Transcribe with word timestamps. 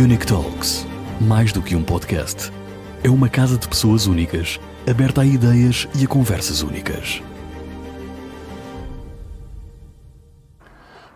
Unique 0.00 0.26
Talks. 0.26 0.86
Mais 1.20 1.52
do 1.52 1.60
que 1.60 1.76
um 1.76 1.84
podcast. 1.84 2.50
É 3.04 3.10
uma 3.10 3.28
casa 3.28 3.58
de 3.58 3.68
pessoas 3.68 4.06
únicas, 4.06 4.58
aberta 4.88 5.20
a 5.20 5.26
ideias 5.26 5.86
e 6.00 6.06
a 6.06 6.08
conversas 6.08 6.62
únicas. 6.62 7.22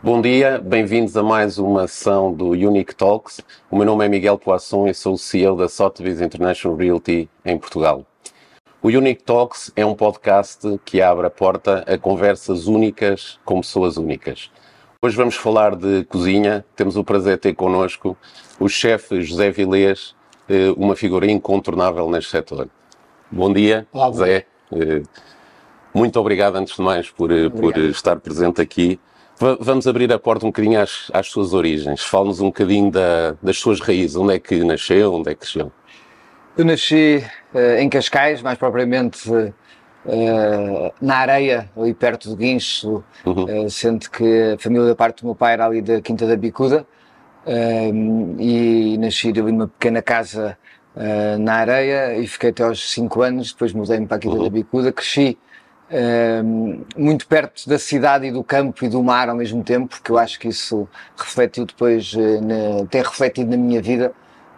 Bom 0.02 0.20
dia, 0.20 0.58
bem-vindos 0.58 1.16
a 1.16 1.22
mais 1.22 1.56
uma 1.56 1.88
sessão 1.88 2.30
do 2.30 2.50
Unique 2.50 2.94
Talks. 2.94 3.40
O 3.70 3.76
meu 3.76 3.86
nome 3.86 4.04
é 4.04 4.08
Miguel 4.10 4.38
Poisson 4.38 4.86
e 4.86 4.92
sou 4.92 5.14
o 5.14 5.18
CEO 5.18 5.56
da 5.56 5.70
Sotheby's 5.70 6.20
International 6.20 6.76
Realty 6.76 7.30
em 7.46 7.56
Portugal. 7.56 8.04
O 8.82 8.88
Unique 8.88 9.22
Talks 9.22 9.72
é 9.74 9.86
um 9.86 9.94
podcast 9.94 10.78
que 10.84 11.00
abre 11.00 11.26
a 11.26 11.30
porta 11.30 11.82
a 11.86 11.96
conversas 11.96 12.66
únicas 12.66 13.40
com 13.42 13.62
pessoas 13.62 13.96
únicas. 13.96 14.50
Hoje 15.06 15.16
vamos 15.16 15.36
falar 15.36 15.76
de 15.76 16.02
cozinha. 16.06 16.64
Temos 16.74 16.96
o 16.96 17.04
prazer 17.04 17.36
de 17.36 17.42
ter 17.42 17.54
connosco 17.54 18.16
o 18.58 18.68
chefe 18.68 19.22
José 19.22 19.52
Vilês, 19.52 20.16
eh, 20.48 20.74
uma 20.76 20.96
figura 20.96 21.30
incontornável 21.30 22.10
neste 22.10 22.32
setor. 22.32 22.68
Bom 23.30 23.52
dia, 23.52 23.86
Olá. 23.92 24.10
Eh, 24.28 25.02
Muito 25.94 26.18
obrigado, 26.18 26.56
antes 26.56 26.74
de 26.74 26.82
mais, 26.82 27.08
por, 27.08 27.30
eh, 27.30 27.48
por 27.48 27.78
estar 27.78 28.16
presente 28.18 28.60
aqui. 28.60 28.98
Va- 29.38 29.56
Vamos 29.60 29.86
abrir 29.86 30.12
a 30.12 30.18
porta 30.18 30.44
um 30.44 30.48
bocadinho 30.48 30.80
às, 30.80 31.08
às 31.14 31.28
suas 31.28 31.54
origens. 31.54 32.02
Fale-nos 32.02 32.40
um 32.40 32.46
bocadinho 32.46 32.90
da- 32.90 33.36
das 33.40 33.58
suas 33.58 33.78
raízes. 33.78 34.16
Onde 34.16 34.34
é 34.34 34.38
que 34.40 34.64
nasceu? 34.64 35.14
Onde 35.14 35.30
é 35.30 35.34
que 35.34 35.42
cresceu? 35.42 35.70
Eu 36.58 36.64
nasci 36.64 37.24
eh, 37.54 37.80
em 37.80 37.88
Cascais, 37.88 38.42
mais 38.42 38.58
propriamente 38.58 39.30
na 41.00 41.16
areia, 41.16 41.70
ali 41.76 41.92
perto 41.92 42.30
de 42.30 42.36
Guincho, 42.36 43.04
eh, 43.48 43.68
sendo 43.68 44.08
que 44.10 44.54
a 44.54 44.58
família 44.58 44.86
da 44.86 44.94
parte 44.94 45.22
do 45.22 45.26
meu 45.26 45.34
pai 45.34 45.54
era 45.54 45.66
ali 45.66 45.82
da 45.82 46.00
Quinta 46.00 46.26
da 46.26 46.36
Bicuda, 46.36 46.86
eh, 47.46 47.90
e 48.38 48.96
nasci 48.98 49.28
ali 49.28 49.40
numa 49.52 49.68
pequena 49.68 50.02
casa 50.02 50.56
eh, 50.96 51.36
na 51.38 51.54
areia 51.54 52.16
e 52.16 52.26
fiquei 52.26 52.50
até 52.50 52.62
aos 52.62 52.90
5 52.90 53.22
anos, 53.22 53.52
depois 53.52 53.72
mudei-me 53.72 54.06
para 54.06 54.16
a 54.16 54.20
Quinta 54.20 54.42
da 54.42 54.50
Bicuda, 54.50 54.92
cresci 54.92 55.38
eh, 55.90 56.42
muito 56.96 57.26
perto 57.26 57.68
da 57.68 57.78
cidade 57.78 58.26
e 58.26 58.32
do 58.32 58.42
campo 58.42 58.84
e 58.84 58.88
do 58.88 59.02
mar 59.02 59.28
ao 59.28 59.36
mesmo 59.36 59.62
tempo, 59.62 59.88
porque 59.88 60.10
eu 60.10 60.18
acho 60.18 60.38
que 60.40 60.48
isso 60.48 60.88
refletiu 61.16 61.66
depois, 61.66 62.14
eh, 62.16 62.40
na, 62.40 62.86
tem 62.86 63.02
refletido 63.02 63.50
na 63.50 63.56
minha 63.56 63.82
vida, 63.82 64.12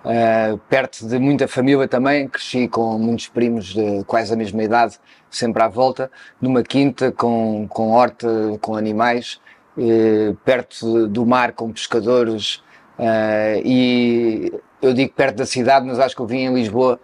Uh, 0.04 0.56
perto 0.70 1.06
de 1.06 1.18
muita 1.18 1.48
família 1.48 1.86
também, 1.88 2.28
cresci 2.28 2.68
com 2.68 2.96
muitos 2.96 3.26
primos 3.26 3.74
de 3.74 4.04
quase 4.04 4.32
a 4.32 4.36
mesma 4.36 4.62
idade, 4.62 4.96
sempre 5.30 5.62
à 5.62 5.68
volta, 5.68 6.10
numa 6.40 6.62
quinta 6.62 7.12
com, 7.12 7.66
com 7.68 7.90
horta, 7.92 8.28
com 8.60 8.74
animais, 8.74 9.40
eh, 9.78 10.34
perto 10.44 11.06
do 11.06 11.24
mar 11.24 11.52
com 11.52 11.70
pescadores, 11.72 12.56
uh, 12.98 13.62
e 13.64 14.52
eu 14.82 14.92
digo 14.92 15.12
perto 15.12 15.36
da 15.36 15.46
cidade, 15.46 15.86
mas 15.86 16.00
acho 16.00 16.16
que 16.16 16.22
eu 16.22 16.26
vim 16.26 16.38
em 16.38 16.54
Lisboa, 16.54 16.98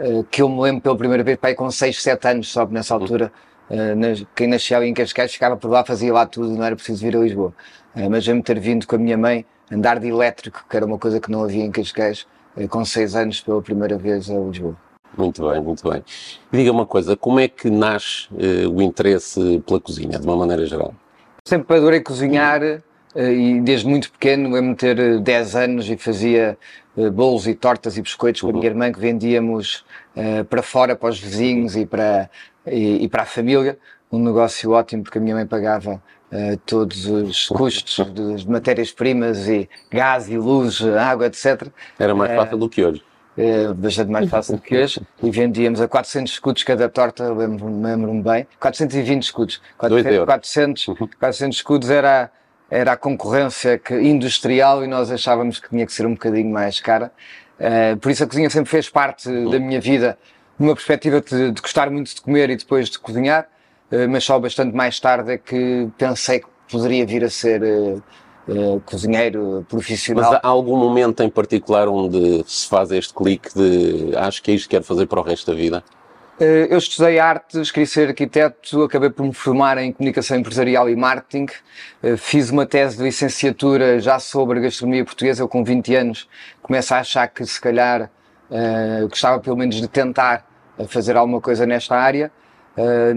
uh, 0.00 0.24
que 0.24 0.40
eu 0.40 0.48
me 0.48 0.58
lembro 0.60 0.80
pela 0.80 0.96
primeira 0.96 1.22
vez, 1.22 1.36
pai, 1.36 1.54
com 1.54 1.70
6, 1.70 2.02
7 2.02 2.26
anos, 2.28 2.48
só 2.50 2.64
que 2.64 2.72
nessa 2.72 2.94
altura, 2.94 3.30
uh, 3.68 3.94
nas- 3.94 4.24
quem 4.34 4.46
nasceu 4.46 4.82
em 4.82 4.94
Cascais 4.94 5.32
ficava 5.32 5.54
por 5.56 5.70
lá, 5.70 5.84
fazia 5.84 6.12
lá 6.12 6.24
tudo, 6.24 6.48
não 6.50 6.64
era 6.64 6.74
preciso 6.74 7.02
vir 7.02 7.14
a 7.16 7.20
Lisboa. 7.20 7.52
Uh, 7.94 8.08
mas 8.10 8.26
eu 8.26 8.34
me 8.34 8.42
ter 8.42 8.58
vindo 8.58 8.86
com 8.86 8.96
a 8.96 8.98
minha 8.98 9.18
mãe, 9.18 9.44
andar 9.70 9.98
de 10.00 10.08
elétrico, 10.08 10.64
que 10.68 10.76
era 10.76 10.86
uma 10.86 10.98
coisa 10.98 11.20
que 11.20 11.30
não 11.30 11.44
havia 11.44 11.64
em 11.64 11.70
Cascais, 11.70 12.26
eh, 12.56 12.66
com 12.68 12.84
6 12.84 13.14
anos 13.14 13.40
pela 13.40 13.60
primeira 13.60 13.98
vez 13.98 14.30
a 14.30 14.34
Lisboa. 14.34 14.76
Muito 15.16 15.48
bem, 15.48 15.60
muito 15.60 15.88
bem. 15.88 16.02
Diga 16.52 16.72
uma 16.72 16.86
coisa, 16.86 17.16
como 17.16 17.40
é 17.40 17.48
que 17.48 17.70
nasce 17.70 18.28
eh, 18.38 18.66
o 18.66 18.82
interesse 18.82 19.62
pela 19.66 19.80
cozinha, 19.80 20.18
de 20.18 20.26
uma 20.26 20.36
maneira 20.36 20.66
geral? 20.66 20.94
Sempre 21.44 21.76
adorei 21.76 22.00
cozinhar 22.00 22.62
eh, 22.62 22.82
e 23.14 23.60
desde 23.60 23.86
muito 23.86 24.10
pequeno, 24.10 24.60
de 24.60 24.74
ter 24.74 24.98
eh, 24.98 25.18
10 25.18 25.56
anos 25.56 25.88
e 25.88 25.96
fazia 25.96 26.58
eh, 26.96 27.10
bolos 27.10 27.46
e 27.46 27.54
tortas 27.54 27.96
e 27.96 28.02
biscoitos 28.02 28.40
com 28.40 28.48
a 28.50 28.52
minha 28.52 28.66
irmã 28.66 28.92
que 28.92 28.98
vendíamos 28.98 29.84
eh, 30.16 30.42
para 30.44 30.62
fora, 30.62 30.96
para 30.96 31.10
os 31.10 31.18
vizinhos 31.18 31.76
e 31.76 31.86
para, 31.86 32.28
e, 32.66 33.04
e 33.04 33.08
para 33.08 33.22
a 33.22 33.26
família. 33.26 33.78
Um 34.10 34.18
negócio 34.18 34.70
ótimo 34.70 35.02
porque 35.02 35.18
a 35.18 35.20
minha 35.20 35.34
mãe 35.34 35.46
pagava 35.46 36.02
eh, 36.30 36.58
todos 36.66 37.06
os 37.06 37.46
custos 37.48 38.04
das 38.12 38.44
matérias-primas 38.44 39.48
e 39.48 39.68
gás 39.90 40.28
e 40.28 40.36
luz, 40.36 40.82
água, 40.82 41.26
etc. 41.26 41.68
Era 41.98 42.14
mais 42.14 42.34
fácil 42.34 42.58
do 42.58 42.68
que 42.68 42.84
hoje. 42.84 43.02
É 43.36 43.72
bastante 43.72 44.10
mais 44.10 44.30
fácil 44.30 44.56
do 44.56 44.62
que 44.62 44.76
hoje, 44.76 45.00
e 45.20 45.30
vendíamos 45.30 45.80
a 45.80 45.88
400 45.88 46.32
escudos 46.32 46.62
cada 46.62 46.88
torta, 46.88 47.32
lembro-me 47.32 47.84
lembro 47.84 48.12
bem, 48.22 48.46
420 48.60 49.22
escudos. 49.22 49.60
Dois 49.80 50.06
euros. 50.06 50.26
400, 50.26 50.86
400 51.18 51.56
escudos 51.56 51.90
era, 51.90 52.30
era 52.70 52.92
a 52.92 52.96
concorrência 52.96 53.76
que, 53.76 53.94
industrial 53.94 54.84
e 54.84 54.86
nós 54.86 55.10
achávamos 55.10 55.58
que 55.58 55.68
tinha 55.68 55.84
que 55.84 55.92
ser 55.92 56.06
um 56.06 56.12
bocadinho 56.12 56.48
mais 56.48 56.78
cara. 56.78 57.10
Eh, 57.58 57.96
por 57.96 58.12
isso 58.12 58.22
a 58.22 58.26
cozinha 58.26 58.48
sempre 58.50 58.70
fez 58.70 58.88
parte 58.88 59.28
da 59.28 59.58
minha 59.58 59.80
vida, 59.80 60.16
numa 60.56 60.74
perspectiva 60.74 61.20
de, 61.20 61.50
de 61.50 61.60
gostar 61.60 61.90
muito 61.90 62.14
de 62.14 62.20
comer 62.20 62.50
e 62.50 62.56
depois 62.56 62.88
de 62.88 63.00
cozinhar, 63.00 63.48
eh, 63.90 64.06
mas 64.06 64.22
só 64.22 64.38
bastante 64.38 64.76
mais 64.76 65.00
tarde 65.00 65.32
é 65.32 65.38
que 65.38 65.88
pensei 65.98 66.38
que 66.38 66.46
poderia 66.70 67.04
vir 67.04 67.24
a 67.24 67.30
ser 67.30 67.62
eh, 68.46 68.78
cozinheiro 68.84 69.64
profissional. 69.68 70.32
Mas 70.32 70.40
há 70.42 70.46
algum 70.48 70.76
momento 70.76 71.22
em 71.22 71.30
particular 71.30 71.88
onde 71.88 72.44
se 72.46 72.68
faz 72.68 72.90
este 72.90 73.14
clique 73.14 73.48
de 73.54 74.14
acho 74.16 74.42
que 74.42 74.50
é 74.50 74.54
isto 74.54 74.64
que 74.68 74.76
quero 74.76 74.84
fazer 74.84 75.06
para 75.06 75.18
o 75.20 75.22
resto 75.22 75.50
da 75.50 75.56
vida? 75.56 75.82
Eh, 76.38 76.68
Eu 76.68 76.76
estudei 76.76 77.18
artes, 77.18 77.70
queria 77.70 77.86
ser 77.86 78.08
arquiteto, 78.08 78.82
acabei 78.82 79.08
por 79.08 79.24
me 79.24 79.32
formar 79.32 79.78
em 79.78 79.92
comunicação 79.92 80.36
empresarial 80.36 80.90
e 80.90 80.96
marketing. 80.96 81.46
Eh, 82.02 82.18
Fiz 82.18 82.50
uma 82.50 82.66
tese 82.66 82.98
de 82.98 83.04
licenciatura 83.04 83.98
já 83.98 84.18
sobre 84.18 84.60
gastronomia 84.60 85.04
portuguesa. 85.06 85.42
Eu, 85.42 85.48
com 85.48 85.64
20 85.64 85.94
anos, 85.94 86.28
começo 86.60 86.92
a 86.94 86.98
achar 86.98 87.26
que 87.28 87.44
se 87.46 87.60
calhar 87.60 88.10
gostava 89.08 89.40
pelo 89.40 89.56
menos 89.56 89.76
de 89.76 89.88
tentar 89.88 90.46
fazer 90.86 91.16
alguma 91.16 91.40
coisa 91.40 91.66
nesta 91.66 91.96
área. 91.96 92.30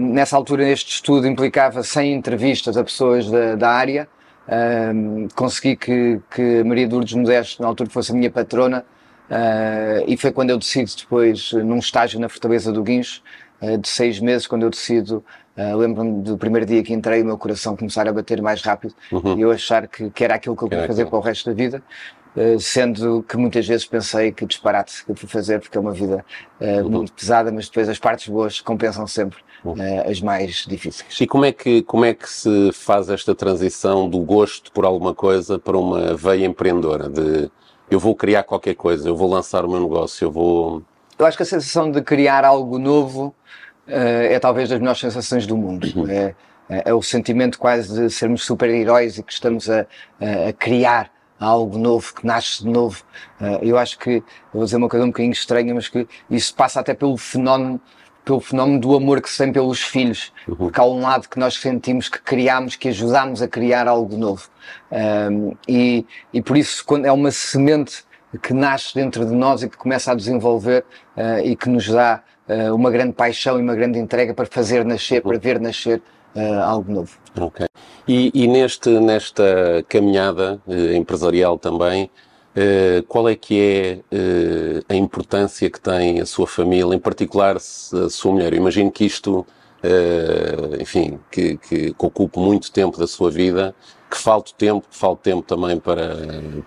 Nessa 0.00 0.34
altura, 0.36 0.68
este 0.68 0.94
estudo 0.94 1.28
implicava 1.28 1.82
100 1.82 2.14
entrevistas 2.14 2.76
a 2.76 2.82
pessoas 2.82 3.30
da, 3.30 3.54
da 3.54 3.70
área. 3.70 4.08
Eh, 4.48 5.28
Consegui 5.34 5.76
que, 5.76 6.20
que 6.30 6.64
Maria 6.64 6.88
de 6.88 6.94
Lourdes 6.94 7.14
Modesto, 7.14 7.62
na 7.62 7.68
altura, 7.68 7.90
fosse 7.90 8.12
a 8.12 8.14
minha 8.14 8.30
patrona. 8.30 8.84
Uh, 9.30 10.04
e 10.06 10.16
foi 10.16 10.32
quando 10.32 10.48
eu 10.48 10.56
decido 10.56 10.90
depois, 10.96 11.52
num 11.52 11.76
estágio 11.76 12.18
na 12.18 12.30
Fortaleza 12.30 12.72
do 12.72 12.82
Guincho, 12.82 13.20
de 13.80 13.88
seis 13.88 14.20
meses, 14.20 14.46
quando 14.46 14.62
eu 14.62 14.70
decido, 14.70 15.24
uh, 15.56 15.76
lembro-me 15.76 16.22
do 16.22 16.38
primeiro 16.38 16.64
dia 16.66 16.82
que 16.82 16.92
entrei, 16.92 17.22
o 17.22 17.24
meu 17.24 17.38
coração 17.38 17.76
começar 17.76 18.06
a 18.08 18.12
bater 18.12 18.40
mais 18.40 18.62
rápido 18.62 18.94
e 19.36 19.40
eu 19.40 19.50
achar 19.50 19.88
que, 19.88 20.10
que 20.10 20.24
era 20.24 20.34
aquilo 20.34 20.56
que 20.56 20.64
eu 20.64 20.68
queria 20.68 20.86
fazer 20.86 21.02
aquilo. 21.02 21.10
para 21.10 21.18
o 21.18 21.22
resto 21.22 21.50
da 21.50 21.54
vida. 21.54 21.82
Uh, 22.36 22.60
sendo 22.60 23.24
que 23.28 23.36
muitas 23.36 23.66
vezes 23.66 23.84
pensei 23.86 24.30
que 24.30 24.46
disparate 24.46 25.04
que 25.04 25.10
eu 25.10 25.16
fui 25.16 25.28
fazer 25.28 25.58
porque 25.60 25.76
é 25.76 25.80
uma 25.80 25.92
vida 25.92 26.24
uh, 26.60 26.88
muito 26.88 27.12
pesada, 27.12 27.50
mas 27.50 27.68
depois 27.68 27.88
as 27.88 27.98
partes 27.98 28.28
boas 28.28 28.60
compensam 28.60 29.06
sempre 29.08 29.38
uh, 29.64 30.08
as 30.08 30.20
mais 30.20 30.64
difíceis. 30.68 31.20
E 31.20 31.26
como 31.26 31.44
é, 31.44 31.52
que, 31.52 31.82
como 31.82 32.04
é 32.04 32.14
que 32.14 32.28
se 32.30 32.70
faz 32.72 33.08
esta 33.08 33.34
transição 33.34 34.08
do 34.08 34.20
gosto 34.20 34.70
por 34.70 34.84
alguma 34.84 35.14
coisa 35.14 35.58
para 35.58 35.76
uma 35.76 36.14
veia 36.14 36.46
empreendedora? 36.46 37.08
De 37.08 37.50
eu 37.90 37.98
vou 37.98 38.14
criar 38.14 38.42
qualquer 38.42 38.74
coisa, 38.74 39.08
eu 39.08 39.16
vou 39.16 39.28
lançar 39.28 39.64
o 39.64 39.70
meu 39.70 39.80
negócio, 39.80 40.26
eu 40.26 40.30
vou. 40.30 40.82
Eu 41.18 41.26
acho 41.26 41.36
que 41.36 41.42
a 41.42 41.46
sensação 41.46 41.90
de 41.90 42.00
criar 42.02 42.44
algo 42.44 42.78
novo 42.78 43.34
eh, 43.86 44.34
é 44.34 44.38
talvez 44.38 44.68
das 44.68 44.78
melhores 44.78 45.00
sensações 45.00 45.46
do 45.46 45.56
mundo. 45.56 45.86
É, 46.10 46.34
é- 46.68 46.82
é 46.90 46.94
o 46.94 47.02
sentimento 47.02 47.58
quase 47.58 47.92
de 47.92 48.10
sermos 48.10 48.44
super-heróis 48.44 49.18
e 49.18 49.22
que 49.22 49.32
estamos 49.32 49.68
a, 49.68 49.80
a- 50.20 50.48
a 50.50 50.52
criar 50.52 51.10
algo 51.40 51.78
novo, 51.78 52.12
que 52.14 52.26
nasce 52.26 52.62
de 52.62 52.68
novo. 52.68 53.02
Eh, 53.40 53.58
eu 53.62 53.78
acho 53.78 53.98
que, 53.98 54.22
vou 54.52 54.64
dizer 54.64 54.76
uma 54.76 54.88
coisa 54.88 55.04
um 55.04 55.08
bocadinho 55.08 55.32
estranha, 55.32 55.74
mas 55.74 55.88
que 55.88 56.06
isso 56.30 56.54
passa 56.54 56.80
até 56.80 56.94
pelo 56.94 57.16
fenómeno 57.16 57.80
pelo 58.24 58.40
fenómeno 58.40 58.78
do 58.78 58.94
amor 58.94 59.22
que 59.22 59.30
se 59.30 59.38
tem 59.38 59.50
pelos 59.50 59.80
filhos, 59.80 60.30
porque 60.58 60.78
há 60.78 60.84
um 60.84 61.00
lado 61.00 61.26
que 61.30 61.38
nós 61.38 61.54
sentimos 61.54 62.10
que 62.10 62.20
criámos, 62.20 62.76
que 62.76 62.88
ajudámos 62.90 63.40
a 63.40 63.48
criar 63.48 63.88
algo 63.88 64.18
novo. 64.18 64.50
Um, 64.92 65.56
e, 65.66 66.04
e 66.30 66.42
por 66.42 66.58
isso, 66.58 66.84
quando 66.84 67.06
é 67.06 67.12
uma 67.12 67.30
semente 67.30 68.04
que 68.36 68.52
nasce 68.52 68.94
dentro 68.94 69.24
de 69.24 69.32
nós 69.32 69.62
e 69.62 69.68
que 69.68 69.76
começa 69.76 70.12
a 70.12 70.14
desenvolver 70.14 70.84
uh, 71.16 71.40
e 71.42 71.56
que 71.56 71.68
nos 71.68 71.88
dá 71.88 72.22
uh, 72.48 72.74
uma 72.74 72.90
grande 72.90 73.12
paixão 73.12 73.58
e 73.58 73.62
uma 73.62 73.74
grande 73.74 73.98
entrega 73.98 74.34
para 74.34 74.46
fazer 74.46 74.84
nascer, 74.84 75.22
para 75.22 75.38
ver 75.38 75.58
nascer 75.58 76.02
uh, 76.34 76.62
algo 76.62 76.92
novo. 76.92 77.16
Ok. 77.40 77.66
E, 78.06 78.30
e 78.34 78.46
neste, 78.46 78.90
nesta 79.00 79.84
caminhada 79.88 80.60
empresarial 80.96 81.58
também, 81.58 82.10
qual 83.06 83.28
é 83.28 83.36
que 83.36 83.60
é 83.60 84.00
a 84.88 84.94
importância 84.94 85.70
que 85.70 85.78
tem 85.78 86.20
a 86.20 86.26
sua 86.26 86.46
família, 86.46 86.94
em 86.94 86.98
particular 86.98 87.56
a 87.56 87.60
sua 87.60 88.32
mulher? 88.32 88.54
Eu 88.54 88.56
imagino 88.56 88.90
que 88.90 89.04
isto, 89.04 89.46
eh, 89.82 90.78
enfim, 90.80 91.18
que, 91.30 91.56
que, 91.56 91.94
que 91.94 92.06
ocupe 92.06 92.38
muito 92.38 92.72
tempo 92.72 92.98
da 92.98 93.06
sua 93.06 93.30
vida, 93.30 93.74
que 94.10 94.16
falte 94.16 94.54
tempo, 94.54 94.86
que 94.88 94.96
falte 94.96 95.22
tempo 95.22 95.42
também 95.42 95.78
para, 95.78 96.16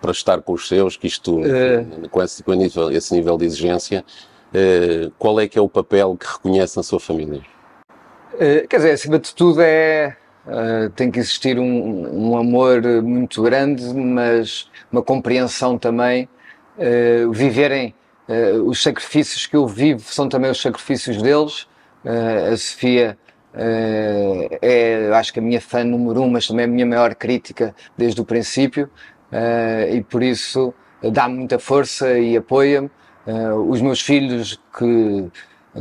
para 0.01 0.11
estar 0.11 0.41
com 0.41 0.53
os 0.53 0.67
seus, 0.67 0.95
que 0.95 1.07
isto, 1.07 1.39
enfim, 1.39 2.07
com, 2.09 2.21
esse, 2.21 2.43
com 2.43 2.53
nível, 2.53 2.91
esse 2.91 3.13
nível 3.13 3.37
de 3.37 3.45
exigência, 3.45 4.05
eh, 4.53 5.09
qual 5.17 5.39
é 5.39 5.47
que 5.47 5.57
é 5.57 5.61
o 5.61 5.69
papel 5.69 6.15
que 6.17 6.27
reconhece 6.27 6.77
na 6.77 6.83
sua 6.83 6.99
família? 6.99 7.41
Uh, 8.33 8.67
quer 8.67 8.77
dizer, 8.77 8.91
acima 8.91 9.19
de 9.19 9.33
tudo 9.35 9.61
é 9.61 10.15
uh, 10.45 10.89
tem 10.91 11.11
que 11.11 11.19
existir 11.19 11.59
um, 11.59 12.29
um 12.31 12.37
amor 12.37 12.81
muito 13.01 13.41
grande, 13.41 13.83
mas 13.93 14.69
uma 14.91 15.01
compreensão 15.01 15.77
também 15.77 16.27
uh, 16.77 17.31
viverem 17.31 17.93
uh, 18.27 18.63
os 18.63 18.81
sacrifícios 18.81 19.45
que 19.45 19.55
eu 19.55 19.67
vivo 19.67 20.01
são 20.01 20.29
também 20.29 20.51
os 20.51 20.61
sacrifícios 20.61 21.21
deles. 21.21 21.67
A 22.05 22.57
Sofia 22.57 23.17
é, 23.53 25.11
acho 25.13 25.33
que 25.33 25.39
a 25.39 25.41
minha 25.41 25.61
fã 25.61 25.83
número 25.83 26.21
um, 26.21 26.29
mas 26.29 26.47
também 26.47 26.65
a 26.65 26.67
minha 26.67 26.85
maior 26.85 27.13
crítica 27.15 27.75
desde 27.97 28.21
o 28.21 28.25
princípio 28.25 28.89
e 29.93 30.01
por 30.01 30.23
isso 30.23 30.73
dá-me 31.11 31.35
muita 31.35 31.59
força 31.59 32.17
e 32.17 32.37
apoia-me. 32.37 32.89
os 33.67 33.81
meus 33.81 34.01
filhos 34.01 34.59
que 34.77 35.29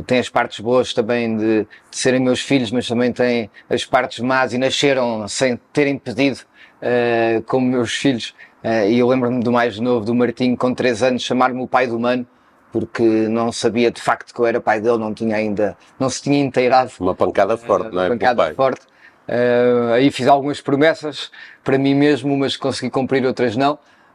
tem 0.05 0.19
as 0.19 0.29
partes 0.29 0.59
boas 0.59 0.93
também 0.93 1.35
de, 1.35 1.61
de, 1.63 1.67
serem 1.91 2.19
meus 2.19 2.39
filhos, 2.39 2.71
mas 2.71 2.87
também 2.87 3.11
tem 3.11 3.49
as 3.69 3.83
partes 3.85 4.19
más 4.19 4.53
e 4.53 4.57
nasceram 4.57 5.27
sem 5.27 5.59
terem 5.73 5.97
pedido 5.97 6.39
uh, 6.81 7.41
como 7.43 7.67
meus 7.67 7.93
filhos. 7.93 8.33
Uh, 8.63 8.87
e 8.89 8.99
eu 8.99 9.07
lembro-me 9.07 9.43
do 9.43 9.51
mais 9.51 9.79
novo, 9.79 10.05
do 10.05 10.15
Martinho, 10.15 10.55
com 10.55 10.73
3 10.73 11.03
anos, 11.03 11.23
chamar-me 11.23 11.61
o 11.61 11.67
pai 11.67 11.87
do 11.87 11.99
mano, 11.99 12.25
porque 12.71 13.03
não 13.03 13.51
sabia 13.51 13.91
de 13.91 14.01
facto 14.01 14.33
que 14.33 14.39
eu 14.39 14.45
era 14.45 14.61
pai 14.61 14.79
dele, 14.79 14.97
não 14.97 15.13
tinha 15.13 15.35
ainda, 15.35 15.77
não 15.99 16.09
se 16.09 16.21
tinha 16.21 16.39
inteirado. 16.39 16.91
Uma 16.99 17.15
pancada 17.15 17.57
forte, 17.57 17.87
uh, 17.87 17.91
não 17.91 18.01
é? 18.01 18.05
Uma 18.07 18.15
pancada 18.15 18.53
forte. 18.53 18.81
Uh, 19.27 19.93
aí 19.93 20.11
fiz 20.11 20.27
algumas 20.27 20.59
promessas 20.59 21.31
para 21.63 21.77
mim 21.77 21.93
mesmo, 21.93 22.35
mas 22.37 22.57
consegui 22.57 22.89
cumprir 22.89 23.25
outras 23.25 23.55
não. 23.55 23.73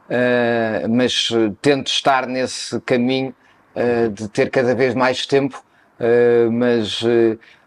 Uh, 0.08 0.88
mas 0.88 1.28
tento 1.60 1.88
estar 1.88 2.26
nesse 2.26 2.80
caminho 2.80 3.34
uh, 3.74 4.10
de 4.10 4.28
ter 4.28 4.50
cada 4.50 4.74
vez 4.74 4.94
mais 4.94 5.26
tempo 5.26 5.64
mas 6.52 7.02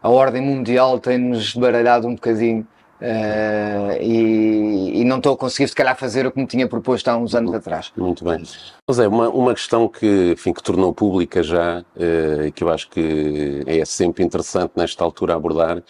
a 0.03 0.07
ordem 0.07 0.39
mundial 0.39 1.00
tem-nos 1.00 1.56
baralhado 1.56 2.07
um 2.07 2.13
bocadinho 2.13 2.68
uh, 3.01 4.01
e, 4.01 5.01
e, 5.01 5.03
não 5.05 5.17
estou 5.17 5.33
a 5.33 5.37
conseguir, 5.37 5.67
se 5.67 5.75
calhar, 5.75 5.97
fazer 5.97 6.25
o 6.25 6.31
que 6.31 6.39
me 6.39 6.47
tinha 6.47 6.67
proposto 6.67 7.07
há 7.07 7.17
uns 7.17 7.35
anos 7.35 7.53
atrás. 7.53 7.91
Muito 7.95 8.23
bem. 8.23 8.43
Mas 8.87 8.99
é 8.99 9.07
uma, 9.07 9.29
uma 9.29 9.53
questão 9.53 9.87
que, 9.87 10.33
enfim, 10.33 10.53
que 10.53 10.63
tornou 10.63 10.93
pública 10.93 11.41
já, 11.43 11.83
e 12.45 12.51
que 12.51 12.63
eu 12.63 12.69
acho 12.69 12.89
que 12.89 13.63
é 13.65 13.83
sempre 13.85 14.23
interessante 14.23 14.73
nesta 14.75 15.03
altura 15.03 15.35
abordar, 15.35 15.83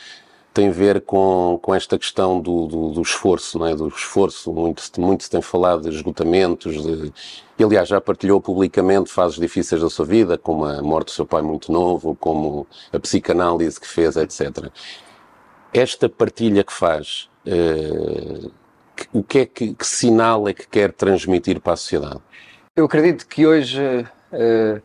tem 0.54 0.70
a 0.70 0.72
ver 0.72 1.02
com, 1.02 1.60
com 1.62 1.74
esta 1.74 1.98
questão 1.98 2.42
do, 2.42 2.68
do, 2.68 2.90
do 2.90 3.02
esforço, 3.02 3.58
não 3.58 3.68
é? 3.68 3.76
do 3.76 3.88
esforço. 3.88 4.52
Muito, 4.52 4.84
muito 5.00 5.24
se 5.24 5.30
tem 5.30 5.42
falado 5.42 5.84
de 5.84 5.96
esgotamentos, 5.96 6.84
de, 6.84 7.14
e, 7.58 7.64
aliás, 7.64 7.88
já 7.88 8.02
partilhou 8.02 8.42
publicamente 8.42 9.12
fases 9.12 9.38
difíceis 9.38 9.82
da 9.82 9.90
sua 9.90 10.06
vida, 10.06 10.38
como 10.38 10.66
a 10.66 10.82
morte 10.82 11.08
do 11.08 11.12
seu 11.12 11.26
pai 11.26 11.42
muito 11.42 11.72
novo, 11.72 12.16
como 12.20 12.66
a 12.92 13.00
psicanálise 13.00 13.80
que 13.80 13.88
fez, 13.88 14.16
etc. 14.16 14.72
Esta 15.74 16.10
partilha 16.10 16.64
que 16.64 16.74
faz, 16.74 17.30
uh, 17.46 18.52
o 19.14 19.24
que 19.24 19.40
é 19.40 19.46
que, 19.46 19.74
que, 19.76 19.86
sinal 19.86 20.48
é 20.48 20.54
que 20.54 20.68
quer 20.68 20.92
transmitir 20.92 21.60
para 21.62 21.74
a 21.74 21.76
sociedade? 21.76 22.20
Eu 22.76 22.86
acredito 22.86 23.28
que 23.28 23.46
hoje 23.46 23.80
uh, 23.80 24.82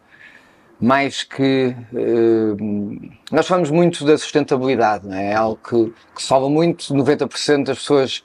mais 0.78 1.22
que. 1.22 1.74
Uh, 1.90 3.10
nós 3.30 3.46
falamos 3.46 3.70
muito 3.70 4.04
da 4.04 4.18
sustentabilidade, 4.18 5.06
não 5.06 5.16
é? 5.16 5.30
é 5.30 5.34
algo 5.34 5.58
que, 5.66 5.92
que 6.14 6.22
salva 6.22 6.50
muito. 6.50 6.92
90% 6.92 7.64
das 7.64 7.78
pessoas, 7.78 8.22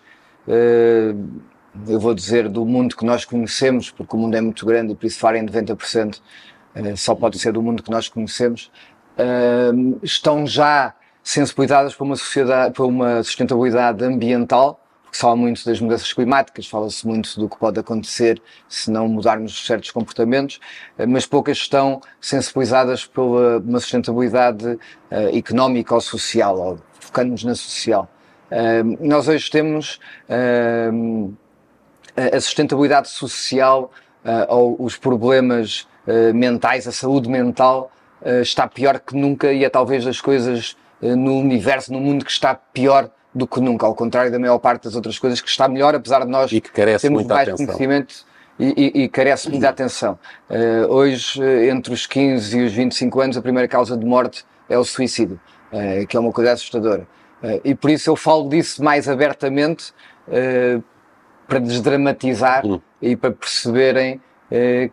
eu 1.87 1.99
vou 1.99 2.13
dizer, 2.13 2.49
do 2.49 2.65
mundo 2.65 2.97
que 2.97 3.05
nós 3.05 3.23
conhecemos, 3.23 3.89
porque 3.89 4.15
o 4.17 4.19
mundo 4.19 4.35
é 4.35 4.41
muito 4.41 4.65
grande 4.65 4.91
e 4.91 4.95
por 4.95 5.05
isso 5.05 5.19
farem 5.19 5.45
90%, 5.45 6.17
uh, 6.17 6.97
só 6.97 7.15
pode 7.15 7.39
ser 7.39 7.53
do 7.53 7.61
mundo 7.61 7.81
que 7.81 7.91
nós 7.91 8.09
conhecemos, 8.09 8.69
estão 10.01 10.45
já 10.45 10.93
sensibilizadas 11.23 11.93
para 11.95 12.03
uma, 12.03 12.15
sociedade, 12.15 12.73
para 12.73 12.85
uma 12.85 13.23
sustentabilidade 13.23 14.03
ambiental 14.03 14.79
porque 15.09 15.17
se 15.17 15.21
fala 15.21 15.35
muito 15.35 15.65
das 15.65 15.81
mudanças 15.81 16.13
climáticas, 16.13 16.67
fala-se 16.67 17.05
muito 17.05 17.39
do 17.39 17.49
que 17.49 17.57
pode 17.57 17.79
acontecer 17.79 18.39
se 18.67 18.91
não 18.91 19.07
mudarmos 19.07 19.65
certos 19.65 19.89
comportamentos, 19.89 20.59
eh, 20.97 21.05
mas 21.07 21.25
poucas 21.25 21.57
estão 21.57 21.99
sensibilizadas 22.21 23.05
pela 23.05 23.57
uma 23.57 23.79
sustentabilidade 23.79 24.67
uh, 24.67 24.77
económica 25.35 25.95
ou 25.95 26.01
social, 26.01 26.59
ou 26.59 26.79
focando-nos 26.99 27.43
na 27.43 27.55
social. 27.55 28.07
Uh, 28.51 28.97
nós 29.07 29.27
hoje 29.27 29.49
temos 29.49 29.99
uh, 30.29 31.33
a 32.15 32.39
sustentabilidade 32.39 33.09
social 33.09 33.91
ou 34.49 34.75
os 34.83 34.97
problemas 34.97 35.87
mentais, 36.35 36.85
a 36.85 36.91
saúde 36.91 37.29
mental 37.29 37.89
está 38.41 38.67
pior 38.67 38.99
que 38.99 39.15
nunca 39.15 39.53
e 39.53 39.63
é 39.63 39.69
talvez 39.69 40.03
das 40.03 40.19
coisas 40.19 40.75
no 41.01 41.39
universo, 41.39 41.91
no 41.93 41.99
mundo 41.99 42.25
que 42.25 42.31
está 42.31 42.53
pior 42.53 43.09
do 43.33 43.47
que 43.47 43.59
nunca, 43.59 43.85
ao 43.85 43.95
contrário 43.95 44.31
da 44.31 44.39
maior 44.39 44.57
parte 44.57 44.85
das 44.85 44.95
outras 44.95 45.19
coisas, 45.19 45.39
que 45.39 45.49
está 45.49 45.67
melhor, 45.67 45.95
apesar 45.95 46.25
de 46.25 46.31
nós 46.31 46.51
e 46.51 46.59
que 46.59 46.71
carece 46.71 47.03
termos 47.03 47.25
mais 47.25 47.47
atenção. 47.47 47.65
conhecimento 47.65 48.25
e, 48.59 48.73
e, 48.75 49.03
e, 49.03 49.09
carece 49.09 49.49
muita 49.49 49.69
atenção. 49.69 50.19
Uh, 50.49 50.91
hoje, 50.91 51.41
eh, 51.41 51.69
entre 51.69 51.93
os 51.93 52.05
15 52.05 52.57
e 52.57 52.65
os 52.65 52.73
25 52.73 53.21
anos, 53.21 53.37
a 53.37 53.41
primeira 53.41 53.69
causa 53.69 53.95
de 53.95 54.05
morte 54.05 54.43
é 54.67 54.77
o 54.77 54.83
suicídio, 54.83 55.39
uh, 55.71 56.05
que 56.05 56.17
é 56.17 56.19
uma 56.19 56.33
coisa 56.33 56.51
assustadora. 56.51 57.07
Uh, 57.41 57.61
e 57.63 57.73
por 57.73 57.89
isso 57.89 58.09
eu 58.09 58.17
falo 58.17 58.49
disso 58.49 58.83
mais 58.83 59.07
abertamente, 59.07 59.93
para 61.47 61.57
desdramatizar 61.57 62.63
hum. 62.63 62.79
e 63.01 63.15
para 63.15 63.31
perceberem 63.31 64.21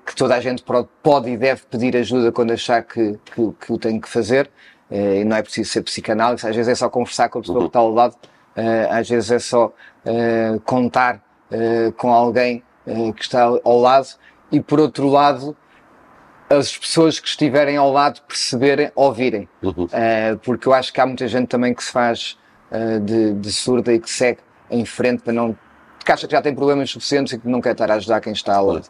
que 0.06 0.16
toda 0.16 0.34
a 0.34 0.40
gente 0.40 0.64
pode 1.02 1.28
e 1.28 1.36
deve 1.36 1.60
pedir 1.70 1.94
ajuda 1.94 2.32
quando 2.32 2.52
achar 2.52 2.82
que, 2.82 3.18
que, 3.34 3.52
que 3.60 3.70
o 3.70 3.76
tem 3.76 4.00
que 4.00 4.08
fazer. 4.08 4.48
Uh, 4.90 5.24
não 5.24 5.36
é 5.36 5.42
preciso 5.42 5.70
ser 5.70 5.82
psicanálise, 5.82 6.46
às 6.46 6.54
vezes 6.54 6.70
é 6.70 6.74
só 6.74 6.88
conversar 6.88 7.28
com 7.28 7.38
a 7.38 7.40
pessoa 7.40 7.58
uhum. 7.58 7.64
que 7.64 7.68
está 7.70 7.78
ao 7.80 7.90
lado, 7.90 8.14
uh, 8.14 8.92
às 8.92 9.08
vezes 9.08 9.30
é 9.32 9.38
só 9.38 9.66
uh, 9.66 10.60
contar 10.60 11.24
com 11.96 12.12
alguém 12.12 12.60
que 13.14 13.22
está 13.22 13.44
ao 13.44 13.78
lado 13.78 14.08
e 14.50 14.60
por 14.60 14.80
outro 14.80 15.08
lado 15.08 15.56
as 16.50 16.76
pessoas 16.76 17.20
que 17.20 17.28
estiverem 17.28 17.76
ao 17.76 17.92
lado 17.92 18.20
perceberem, 18.22 18.90
ouvirem, 18.96 19.48
uhum. 19.62 19.86
porque 20.42 20.66
eu 20.66 20.74
acho 20.74 20.92
que 20.92 21.00
há 21.00 21.06
muita 21.06 21.28
gente 21.28 21.46
também 21.46 21.72
que 21.72 21.84
se 21.84 21.92
faz 21.92 22.36
de, 23.04 23.34
de, 23.34 23.52
surda 23.52 23.92
e 23.92 24.00
que 24.00 24.10
segue 24.10 24.40
em 24.68 24.84
frente 24.84 25.22
para 25.22 25.32
não, 25.32 25.56
que 26.04 26.10
acha 26.10 26.26
que 26.26 26.32
já 26.32 26.42
tem 26.42 26.52
problemas 26.52 26.90
suficientes 26.90 27.32
e 27.32 27.38
que 27.38 27.46
não 27.46 27.60
quer 27.60 27.72
estar 27.72 27.92
a 27.92 27.94
ajudar 27.94 28.20
quem 28.20 28.32
está 28.32 28.56
ao 28.56 28.66
lado. 28.66 28.88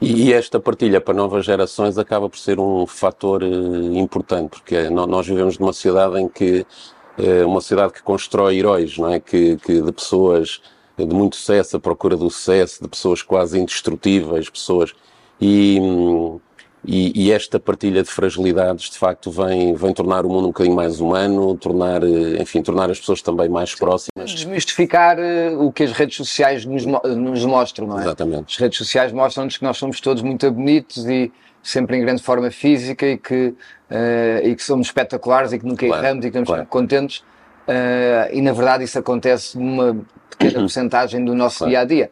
E 0.00 0.32
esta 0.32 0.60
partilha 0.60 1.00
para 1.00 1.14
novas 1.14 1.44
gerações 1.46 1.96
acaba 1.96 2.28
por 2.28 2.38
ser 2.38 2.60
um 2.60 2.86
fator 2.86 3.42
eh, 3.42 3.46
importante, 3.94 4.50
porque 4.50 4.90
nós 4.90 5.26
vivemos 5.26 5.58
numa 5.58 5.72
sociedade 5.72 6.20
em 6.20 6.28
que 6.28 6.66
eh, 7.18 7.44
uma 7.44 7.60
sociedade 7.62 7.94
que 7.94 8.02
constrói 8.02 8.58
heróis, 8.58 8.98
não 8.98 9.10
é? 9.10 9.18
Que, 9.20 9.56
que 9.56 9.80
de 9.80 9.92
pessoas 9.92 10.60
de 10.98 11.06
muito 11.06 11.36
sucesso, 11.36 11.76
a 11.76 11.80
procura 11.80 12.16
do 12.16 12.30
sucesso, 12.30 12.82
de 12.82 12.88
pessoas 12.88 13.22
quase 13.22 13.58
indestrutíveis, 13.58 14.48
pessoas 14.50 14.94
e 15.40 15.78
hum, 15.80 16.40
e, 16.86 17.26
e, 17.26 17.32
esta 17.32 17.58
partilha 17.58 18.02
de 18.02 18.08
fragilidades, 18.08 18.90
de 18.90 18.96
facto, 18.96 19.28
vem, 19.28 19.74
vem 19.74 19.92
tornar 19.92 20.24
o 20.24 20.28
mundo 20.28 20.44
um 20.44 20.48
bocadinho 20.48 20.76
mais 20.76 21.00
humano, 21.00 21.56
tornar, 21.56 22.02
eh, 22.04 22.40
enfim, 22.40 22.62
tornar 22.62 22.88
as 22.88 23.00
pessoas 23.00 23.20
também 23.20 23.48
mais 23.48 23.74
próximas. 23.74 24.30
Desmistificar 24.30 25.18
uh, 25.18 25.66
o 25.66 25.72
que 25.72 25.82
as 25.82 25.90
redes 25.90 26.16
sociais 26.16 26.64
nos, 26.64 26.86
nos 26.86 27.44
mostram, 27.44 27.88
não 27.88 27.98
é? 27.98 28.02
Exatamente. 28.02 28.54
As 28.54 28.56
redes 28.56 28.78
sociais 28.78 29.12
mostram-nos 29.12 29.56
que 29.56 29.64
nós 29.64 29.76
somos 29.76 30.00
todos 30.00 30.22
muito 30.22 30.48
bonitos 30.50 31.04
e 31.06 31.32
sempre 31.60 31.96
em 31.96 32.02
grande 32.02 32.22
forma 32.22 32.52
física 32.52 33.04
e 33.04 33.18
que, 33.18 33.48
uh, 33.48 34.44
e 34.44 34.54
que 34.54 34.62
somos 34.62 34.86
espetaculares 34.86 35.52
e 35.52 35.58
que 35.58 35.66
nunca 35.66 35.84
claro, 35.84 36.04
erramos 36.04 36.24
e 36.24 36.30
que 36.30 36.38
estamos 36.38 36.48
claro. 36.48 36.66
contentes. 36.66 37.18
Uh, 37.66 38.32
e 38.32 38.40
na 38.40 38.52
verdade 38.52 38.84
isso 38.84 38.96
acontece 38.96 39.58
numa 39.58 39.98
pequena 40.30 40.60
porcentagem 40.62 41.24
do 41.24 41.34
nosso 41.34 41.58
claro. 41.58 41.70
dia 41.70 41.80
a 41.80 41.84
dia. 41.84 42.10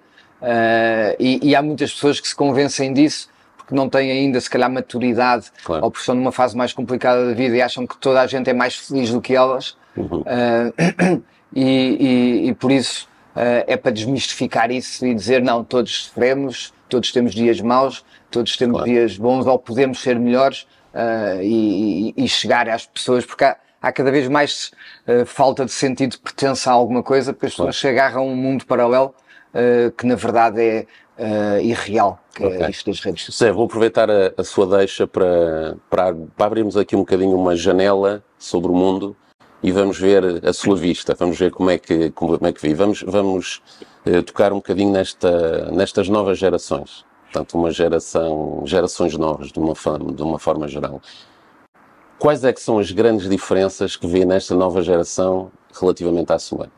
E, 1.19 1.51
e 1.51 1.57
há 1.57 1.63
muitas 1.63 1.93
pessoas 1.93 2.19
que 2.19 2.29
se 2.29 2.35
convencem 2.35 2.93
disso 2.93 3.33
porque 3.65 3.75
não 3.75 3.89
têm 3.89 4.11
ainda, 4.11 4.39
se 4.41 4.49
calhar, 4.49 4.71
maturidade 4.71 5.51
claro. 5.65 5.85
ou 5.85 5.91
porque 5.91 6.03
estão 6.03 6.15
numa 6.15 6.31
fase 6.31 6.57
mais 6.57 6.73
complicada 6.73 7.27
da 7.27 7.33
vida 7.33 7.57
e 7.57 7.63
acham 7.63 7.87
que 7.87 7.97
toda 7.97 8.21
a 8.21 8.27
gente 8.27 8.49
é 8.49 8.53
mais 8.53 8.77
feliz 8.77 9.11
do 9.11 9.21
que 9.21 9.35
elas. 9.35 9.77
Uhum. 9.97 10.21
Uh, 10.21 11.23
e, 11.55 11.65
e, 11.65 12.49
e, 12.49 12.55
por 12.55 12.71
isso 12.71 13.09
uh, 13.35 13.65
é 13.67 13.77
para 13.77 13.91
desmistificar 13.91 14.71
isso 14.71 15.07
e 15.07 15.15
dizer: 15.15 15.43
não, 15.43 15.65
todos 15.65 16.07
sofremos, 16.07 16.75
todos 16.89 17.11
temos 17.11 17.35
dias 17.35 17.61
maus, 17.61 18.05
todos 18.31 18.57
temos 18.57 18.77
claro. 18.77 18.91
dias 18.91 19.17
bons 19.17 19.47
ou 19.47 19.59
podemos 19.59 20.01
ser 20.01 20.19
melhores 20.19 20.67
uh, 20.93 21.41
e, 21.43 22.13
e, 22.17 22.29
chegar 22.29 22.69
às 22.69 22.85
pessoas, 22.85 23.25
porque 23.25 23.45
há, 23.45 23.57
há 23.81 23.93
cada 23.93 24.11
vez 24.11 24.29
mais 24.29 24.73
falta 25.27 25.65
de 25.65 25.73
sentido 25.73 26.13
de 26.13 26.19
pertença 26.19 26.71
a 26.71 26.75
alguma 26.75 27.03
coisa, 27.03 27.33
porque 27.33 27.47
as 27.47 27.55
claro. 27.55 27.71
pessoas 27.71 27.81
se 27.81 27.89
agarram 27.89 28.23
a 28.23 28.25
um 28.25 28.37
mundo 28.37 28.67
paralelo 28.67 29.15
que 29.97 30.05
na 30.05 30.17
verdade 30.17 30.61
é 30.61 30.87
uh, 31.19 31.61
irreal, 31.61 32.19
que 32.35 32.43
é 32.43 32.47
okay. 32.47 32.63
é 32.63 32.71
isto 32.71 32.91
das 32.91 33.01
redes 33.01 33.25
sociais. 33.25 33.51
Zé, 33.51 33.53
vou 33.53 33.67
aproveitar 33.67 34.11
a, 34.11 34.33
a 34.37 34.45
sua 34.45 34.67
deixa 34.79 35.07
para, 35.07 35.77
para, 35.89 36.15
para, 36.37 36.47
abrirmos 36.47 36.77
aqui 36.77 36.97
um 36.97 37.01
bocadinho 37.01 37.37
uma 37.37 37.57
janela 37.57 38.25
sobre 38.39 38.71
o 38.71 38.75
mundo 38.75 39.17
e 39.63 39.73
vamos 39.73 39.99
ver 39.99 40.47
a 40.47 40.53
sua 40.53 40.77
vista, 40.77 41.15
vamos 41.19 41.39
ver 41.39 41.51
como 41.51 41.71
é 41.71 41.79
que, 41.79 42.11
como, 42.11 42.39
é 42.47 42.53
que 42.53 42.61
vive. 42.61 42.75
Vamos, 42.75 43.03
vamos 43.03 43.63
uh, 44.07 44.23
tocar 44.23 44.53
um 44.53 44.57
bocadinho 44.57 44.93
nesta, 44.93 45.71
nestas 45.71 46.09
novas 46.09 46.39
gerações, 46.39 47.05
portanto, 47.25 47.59
uma 47.59 47.71
geração, 47.71 48.63
gerações 48.67 49.17
novas, 49.17 49.51
de 49.51 49.59
uma, 49.59 49.75
forma, 49.75 50.13
de 50.13 50.23
uma 50.23 50.39
forma 50.39 50.69
geral. 50.69 51.01
Quais 52.19 52.45
é 52.45 52.53
que 52.53 52.61
são 52.61 52.79
as 52.79 52.91
grandes 52.91 53.29
diferenças 53.29 53.97
que 53.97 54.07
vê 54.07 54.25
nesta 54.25 54.55
nova 54.55 54.83
geração 54.83 55.51
relativamente 55.79 56.33
à 56.33 56.39
sua? 56.39 56.71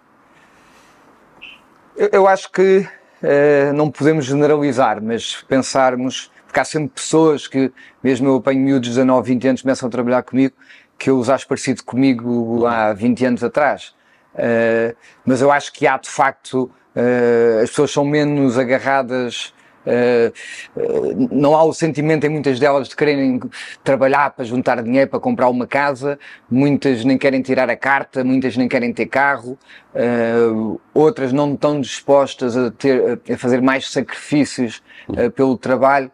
Eu, 1.97 2.09
eu 2.13 2.27
acho 2.27 2.51
que 2.51 2.87
eh, 3.23 3.73
não 3.73 3.91
podemos 3.91 4.25
generalizar, 4.25 5.03
mas 5.03 5.43
pensarmos, 5.49 6.31
porque 6.47 6.61
há 6.61 6.65
sempre 6.65 6.91
pessoas 6.91 7.47
que, 7.47 7.73
mesmo 8.03 8.29
eu 8.29 8.37
apanho 8.37 8.61
miúdos 8.61 8.89
de 8.89 8.95
19, 8.97 9.29
20 9.33 9.49
anos, 9.49 9.63
começam 9.63 9.89
a 9.89 9.91
trabalhar 9.91 10.23
comigo, 10.23 10.55
que 10.99 11.11
eu 11.11 11.19
os 11.19 11.29
acho 11.29 11.47
parecido 11.47 11.85
comigo 11.85 12.67
há 12.67 12.93
20 12.93 13.27
anos 13.27 13.45
atrás. 13.45 13.95
Uh, 14.35 14.95
mas 15.25 15.41
eu 15.41 15.51
acho 15.51 15.73
que 15.73 15.87
há 15.87 15.97
de 15.97 16.11
facto, 16.11 16.71
uh, 16.95 17.63
as 17.63 17.71
pessoas 17.71 17.91
são 17.91 18.05
menos 18.05 18.59
agarradas 18.59 19.53
Uh, 19.87 20.33
uh, 20.77 21.29
não 21.31 21.55
há 21.55 21.63
o 21.63 21.73
sentimento 21.73 22.27
em 22.27 22.29
muitas 22.29 22.59
delas 22.59 22.89
de 22.89 22.97
quererem 22.97 23.41
trabalhar 23.85 24.31
para 24.31 24.45
juntar 24.45 24.83
dinheiro 24.83 25.09
para 25.09 25.21
comprar 25.21 25.49
uma 25.49 25.67
casa, 25.67 26.19
muitas 26.51 27.05
nem 27.05 27.17
querem 27.17 27.41
tirar 27.41 27.71
a 27.71 27.77
carta, 27.77 28.25
muitas 28.25 28.57
nem 28.57 28.69
querem 28.69 28.93
ter 28.93 29.07
carro, 29.07 29.57
uh, 29.95 30.81
outras 30.93 31.33
não 31.33 31.55
estão 31.55 31.81
dispostas 31.81 32.57
a, 32.57 32.71
ter, 32.71 33.21
a 33.33 33.39
fazer 33.39 33.63
mais 33.63 33.91
sacrifícios 33.91 34.83
pelo 35.35 35.57
trabalho, 35.57 36.11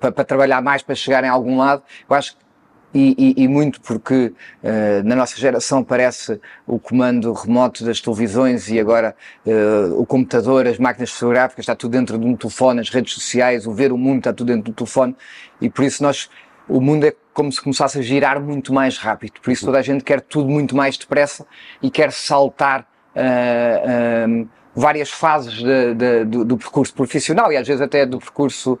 para, 0.00 0.12
para, 0.12 0.24
trabalhar 0.24 0.60
mais 0.62 0.82
para 0.82 0.94
chegarem 0.94 1.28
a 1.28 1.32
algum 1.32 1.58
lado. 1.58 1.82
Eu 2.08 2.16
acho 2.16 2.36
que 2.36 2.47
e, 2.92 3.34
e, 3.38 3.44
e, 3.44 3.48
muito 3.48 3.80
porque 3.82 4.32
uh, 4.62 5.04
na 5.04 5.14
nossa 5.14 5.36
geração 5.36 5.84
parece 5.84 6.40
o 6.66 6.78
comando 6.78 7.32
remoto 7.32 7.84
das 7.84 8.00
televisões 8.00 8.68
e 8.68 8.80
agora 8.80 9.14
uh, 9.44 10.00
o 10.00 10.06
computador, 10.06 10.66
as 10.66 10.78
máquinas 10.78 11.10
fotográficas, 11.10 11.64
está 11.64 11.76
tudo 11.76 11.92
dentro 11.92 12.18
de 12.18 12.24
um 12.24 12.34
telefone, 12.34 12.80
as 12.80 12.88
redes 12.88 13.12
sociais, 13.12 13.66
o 13.66 13.72
ver 13.72 13.92
o 13.92 13.98
mundo 13.98 14.18
está 14.18 14.32
tudo 14.32 14.48
dentro 14.48 14.72
do 14.72 14.74
telefone 14.74 15.14
e 15.60 15.68
por 15.68 15.84
isso 15.84 16.02
nós, 16.02 16.30
o 16.66 16.80
mundo 16.80 17.04
é 17.04 17.14
como 17.34 17.52
se 17.52 17.60
começasse 17.60 17.98
a 17.98 18.02
girar 18.02 18.40
muito 18.40 18.72
mais 18.72 18.96
rápido, 18.96 19.34
por 19.42 19.50
isso 19.50 19.66
toda 19.66 19.78
a 19.78 19.82
gente 19.82 20.02
quer 20.02 20.22
tudo 20.22 20.48
muito 20.48 20.74
mais 20.74 20.96
depressa 20.96 21.46
e 21.82 21.90
quer 21.90 22.10
saltar 22.10 22.88
uh, 23.14 24.48
várias 24.74 25.10
fases 25.10 25.54
de, 25.54 25.94
de, 25.94 26.24
do, 26.24 26.44
do, 26.44 26.56
percurso 26.56 26.94
profissional 26.94 27.52
e 27.52 27.56
às 27.56 27.66
vezes 27.66 27.82
até 27.82 28.06
do 28.06 28.18
percurso 28.18 28.78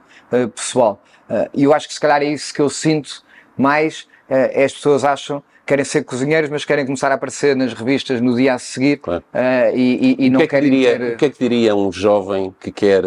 pessoal. 0.54 1.02
E 1.52 1.64
eu 1.64 1.74
acho 1.74 1.88
que 1.88 1.94
se 1.94 1.98
calhar 1.98 2.22
é 2.22 2.26
isso 2.26 2.54
que 2.54 2.60
eu 2.60 2.70
sinto 2.70 3.22
mais 3.58 4.08
uh, 4.30 4.64
as 4.64 4.72
pessoas 4.72 5.04
acham 5.04 5.42
querem 5.66 5.84
ser 5.84 6.02
cozinheiros, 6.02 6.48
mas 6.48 6.64
querem 6.64 6.86
começar 6.86 7.12
a 7.12 7.14
aparecer 7.14 7.54
nas 7.54 7.74
revistas 7.74 8.22
no 8.22 8.34
dia 8.34 8.54
a 8.54 8.58
seguir 8.58 8.96
claro. 8.98 9.22
uh, 9.34 9.76
e, 9.76 10.16
e, 10.18 10.26
e 10.26 10.30
não 10.30 10.38
que 10.38 10.44
é 10.44 10.48
querem 10.48 10.70
diria, 10.70 10.98
ter... 10.98 11.12
O 11.12 11.16
que 11.18 11.24
é 11.26 11.30
que 11.30 11.38
diria 11.38 11.76
um 11.76 11.92
jovem 11.92 12.54
que 12.58 12.72
quer 12.72 13.02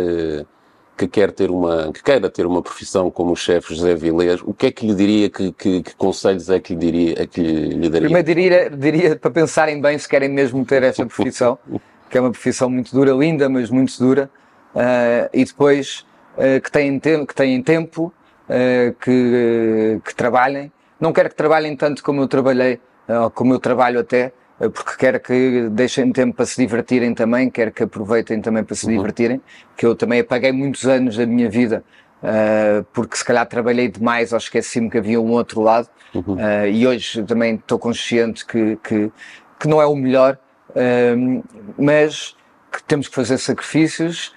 que 1.01 1.07
quer 1.07 1.31
ter 1.31 1.49
uma 1.49 1.91
que 1.91 2.03
queira 2.03 2.29
ter 2.29 2.45
uma 2.45 2.61
profissão 2.61 3.09
como 3.09 3.31
o 3.31 3.35
chefe 3.35 3.73
José 3.73 3.95
Vilés, 3.95 4.41
o 4.43 4.53
que 4.53 4.67
é 4.67 4.71
que 4.71 4.85
lhe 4.85 4.93
diria 4.93 5.29
que, 5.29 5.51
que, 5.51 5.81
que, 5.81 5.95
conselhos 5.95 6.49
é 6.49 6.59
que 6.59 6.73
lhe 6.73 6.79
diria 6.79 7.23
é 7.23 7.25
que 7.25 7.41
lhe 7.41 7.89
daria? 7.89 8.07
Primeiro 8.07 8.27
diria, 8.27 8.69
diria 8.69 9.15
para 9.15 9.31
pensarem 9.31 9.81
bem 9.81 9.97
se 9.97 10.07
querem 10.07 10.29
mesmo 10.29 10.63
ter 10.63 10.83
esta 10.83 11.05
profissão, 11.05 11.57
que 12.09 12.17
é 12.17 12.21
uma 12.21 12.31
profissão 12.31 12.69
muito 12.69 12.91
dura, 12.93 13.11
linda, 13.13 13.49
mas 13.49 13.69
muito 13.69 13.97
dura, 13.97 14.29
uh, 14.75 15.29
e 15.33 15.43
depois 15.43 16.05
uh, 16.37 16.61
que 16.61 16.71
têm 16.71 16.99
que 16.99 17.33
têm 17.33 17.63
tempo 17.63 18.13
uh, 18.51 18.93
que, 18.99 19.99
que 20.03 20.15
trabalhem. 20.15 20.71
Não 20.99 21.13
quero 21.13 21.29
que 21.29 21.35
trabalhem 21.35 21.75
tanto 21.75 22.03
como 22.03 22.21
eu 22.21 22.27
trabalhei, 22.27 22.79
uh, 23.07 23.29
como 23.31 23.53
eu 23.53 23.59
trabalho 23.59 23.99
até, 23.99 24.33
porque 24.73 24.95
quero 24.97 25.19
que 25.19 25.69
deixem 25.71 26.11
tempo 26.11 26.35
para 26.35 26.45
se 26.45 26.61
divertirem 26.61 27.15
também, 27.15 27.49
quero 27.49 27.71
que 27.71 27.81
aproveitem 27.81 28.39
também 28.41 28.63
para 28.63 28.75
se 28.75 28.85
uhum. 28.85 28.91
divertirem, 28.91 29.41
que 29.75 29.83
eu 29.83 29.95
também 29.95 30.19
apaguei 30.19 30.51
muitos 30.51 30.85
anos 30.85 31.17
da 31.17 31.25
minha 31.25 31.49
vida 31.49 31.83
Uh, 32.21 32.83
porque 32.93 33.17
se 33.17 33.25
calhar 33.25 33.43
trabalhei 33.47 33.87
demais 33.87 34.31
ou 34.31 34.37
esqueci-me 34.37 34.91
que 34.91 34.99
havia 34.99 35.19
um 35.19 35.31
outro 35.31 35.59
lado 35.59 35.89
uhum. 36.13 36.35
uh, 36.35 36.67
e 36.67 36.85
hoje 36.85 37.23
também 37.23 37.55
estou 37.55 37.79
consciente 37.79 38.45
que, 38.45 38.77
que, 38.83 39.11
que, 39.59 39.67
não 39.67 39.81
é 39.81 39.87
o 39.87 39.95
melhor, 39.95 40.37
uh, 40.69 41.43
mas 41.79 42.37
que 42.71 42.83
temos 42.83 43.07
que 43.07 43.15
fazer 43.15 43.37
sacrifícios, 43.37 44.33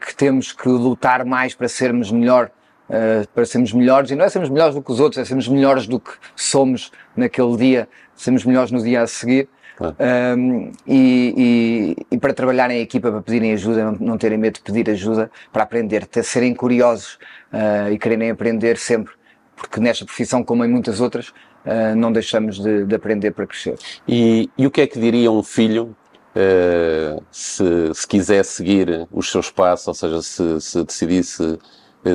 que 0.00 0.16
temos 0.16 0.52
que 0.52 0.68
lutar 0.68 1.24
mais 1.24 1.54
para 1.54 1.68
sermos 1.68 2.10
melhor 2.10 2.50
uh, 2.88 3.28
para 3.34 3.44
sermos 3.44 3.72
melhores, 3.72 4.10
e 4.10 4.14
não 4.14 4.24
é 4.24 4.28
sermos 4.28 4.50
melhores 4.50 4.74
do 4.74 4.82
que 4.82 4.90
os 4.90 5.00
outros, 5.00 5.20
é 5.20 5.24
sermos 5.24 5.48
melhores 5.48 5.86
do 5.86 6.00
que 6.00 6.12
somos 6.34 6.90
naquele 7.16 7.56
dia, 7.56 7.88
sermos 8.14 8.44
melhores 8.44 8.70
no 8.70 8.82
dia 8.82 9.02
a 9.02 9.06
seguir. 9.06 9.48
Um, 9.78 10.72
e, 10.86 11.34
e, 11.36 12.06
e, 12.10 12.18
para 12.18 12.32
trabalhar 12.32 12.70
em 12.70 12.80
equipa, 12.80 13.10
para 13.10 13.20
pedirem 13.20 13.52
ajuda, 13.52 13.84
não, 13.84 13.92
não, 13.92 14.18
terem 14.18 14.38
medo 14.38 14.54
de 14.54 14.62
pedir 14.62 14.88
ajuda, 14.90 15.30
para 15.52 15.64
aprender, 15.64 16.06
ter, 16.06 16.24
serem 16.24 16.54
curiosos 16.54 17.18
uh, 17.52 17.92
e 17.92 17.98
quererem 17.98 18.30
aprender 18.30 18.78
sempre, 18.78 19.12
porque 19.54 19.78
nesta 19.78 20.06
profissão, 20.06 20.42
como 20.42 20.64
em 20.64 20.68
muitas 20.68 20.98
outras, 20.98 21.28
uh, 21.28 21.94
não 21.94 22.10
deixamos 22.10 22.58
de, 22.58 22.84
de, 22.84 22.94
aprender 22.94 23.32
para 23.32 23.46
crescer. 23.46 23.76
E, 24.08 24.48
e, 24.56 24.66
o 24.66 24.70
que 24.70 24.80
é 24.80 24.86
que 24.86 24.98
diria 24.98 25.30
um 25.30 25.42
filho 25.42 25.94
uh, 26.34 27.22
se, 27.30 27.94
se 27.94 28.06
quiser 28.06 28.46
seguir 28.46 29.06
os 29.12 29.30
seus 29.30 29.50
passos, 29.50 29.88
ou 29.88 29.94
seja, 29.94 30.22
se, 30.22 30.60
se 30.60 30.84
decidisse 30.84 31.58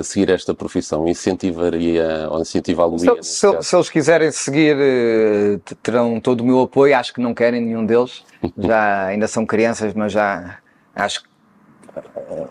seguir 0.03 0.29
esta 0.29 0.53
profissão? 0.53 1.07
Incentivaria 1.07 2.27
ou 2.29 2.41
incentivá-lo? 2.41 2.97
Se, 2.99 3.07
se, 3.21 3.61
se, 3.61 3.75
eles 3.75 3.89
quiserem 3.89 4.31
seguir, 4.31 4.77
eh, 4.79 5.59
terão 5.81 6.19
todo 6.19 6.41
o 6.41 6.45
meu 6.45 6.61
apoio. 6.61 6.95
Acho 6.95 7.13
que 7.13 7.21
não 7.21 7.33
querem 7.33 7.61
nenhum 7.61 7.85
deles. 7.85 8.23
Já 8.57 9.05
ainda 9.05 9.27
são 9.27 9.45
crianças, 9.45 9.93
mas 9.93 10.11
já 10.11 10.57
acho 10.95 11.23
que 11.23 11.29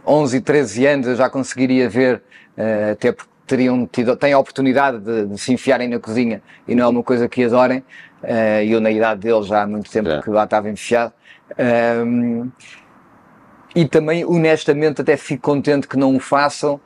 11 0.06 0.36
e 0.36 0.40
13 0.40 0.86
anos 0.86 1.06
eu 1.08 1.16
já 1.16 1.28
conseguiria 1.28 1.88
ver, 1.88 2.22
eh, 2.56 2.90
até 2.92 3.10
porque 3.10 3.30
teriam 3.46 3.86
tido, 3.86 4.14
têm 4.16 4.32
a 4.32 4.38
oportunidade 4.38 5.00
de, 5.00 5.26
de, 5.26 5.38
se 5.38 5.52
enfiarem 5.52 5.88
na 5.88 5.98
cozinha 5.98 6.40
e 6.68 6.74
não 6.74 6.84
é 6.84 6.88
uma 6.88 7.02
coisa 7.02 7.28
que 7.28 7.42
adorem. 7.42 7.82
Eh, 8.22 8.66
e 8.66 8.72
eu, 8.72 8.80
na 8.80 8.90
idade 8.90 9.20
deles, 9.22 9.46
já 9.46 9.62
há 9.62 9.66
muito 9.66 9.90
tempo 9.90 10.08
é. 10.08 10.22
que 10.22 10.30
lá 10.30 10.44
estava 10.44 10.68
enfiado. 10.68 11.12
Um, 11.58 12.50
e 13.74 13.86
também, 13.86 14.24
honestamente, 14.24 15.00
até 15.00 15.16
fico 15.16 15.42
contente 15.42 15.86
que 15.86 15.96
não 15.96 16.14
o 16.16 16.20
façam, 16.20 16.80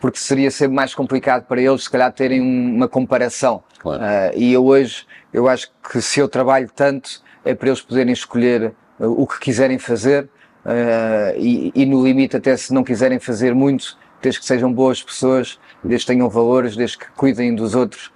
porque 0.00 0.18
seria 0.18 0.50
sempre 0.50 0.74
mais 0.74 0.94
complicado 0.94 1.44
para 1.44 1.60
eles, 1.60 1.84
se 1.84 1.90
calhar, 1.90 2.10
terem 2.10 2.40
uma 2.40 2.88
comparação. 2.88 3.62
Claro. 3.78 4.02
Uh, 4.02 4.38
e 4.38 4.52
eu 4.52 4.64
hoje, 4.64 5.06
eu 5.32 5.46
acho 5.46 5.70
que 5.90 6.00
se 6.00 6.18
eu 6.18 6.28
trabalho 6.28 6.70
tanto, 6.74 7.22
é 7.44 7.54
para 7.54 7.68
eles 7.68 7.82
poderem 7.82 8.12
escolher 8.12 8.72
uh, 8.98 9.22
o 9.22 9.26
que 9.26 9.38
quiserem 9.38 9.78
fazer 9.78 10.24
uh, 10.64 11.38
e, 11.38 11.70
e, 11.74 11.84
no 11.84 12.02
limite, 12.02 12.36
até 12.36 12.56
se 12.56 12.72
não 12.72 12.82
quiserem 12.82 13.18
fazer 13.18 13.54
muito, 13.54 13.98
desde 14.22 14.40
que 14.40 14.46
sejam 14.46 14.72
boas 14.72 15.02
pessoas, 15.02 15.60
desde 15.84 16.06
que 16.06 16.12
tenham 16.12 16.28
valores, 16.30 16.76
desde 16.76 16.98
que 16.98 17.06
cuidem 17.12 17.54
dos 17.54 17.74
outros, 17.74 18.10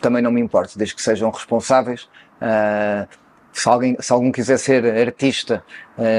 também 0.00 0.20
não 0.20 0.30
me 0.30 0.40
importa, 0.40 0.72
desde 0.76 0.94
que 0.94 1.02
sejam 1.02 1.30
responsáveis. 1.30 2.08
se, 3.52 3.68
alguém, 3.68 3.96
se 4.00 4.12
algum 4.12 4.32
quiser 4.32 4.58
ser 4.58 4.84
artista 4.98 5.62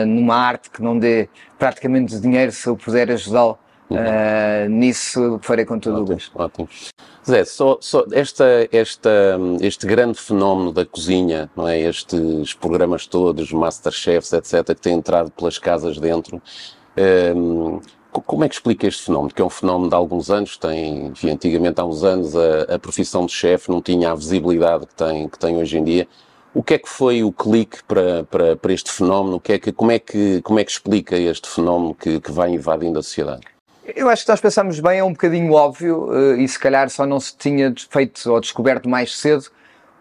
numa 0.05 0.35
arte 0.35 0.69
que 0.69 0.81
não 0.81 0.97
dê 0.97 1.27
praticamente 1.59 2.17
dinheiro, 2.21 2.53
se 2.53 2.67
eu 2.67 2.77
puder 2.77 3.11
ajudá-lo, 3.11 3.59
Uh, 3.89 4.67
nisso 4.69 5.39
farei 5.41 5.63
com 5.63 5.79
todo 5.79 6.01
ótimo, 6.01 6.11
o 6.11 6.13
gosto. 6.13 6.31
Ótimo. 6.35 6.69
Zé, 7.25 7.45
só, 7.45 7.77
só 7.79 8.05
esta, 8.11 8.45
esta, 8.71 9.39
este 9.61 9.87
grande 9.87 10.19
fenómeno 10.19 10.73
da 10.73 10.85
cozinha, 10.85 11.49
não 11.55 11.67
é? 11.67 11.79
Estes 11.79 12.53
programas 12.53 13.05
todos, 13.05 13.51
Masterchefs, 13.51 14.33
etc., 14.33 14.65
que 14.75 14.81
têm 14.81 14.95
entrado 14.95 15.31
pelas 15.31 15.57
casas 15.57 15.97
dentro, 15.97 16.41
um, 16.97 17.01
ehm, 17.01 17.81
como 18.25 18.43
é 18.43 18.49
que 18.49 18.55
explica 18.55 18.87
este 18.87 19.03
fenómeno? 19.03 19.33
Que 19.33 19.41
é 19.41 19.45
um 19.45 19.49
fenómeno 19.49 19.89
de 19.89 19.95
alguns 19.95 20.29
anos, 20.29 20.57
tem, 20.57 21.07
enfim, 21.07 21.31
antigamente 21.31 21.79
há 21.79 21.85
uns 21.85 22.03
anos 22.03 22.35
a, 22.35 22.75
a 22.75 22.79
profissão 22.79 23.25
de 23.25 23.31
chefe 23.31 23.69
não 23.69 23.81
tinha 23.81 24.11
a 24.11 24.15
visibilidade 24.15 24.85
que 24.87 24.95
tem, 24.95 25.29
que 25.29 25.39
tem 25.39 25.57
hoje 25.57 25.77
em 25.77 25.83
dia. 25.83 26.07
O 26.53 26.63
que 26.63 26.73
é 26.73 26.77
que 26.79 26.89
foi 26.89 27.23
o 27.23 27.31
clique 27.31 27.83
para, 27.83 28.23
para, 28.23 28.55
para 28.55 28.73
este 28.73 28.91
fenómeno? 28.91 29.35
O 29.35 29.39
que 29.39 29.53
é 29.53 29.59
que, 29.59 29.71
como, 29.71 29.91
é 29.91 29.99
que, 29.99 30.41
como 30.41 30.59
é 30.59 30.63
que 30.63 30.71
explica 30.71 31.15
este 31.15 31.47
fenómeno 31.47 31.93
que, 31.93 32.19
que 32.19 32.31
vai 32.31 32.49
invadindo 32.51 32.97
a 32.97 33.03
sociedade? 33.03 33.41
Eu 33.95 34.09
acho 34.09 34.25
que 34.25 34.31
nós 34.31 34.41
pensamos 34.41 34.79
bem, 34.79 34.99
é 34.99 35.03
um 35.03 35.11
bocadinho 35.11 35.53
óbvio 35.53 36.09
eh, 36.13 36.41
e 36.41 36.47
se 36.47 36.59
calhar 36.59 36.89
só 36.89 37.05
não 37.05 37.19
se 37.19 37.35
tinha 37.37 37.73
feito 37.89 38.31
ou 38.31 38.39
descoberto 38.41 38.89
mais 38.89 39.17
cedo 39.17 39.45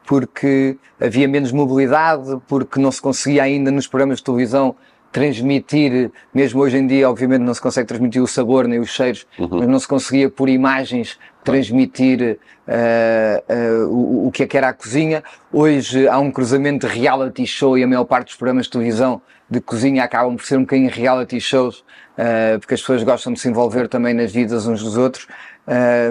porque 0.04 0.76
havia 1.00 1.26
menos 1.28 1.52
mobilidade, 1.52 2.40
porque 2.48 2.80
não 2.80 2.90
se 2.90 3.00
conseguia 3.00 3.42
ainda 3.42 3.70
nos 3.70 3.86
programas 3.86 4.18
de 4.18 4.24
televisão 4.24 4.74
transmitir, 5.12 6.10
mesmo 6.32 6.60
hoje 6.60 6.76
em 6.76 6.86
dia, 6.86 7.08
obviamente 7.08 7.40
não 7.40 7.54
se 7.54 7.60
consegue 7.60 7.88
transmitir 7.88 8.22
o 8.22 8.26
sabor 8.26 8.68
nem 8.68 8.78
os 8.78 8.90
cheiros, 8.90 9.26
uhum. 9.38 9.60
mas 9.60 9.68
não 9.68 9.78
se 9.78 9.88
conseguia 9.88 10.28
por 10.28 10.48
imagens 10.48 11.18
transmitir 11.42 12.38
uh, 12.68 13.86
uh, 13.86 13.88
o, 13.88 14.26
o 14.28 14.30
que 14.30 14.42
é 14.42 14.46
que 14.46 14.56
era 14.56 14.68
a 14.68 14.72
cozinha. 14.72 15.24
Hoje 15.52 16.06
há 16.06 16.18
um 16.18 16.30
cruzamento 16.30 16.86
de 16.86 16.92
reality 16.92 17.46
show 17.46 17.78
e 17.78 17.82
a 17.82 17.86
maior 17.86 18.04
parte 18.04 18.26
dos 18.26 18.36
programas 18.36 18.66
de 18.66 18.72
televisão 18.72 19.22
de 19.48 19.60
cozinha 19.60 20.04
acabam 20.04 20.36
por 20.36 20.44
ser 20.44 20.58
um 20.58 20.62
bocadinho 20.62 20.90
reality 20.90 21.40
shows, 21.40 21.84
uh, 22.18 22.58
porque 22.58 22.74
as 22.74 22.80
pessoas 22.80 23.02
gostam 23.02 23.32
de 23.32 23.40
se 23.40 23.48
envolver 23.48 23.88
também 23.88 24.14
nas 24.14 24.32
vidas 24.32 24.66
uns 24.66 24.82
dos 24.82 24.96
outros. 24.96 25.26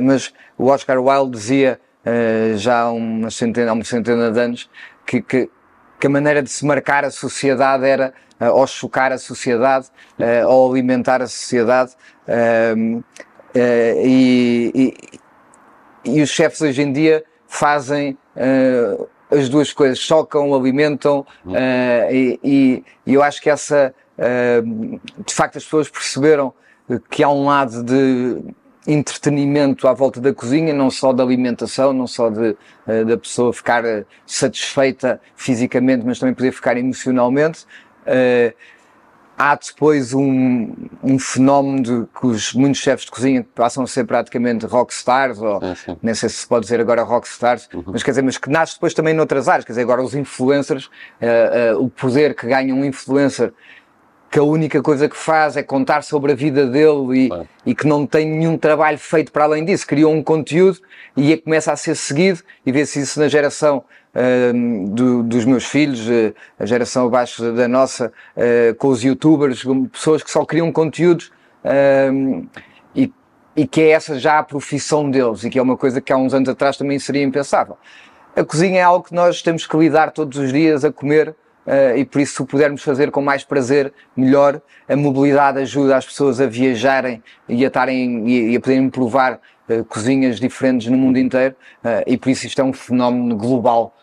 mas 0.04 0.34
o 0.58 0.68
Oscar 0.68 1.02
Wilde 1.02 1.32
dizia 1.32 1.80
já 2.58 2.82
há 2.82 2.92
uma 2.92 3.32
centena, 3.32 3.72
há 3.72 3.74
uma 3.74 3.84
centena 3.84 4.30
de 4.30 4.40
anos 4.40 4.70
que, 5.06 5.22
que, 5.22 5.50
que 6.00 6.08
a 6.08 6.10
maneira 6.10 6.44
de 6.44 6.50
se 6.50 6.66
marcar 6.66 7.06
a 7.06 7.12
sociedade 7.12 7.86
era 7.86 8.14
uh, 8.40 8.52
ou 8.52 8.68
chocar 8.68 9.12
a 9.12 9.18
sociedade 9.18 9.88
uh, 10.20 10.48
ou 10.48 10.72
alimentar 10.72 11.22
a 11.22 11.28
sociedade. 11.28 11.94
Uh, 12.28 13.04
e, 14.04 14.72
e, 14.76 15.20
e, 16.04 16.22
os 16.22 16.30
chefes 16.30 16.62
hoje 16.62 16.82
em 16.82 16.92
dia 16.92 17.24
fazem 17.48 18.18
as 19.32 19.50
duas 19.50 19.74
coisas, 19.74 20.00
chocam, 20.00 20.54
alimentam, 20.54 21.26
e, 22.12 22.40
e, 22.44 22.84
eu 23.14 23.24
acho 23.24 23.42
que 23.42 23.50
essa, 23.50 23.94
de 24.18 25.34
facto, 25.34 25.58
as 25.58 25.64
pessoas 25.64 25.90
perceberam 25.90 26.54
que 27.10 27.24
há 27.24 27.30
um 27.30 27.46
lado 27.46 27.84
de 27.84 28.42
entretenimento 28.88 29.88
à 29.88 29.94
volta 29.94 30.22
da 30.22 30.34
cozinha, 30.34 30.74
não 30.74 30.92
só 30.92 31.12
da 31.12 31.24
alimentação, 31.24 31.92
não 31.92 32.08
só 32.08 32.30
de, 32.30 32.56
uh, 32.88 33.06
da 33.06 33.18
pessoa 33.18 33.52
ficar 33.52 33.84
uh, 33.84 34.06
satisfeita 34.26 35.20
fisicamente, 35.36 36.06
mas 36.06 36.20
também 36.20 36.36
poder 36.36 36.52
ficar 36.52 36.78
emocionalmente. 36.78 37.66
Há 39.38 39.56
depois 39.56 40.14
um, 40.14 40.74
um 41.04 41.20
fenómeno 41.20 41.84
de 41.84 42.08
que 42.18 42.26
os, 42.26 42.54
muitos 42.54 42.80
chefes 42.80 43.06
de 43.06 43.12
cozinha 43.12 43.46
passam 43.54 43.84
a 43.84 43.88
ser 43.88 44.06
praticamente 44.06 44.66
rockstars, 44.66 45.40
ou 45.40 45.60
nem 46.02 46.14
sei 46.16 46.30
se 46.30 46.36
se 46.36 46.48
pode 46.48 46.64
dizer 46.64 46.80
agora 46.80 47.04
rockstars, 47.04 47.68
uhum. 47.74 47.84
mas 47.88 48.02
quer 48.02 48.12
dizer, 48.12 48.22
mas 48.22 48.38
que 48.38 48.50
nasce 48.50 48.76
depois 48.76 48.94
também 48.94 49.14
noutras 49.14 49.50
áreas, 49.50 49.66
quer 49.66 49.74
dizer, 49.74 49.82
agora 49.82 50.02
os 50.02 50.16
influencers, 50.16 50.86
uh, 50.86 51.78
uh, 51.78 51.84
o 51.84 51.90
poder 51.90 52.34
que 52.34 52.48
ganha 52.48 52.74
um 52.74 52.86
influencer 52.86 53.52
que 54.36 54.40
a 54.40 54.44
única 54.44 54.82
coisa 54.82 55.08
que 55.08 55.16
faz 55.16 55.56
é 55.56 55.64
contar 55.64 56.04
sobre 56.04 56.34
a 56.34 56.36
vida 56.36 56.66
dele 56.68 57.30
e, 57.66 57.70
e 57.72 57.74
que 57.74 57.88
não 57.88 58.06
tem 58.06 58.28
nenhum 58.28 58.58
trabalho 58.58 58.98
feito 58.98 59.32
para 59.32 59.46
além 59.46 59.64
disso. 59.64 59.88
Criou 59.88 60.12
um 60.14 60.22
conteúdo 60.22 60.80
e 61.16 61.32
é, 61.32 61.38
começa 61.38 61.72
a 61.72 61.76
ser 61.78 61.96
seguido 61.96 62.42
e 62.66 62.72
vê-se 62.72 63.00
isso 63.00 63.18
na 63.18 63.30
geração 63.30 63.86
uh, 64.16 64.90
do, 64.90 65.24
dos 65.24 65.46
meus 65.46 65.66
filhos, 65.66 66.08
uh, 66.08 66.34
a 66.60 66.66
geração 66.66 67.06
abaixo 67.06 67.52
da 67.52 67.68
nossa, 67.68 68.12
uh, 68.36 68.76
com 68.76 68.88
os 68.88 69.04
youtubers, 69.04 69.64
pessoas 69.92 70.24
que 70.24 70.32
só 70.32 70.46
criam 70.46 70.72
conteúdos 70.72 71.32
e, 72.94 73.12
e 73.56 73.66
que 73.66 73.82
é 73.82 73.90
essa 73.90 74.20
já 74.20 74.38
a 74.38 74.44
profissão 74.44 75.10
deles 75.10 75.44
e 75.44 75.50
que 75.50 75.58
é 75.58 75.62
uma 75.62 75.76
coisa 75.76 76.00
que 76.00 76.14
há 76.14 76.18
uns 76.18 76.32
anos 76.32 76.48
atrás 76.48 76.78
também 76.78 77.00
seria 77.00 77.24
impensável. 77.24 77.76
A 78.36 78.44
cozinha 78.44 78.80
é 78.80 78.84
algo 78.84 79.06
que 79.06 79.16
nós 79.16 79.42
temos 79.42 79.66
que 79.66 79.76
lidar 79.76 80.12
todos 80.12 80.38
os 80.38 80.54
dias 80.54 80.86
a 80.86 80.92
comer 80.92 81.36
Uh, 81.66 81.98
e 81.98 82.06
por 82.06 82.22
isso, 82.22 82.36
se 82.36 82.42
o 82.44 82.46
pudermos 82.46 82.84
fazer 82.84 83.10
com 83.10 83.22
mais 83.22 83.44
prazer, 83.44 83.92
melhor. 84.16 84.62
A 84.88 84.96
mobilidade 84.96 85.60
ajuda 85.60 85.98
as 85.98 86.06
pessoas 86.06 86.40
a 86.40 86.46
viajarem 86.46 87.24
e 87.50 87.64
a, 87.64 87.68
estarem, 87.68 88.30
e, 88.30 88.52
e 88.52 88.56
a 88.56 88.60
poderem 88.60 88.88
provar 88.90 89.40
uh, 89.68 89.84
cozinhas 89.86 90.40
diferentes 90.40 90.88
no 90.88 90.98
mundo 90.98 91.18
inteiro, 91.18 91.56
uh, 91.84 92.04
e 92.06 92.18
por 92.18 92.30
isso 92.30 92.46
isto 92.46 92.62
é 92.62 92.64
um 92.64 92.72
fenómeno 92.72 93.36
global 93.36 93.96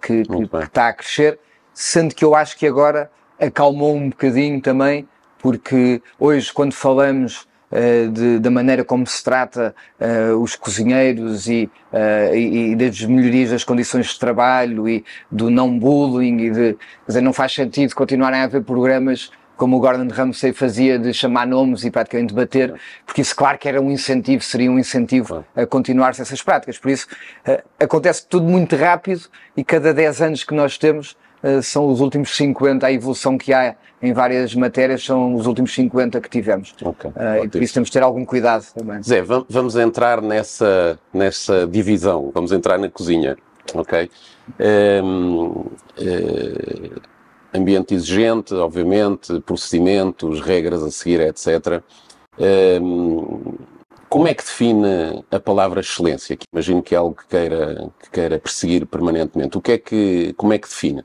que, 0.00 0.24
que, 0.24 0.48
que, 0.48 0.56
está 0.56 0.88
a 0.88 0.92
crescer, 0.92 1.38
sendo 1.72 2.14
que 2.14 2.24
eu 2.24 2.34
acho 2.34 2.56
que 2.56 2.66
agora 2.66 3.10
acalmou 3.40 3.96
um 3.96 4.10
bocadinho 4.10 4.60
também, 4.60 5.08
porque 5.38 6.00
hoje, 6.18 6.52
quando 6.52 6.72
falamos 6.72 7.48
uh, 7.72 8.08
de, 8.10 8.38
da 8.38 8.50
maneira 8.50 8.84
como 8.84 9.06
se 9.06 9.22
trata 9.24 9.74
uh, 10.00 10.36
os 10.36 10.54
cozinheiros 10.54 11.48
e, 11.48 11.68
uh, 11.92 12.34
e, 12.34 12.72
e, 12.72 12.76
das 12.76 13.00
melhorias 13.02 13.50
das 13.50 13.64
condições 13.64 14.06
de 14.06 14.18
trabalho 14.18 14.88
e 14.88 15.04
do 15.30 15.50
não 15.50 15.76
bullying 15.76 16.38
e 16.38 16.50
de, 16.50 16.74
quer 16.74 16.78
dizer, 17.08 17.20
não 17.22 17.32
faz 17.32 17.52
sentido 17.52 17.94
continuarem 17.94 18.40
a 18.40 18.44
haver 18.44 18.62
programas 18.62 19.32
como 19.56 19.76
o 19.76 19.80
Gordon 19.80 20.08
Ramsay 20.12 20.52
fazia 20.52 20.98
de 20.98 21.12
chamar 21.12 21.46
nomes 21.46 21.84
e 21.84 21.90
praticamente 21.90 22.34
bater, 22.34 22.74
porque 23.06 23.20
isso 23.20 23.34
claro 23.34 23.58
que 23.58 23.68
era 23.68 23.80
um 23.80 23.90
incentivo, 23.90 24.42
seria 24.42 24.70
um 24.70 24.78
incentivo 24.78 25.44
a 25.54 25.66
continuar-se 25.66 26.22
essas 26.22 26.42
práticas. 26.42 26.78
Por 26.78 26.90
isso, 26.90 27.06
acontece 27.78 28.26
tudo 28.26 28.46
muito 28.46 28.76
rápido 28.76 29.22
e 29.56 29.62
cada 29.62 29.94
10 29.94 30.22
anos 30.22 30.44
que 30.44 30.54
nós 30.54 30.78
temos 30.78 31.16
são 31.62 31.88
os 31.88 32.00
últimos 32.00 32.34
50, 32.36 32.86
a 32.86 32.92
evolução 32.92 33.36
que 33.36 33.52
há 33.52 33.74
em 34.02 34.12
várias 34.12 34.54
matérias 34.54 35.04
são 35.04 35.34
os 35.34 35.46
últimos 35.46 35.72
50 35.74 36.20
que 36.20 36.28
tivemos. 36.28 36.74
Okay, 36.82 37.10
uh, 37.10 37.44
e 37.44 37.48
por 37.48 37.62
isso 37.62 37.74
temos 37.74 37.88
de 37.88 37.92
ter 37.92 38.02
algum 38.02 38.24
cuidado 38.24 38.64
também. 38.74 39.02
Zé, 39.02 39.22
vamos 39.22 39.76
entrar 39.76 40.20
nessa, 40.20 40.98
nessa 41.14 41.66
divisão, 41.66 42.30
vamos 42.34 42.50
entrar 42.50 42.78
na 42.78 42.90
cozinha, 42.90 43.36
ok? 43.72 44.10
Um, 44.60 45.46
uh, 45.46 47.00
ambiente 47.54 47.94
exigente, 47.94 48.54
obviamente, 48.54 49.40
procedimentos, 49.40 50.40
regras 50.40 50.82
a 50.82 50.90
seguir, 50.90 51.20
etc. 51.20 51.82
Um, 52.38 53.56
como 54.12 54.28
é 54.28 54.34
que 54.34 54.44
define 54.44 55.24
a 55.30 55.40
palavra 55.40 55.80
excelência? 55.80 56.36
Que 56.36 56.44
imagino 56.52 56.82
que 56.82 56.94
é 56.94 56.98
algo 56.98 57.14
que 57.14 57.26
queira, 57.26 57.90
que 58.02 58.10
queira 58.10 58.38
perseguir 58.38 58.86
permanentemente. 58.86 59.56
O 59.56 59.60
que 59.60 59.72
é 59.72 59.78
que, 59.78 60.34
como 60.36 60.52
é 60.52 60.58
que 60.58 60.68
define? 60.68 61.02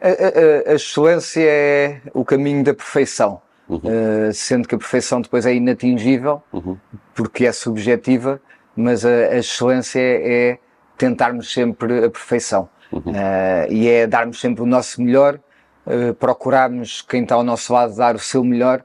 A, 0.00 0.08
a, 0.08 0.72
a, 0.72 0.74
excelência 0.74 1.42
é 1.42 2.00
o 2.14 2.24
caminho 2.24 2.62
da 2.62 2.72
perfeição, 2.72 3.40
uhum. 3.68 3.78
uh, 3.78 4.32
sendo 4.32 4.68
que 4.68 4.76
a 4.76 4.78
perfeição 4.78 5.20
depois 5.20 5.44
é 5.44 5.54
inatingível, 5.54 6.40
uhum. 6.52 6.76
porque 7.16 7.46
é 7.46 7.52
subjetiva, 7.52 8.40
mas 8.76 9.04
a, 9.04 9.08
a, 9.08 9.38
excelência 9.38 9.98
é 9.98 10.58
tentarmos 10.96 11.52
sempre 11.52 12.04
a 12.04 12.10
perfeição. 12.10 12.68
Uhum. 12.92 13.00
Uh, 13.10 13.72
e 13.72 13.88
é 13.88 14.06
darmos 14.06 14.40
sempre 14.40 14.62
o 14.62 14.66
nosso 14.66 15.02
melhor, 15.02 15.40
uh, 15.86 16.14
procurarmos 16.14 17.02
quem 17.02 17.22
está 17.22 17.34
ao 17.34 17.44
nosso 17.44 17.72
lado 17.72 17.94
dar 17.94 18.14
o 18.14 18.18
seu 18.18 18.44
melhor, 18.44 18.82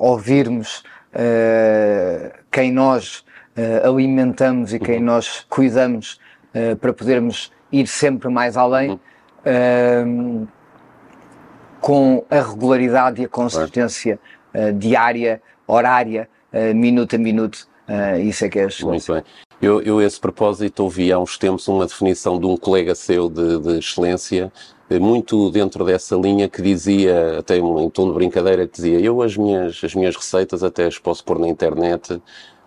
ouvirmos 0.00 0.82
quem 2.50 2.72
nós 2.72 3.24
alimentamos 3.84 4.74
e 4.74 4.80
quem 4.80 4.98
uhum. 4.98 5.04
nós 5.04 5.46
cuidamos 5.48 6.18
para 6.80 6.92
podermos 6.92 7.52
ir 7.70 7.86
sempre 7.86 8.28
mais 8.28 8.56
além. 8.56 8.90
Uhum 9.44 10.48
com 11.86 12.24
a 12.28 12.40
regularidade 12.40 13.22
e 13.22 13.26
a 13.26 13.28
consistência 13.28 14.18
uh, 14.52 14.72
diária, 14.72 15.40
horária, 15.68 16.28
uh, 16.52 16.74
minuto 16.74 17.14
a 17.14 17.18
minuto. 17.18 17.68
Uh, 17.88 18.18
isso 18.22 18.44
é 18.44 18.48
que 18.48 18.58
é 18.58 18.64
a 18.64 18.66
excelência. 18.66 19.14
Muito 19.14 19.24
bem. 19.24 19.32
Eu, 19.62 19.80
eu, 19.82 19.98
a 20.00 20.04
esse 20.04 20.18
propósito, 20.18 20.82
ouvi 20.82 21.12
há 21.12 21.18
uns 21.20 21.38
tempos 21.38 21.68
uma 21.68 21.86
definição 21.86 22.40
de 22.40 22.46
um 22.46 22.56
colega 22.56 22.92
seu 22.96 23.30
de, 23.30 23.60
de 23.60 23.78
excelência, 23.78 24.52
muito 24.90 25.50
dentro 25.50 25.84
dessa 25.84 26.16
linha, 26.16 26.48
que 26.48 26.62
dizia, 26.62 27.38
até 27.38 27.56
em 27.58 27.90
tom 27.90 28.08
de 28.08 28.14
brincadeira, 28.14 28.66
que 28.66 28.76
dizia: 28.76 29.00
Eu, 29.00 29.20
as 29.22 29.36
minhas, 29.36 29.80
as 29.82 29.94
minhas 29.94 30.14
receitas, 30.14 30.62
até 30.62 30.86
as 30.86 30.98
posso 30.98 31.24
pôr 31.24 31.38
na 31.38 31.48
internet, 31.48 32.20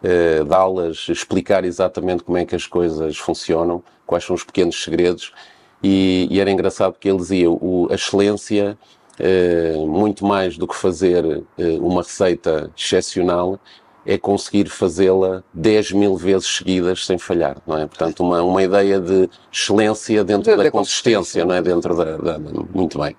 eh, 0.03 0.43
dá-las, 0.43 1.07
explicar 1.09 1.63
exatamente 1.65 2.23
como 2.23 2.37
é 2.37 2.45
que 2.45 2.55
as 2.55 2.65
coisas 2.67 3.17
funcionam, 3.17 3.83
quais 4.05 4.23
são 4.23 4.35
os 4.35 4.43
pequenos 4.43 4.81
segredos. 4.83 5.33
E, 5.81 6.27
e 6.29 6.39
era 6.39 6.51
engraçado 6.51 6.93
porque 6.93 7.09
ele 7.09 7.17
dizia 7.17 7.49
o, 7.49 7.87
a 7.89 7.95
excelência, 7.95 8.77
eh, 9.17 9.75
muito 9.77 10.25
mais 10.25 10.57
do 10.57 10.67
que 10.67 10.75
fazer 10.75 11.43
eh, 11.57 11.77
uma 11.79 12.01
receita 12.01 12.71
excepcional, 12.77 13.59
é 14.05 14.17
conseguir 14.17 14.69
fazê-la 14.69 15.43
10 15.53 15.91
mil 15.93 16.15
vezes 16.15 16.57
seguidas 16.57 17.05
sem 17.05 17.17
falhar, 17.17 17.57
não 17.65 17.77
é? 17.77 17.85
Portanto, 17.85 18.21
uma, 18.21 18.41
uma 18.41 18.63
ideia 18.63 18.99
de 18.99 19.29
excelência 19.51 20.23
dentro 20.23 20.55
da, 20.55 20.63
da 20.63 20.71
consistência, 20.71 21.45
não 21.45 21.55
é? 21.55 21.61
Dentro 21.61 21.95
da, 21.95 22.17
da, 22.17 22.39
Muito 22.73 22.99
bem. 22.99 23.15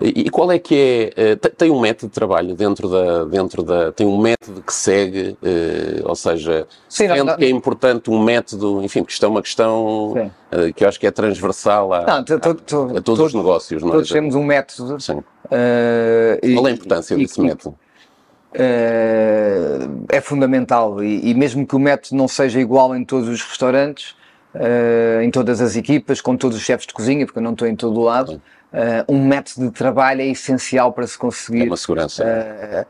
E, 0.00 0.28
qual 0.28 0.50
é 0.50 0.58
que 0.58 1.12
é, 1.16 1.30
eh, 1.32 1.36
tem 1.36 1.70
um 1.70 1.80
método 1.80 2.08
de 2.08 2.14
trabalho 2.14 2.54
dentro 2.54 2.88
da, 2.88 3.24
dentro 3.24 3.62
da, 3.62 3.92
tem 3.92 4.06
um 4.06 4.18
método 4.18 4.60
que 4.60 4.72
segue, 4.72 5.36
eh, 5.42 6.02
ou 6.04 6.16
seja, 6.16 6.66
Sim, 6.88 7.08
não, 7.08 7.24
não, 7.24 7.36
que 7.36 7.44
é 7.44 7.48
importante 7.48 8.10
um 8.10 8.22
método, 8.22 8.82
enfim, 8.82 9.00
porque 9.00 9.12
isto 9.12 9.24
é 9.24 9.28
uma 9.28 9.40
questão 9.40 10.12
Sim. 10.14 10.30
Eh, 10.50 10.72
que 10.72 10.84
eu 10.84 10.88
acho 10.88 10.98
que 10.98 11.06
é 11.06 11.10
transversal 11.12 11.92
a, 11.92 12.04
não, 12.04 12.24
to, 12.24 12.40
to, 12.40 12.54
to, 12.54 12.90
a, 12.94 12.98
a 12.98 13.02
todos 13.02 13.26
os 13.26 13.34
negócios. 13.34 13.82
Não 13.82 13.90
é? 13.90 13.92
Todos 13.92 14.10
temos 14.10 14.34
um 14.34 14.42
método. 14.42 15.00
Sim. 15.00 15.22
Uh, 15.44 16.54
qual 16.54 16.66
é 16.66 16.70
a 16.70 16.74
importância 16.74 17.14
e, 17.14 17.18
desse 17.18 17.40
e, 17.40 17.44
método? 17.44 17.76
Uh, 18.54 20.04
é 20.08 20.20
fundamental 20.20 21.02
e, 21.02 21.30
e, 21.30 21.34
mesmo 21.34 21.66
que 21.66 21.74
o 21.74 21.78
método 21.78 22.14
não 22.14 22.28
seja 22.28 22.60
igual 22.60 22.94
em 22.94 23.04
todos 23.04 23.28
os 23.28 23.42
restaurantes, 23.42 24.14
uh, 24.54 25.20
em 25.22 25.30
todas 25.30 25.60
as 25.60 25.74
equipas, 25.74 26.20
com 26.20 26.36
todos 26.36 26.56
os 26.56 26.62
chefes 26.62 26.86
de 26.86 26.94
cozinha, 26.94 27.26
porque 27.26 27.40
eu 27.40 27.42
não 27.42 27.50
estou 27.50 27.66
em 27.66 27.74
todo 27.74 27.98
o 27.98 28.04
lado, 28.04 28.40
uh, 28.72 29.12
um 29.12 29.26
método 29.26 29.66
de 29.66 29.72
trabalho 29.72 30.20
é 30.20 30.26
essencial 30.26 30.92
para 30.92 31.04
se 31.04 31.18
conseguir. 31.18 31.62
É 31.62 31.66
uma 31.66 31.76
segurança. 31.76 32.24
Uh, 32.24 32.86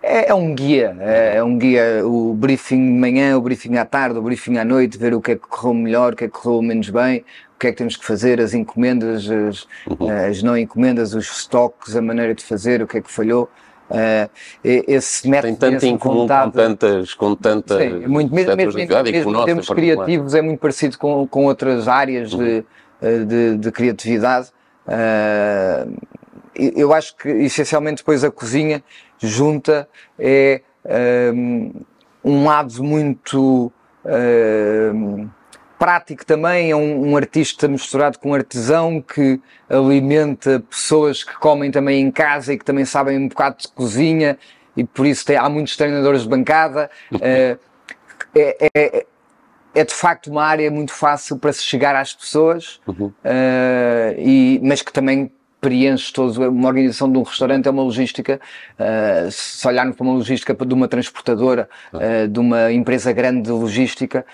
é, 0.00 0.30
é, 0.30 0.34
um 0.34 0.54
guia, 0.54 0.96
é, 1.00 1.36
é, 1.36 1.44
um 1.44 1.58
guia, 1.58 2.06
o 2.06 2.32
briefing 2.32 2.76
de 2.76 2.98
manhã, 2.98 3.36
o 3.36 3.40
briefing 3.40 3.76
à 3.76 3.84
tarde, 3.84 4.18
o 4.18 4.22
briefing 4.22 4.56
à 4.56 4.64
noite, 4.64 4.96
ver 4.96 5.12
o 5.12 5.20
que 5.20 5.32
é 5.32 5.34
que 5.34 5.46
correu 5.48 5.74
melhor, 5.74 6.12
o 6.12 6.16
que 6.16 6.24
é 6.24 6.28
que 6.28 6.34
correu 6.34 6.62
menos 6.62 6.88
bem, 6.88 7.24
o 7.56 7.58
que 7.58 7.66
é 7.66 7.72
que 7.72 7.78
temos 7.78 7.96
que 7.96 8.06
fazer, 8.06 8.40
as 8.40 8.54
encomendas, 8.54 9.28
as, 9.28 9.66
uhum. 9.86 10.08
as 10.30 10.42
não 10.42 10.56
encomendas, 10.56 11.14
os 11.14 11.26
estoques, 11.26 11.96
a 11.96 12.00
maneira 12.00 12.32
de 12.34 12.44
fazer, 12.44 12.80
o 12.80 12.86
que 12.86 12.98
é 12.98 13.00
que 13.00 13.10
falhou. 13.10 13.50
Uh, 13.90 14.30
esse 14.62 15.28
método 15.28 15.56
tem 15.56 15.70
tanto 15.70 15.86
em 15.86 15.96
comum 15.96 16.20
vontade, 16.20 16.44
com 16.44 16.50
tantas, 16.50 17.14
com 17.14 17.34
tantas 17.34 17.78
sim, 17.78 18.06
muito, 18.06 18.34
mesmo, 18.34 18.54
mesmo, 18.54 18.74
mesmo 18.74 19.36
em 19.36 19.44
termos 19.44 19.68
criativos 19.68 20.34
é 20.34 20.42
muito 20.42 20.60
parecido 20.60 20.98
com, 20.98 21.26
com 21.26 21.46
outras 21.46 21.88
áreas 21.88 22.32
uhum. 22.34 22.38
de, 22.38 22.64
de, 23.24 23.56
de, 23.56 23.72
criatividade. 23.72 24.50
Uh, 24.86 25.96
eu 26.54 26.92
acho 26.92 27.16
que 27.16 27.28
essencialmente 27.28 28.02
depois 28.02 28.22
a 28.24 28.30
cozinha 28.30 28.82
junta 29.18 29.88
é 30.18 30.60
um, 31.32 31.72
um 32.24 32.44
lado 32.44 32.82
muito 32.82 33.72
um, 34.04 35.27
prático 35.78 36.26
também, 36.26 36.70
é 36.70 36.76
um, 36.76 37.10
um, 37.10 37.16
artista 37.16 37.68
misturado 37.68 38.18
com 38.18 38.30
um 38.30 38.34
artesão 38.34 39.00
que 39.00 39.40
alimenta 39.68 40.60
pessoas 40.68 41.22
que 41.22 41.36
comem 41.38 41.70
também 41.70 42.00
em 42.02 42.10
casa 42.10 42.52
e 42.52 42.58
que 42.58 42.64
também 42.64 42.84
sabem 42.84 43.16
um 43.18 43.28
bocado 43.28 43.58
de 43.58 43.68
cozinha 43.68 44.38
e 44.76 44.84
por 44.84 45.06
isso 45.06 45.24
tem, 45.24 45.36
há 45.36 45.48
muitos 45.48 45.76
treinadores 45.76 46.22
de 46.22 46.28
bancada. 46.28 46.90
Uh, 47.12 47.58
é, 48.34 48.70
é, 48.74 49.06
é 49.74 49.84
de 49.84 49.94
facto 49.94 50.28
uma 50.28 50.44
área 50.44 50.70
muito 50.70 50.92
fácil 50.92 51.38
para 51.38 51.52
se 51.52 51.62
chegar 51.62 51.94
às 51.94 52.12
pessoas, 52.12 52.80
uhum. 52.86 53.06
uh, 53.06 54.14
e, 54.18 54.60
mas 54.62 54.82
que 54.82 54.92
também 54.92 55.30
preenche 55.60 56.12
todo, 56.12 56.48
uma 56.48 56.68
organização 56.68 57.10
de 57.10 57.18
um 57.18 57.22
restaurante 57.22 57.66
é 57.66 57.70
uma 57.70 57.82
logística, 57.82 58.40
uh, 58.78 59.30
se 59.30 59.66
olharmos 59.66 59.96
para 59.96 60.04
uma 60.04 60.14
logística 60.14 60.54
de 60.54 60.74
uma 60.74 60.86
transportadora, 60.86 61.68
uh, 61.92 62.28
de 62.28 62.38
uma 62.38 62.72
empresa 62.72 63.12
grande 63.12 63.42
de 63.42 63.50
logística, 63.50 64.24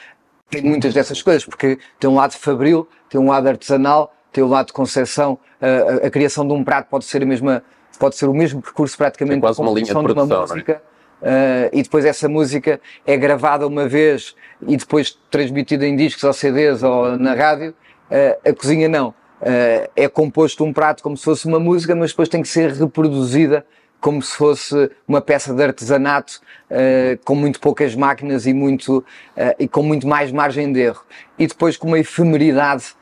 tem 0.50 0.62
muitas 0.62 0.94
dessas 0.94 1.22
coisas, 1.22 1.44
porque 1.44 1.78
tem 1.98 2.09
um 2.09 2.14
lado 2.14 2.33
fabril, 2.33 2.88
tem 3.09 3.20
um 3.20 3.28
lado 3.28 3.48
artesanal, 3.48 4.14
tem 4.33 4.42
um 4.42 4.48
lado 4.48 4.66
de 4.66 4.72
concepção, 4.72 5.38
uh, 5.61 6.04
a, 6.04 6.07
a, 6.07 6.11
criação 6.11 6.46
de 6.46 6.52
um 6.52 6.64
prato 6.64 6.88
pode 6.88 7.04
ser 7.04 7.22
a 7.22 7.26
mesma, 7.26 7.62
pode 7.98 8.16
ser 8.16 8.28
o 8.28 8.35
mesmo 8.35 8.61
percurso 8.61 8.96
praticamente 8.96 9.38
é 9.38 9.40
quase 9.40 9.61
uma 9.61 9.70
linha 9.70 9.87
de, 9.87 9.92
produção, 9.92 10.26
de 10.26 10.33
uma 10.33 10.40
música. 10.40 10.83
Uh, 11.22 11.70
e 11.72 11.83
depois 11.83 12.04
essa 12.04 12.28
música 12.28 12.80
é 13.07 13.16
gravada 13.16 13.66
uma 13.66 13.88
vez 13.88 14.35
e 14.66 14.76
depois 14.76 15.18
transmitida 15.30 15.87
em 15.87 15.96
discos 15.96 16.22
ou 16.24 16.33
CDs 16.33 16.83
ou 16.83 17.16
na 17.16 17.35
rádio, 17.35 17.70
uh, 18.11 18.48
a 18.48 18.52
cozinha 18.52 18.88
não. 18.88 19.09
Uh, 19.40 19.88
é 19.96 20.09
composto 20.09 20.64
um 20.64 20.72
prato 20.72 21.02
como 21.02 21.16
se 21.16 21.24
fosse 21.24 21.46
uma 21.46 21.61
música, 21.61 21.94
mas 21.94 22.11
depois 22.11 22.28
tem 22.28 22.42
que 22.42 22.48
ser 22.48 22.72
reproduzida 22.72 23.64
como 24.05 24.21
se 24.21 24.37
fosse 24.37 24.90
uma 25.09 25.23
peça 25.23 25.55
de 25.55 25.62
artesanato 25.64 26.38
uh, 26.71 27.19
com 27.25 27.35
muito 27.35 27.59
poucas 27.59 27.95
máquinas 27.95 28.45
e, 28.45 28.53
muito, 28.53 28.99
uh, 28.99 29.55
e 29.59 29.67
com 29.67 29.83
muito 29.83 30.07
mais 30.07 30.31
margem 30.31 30.71
de 30.71 30.79
erro. 30.81 31.03
E 31.38 31.47
depois 31.47 31.79
com 31.79 31.88
uma 31.88 31.99
efemeridade 31.99 32.95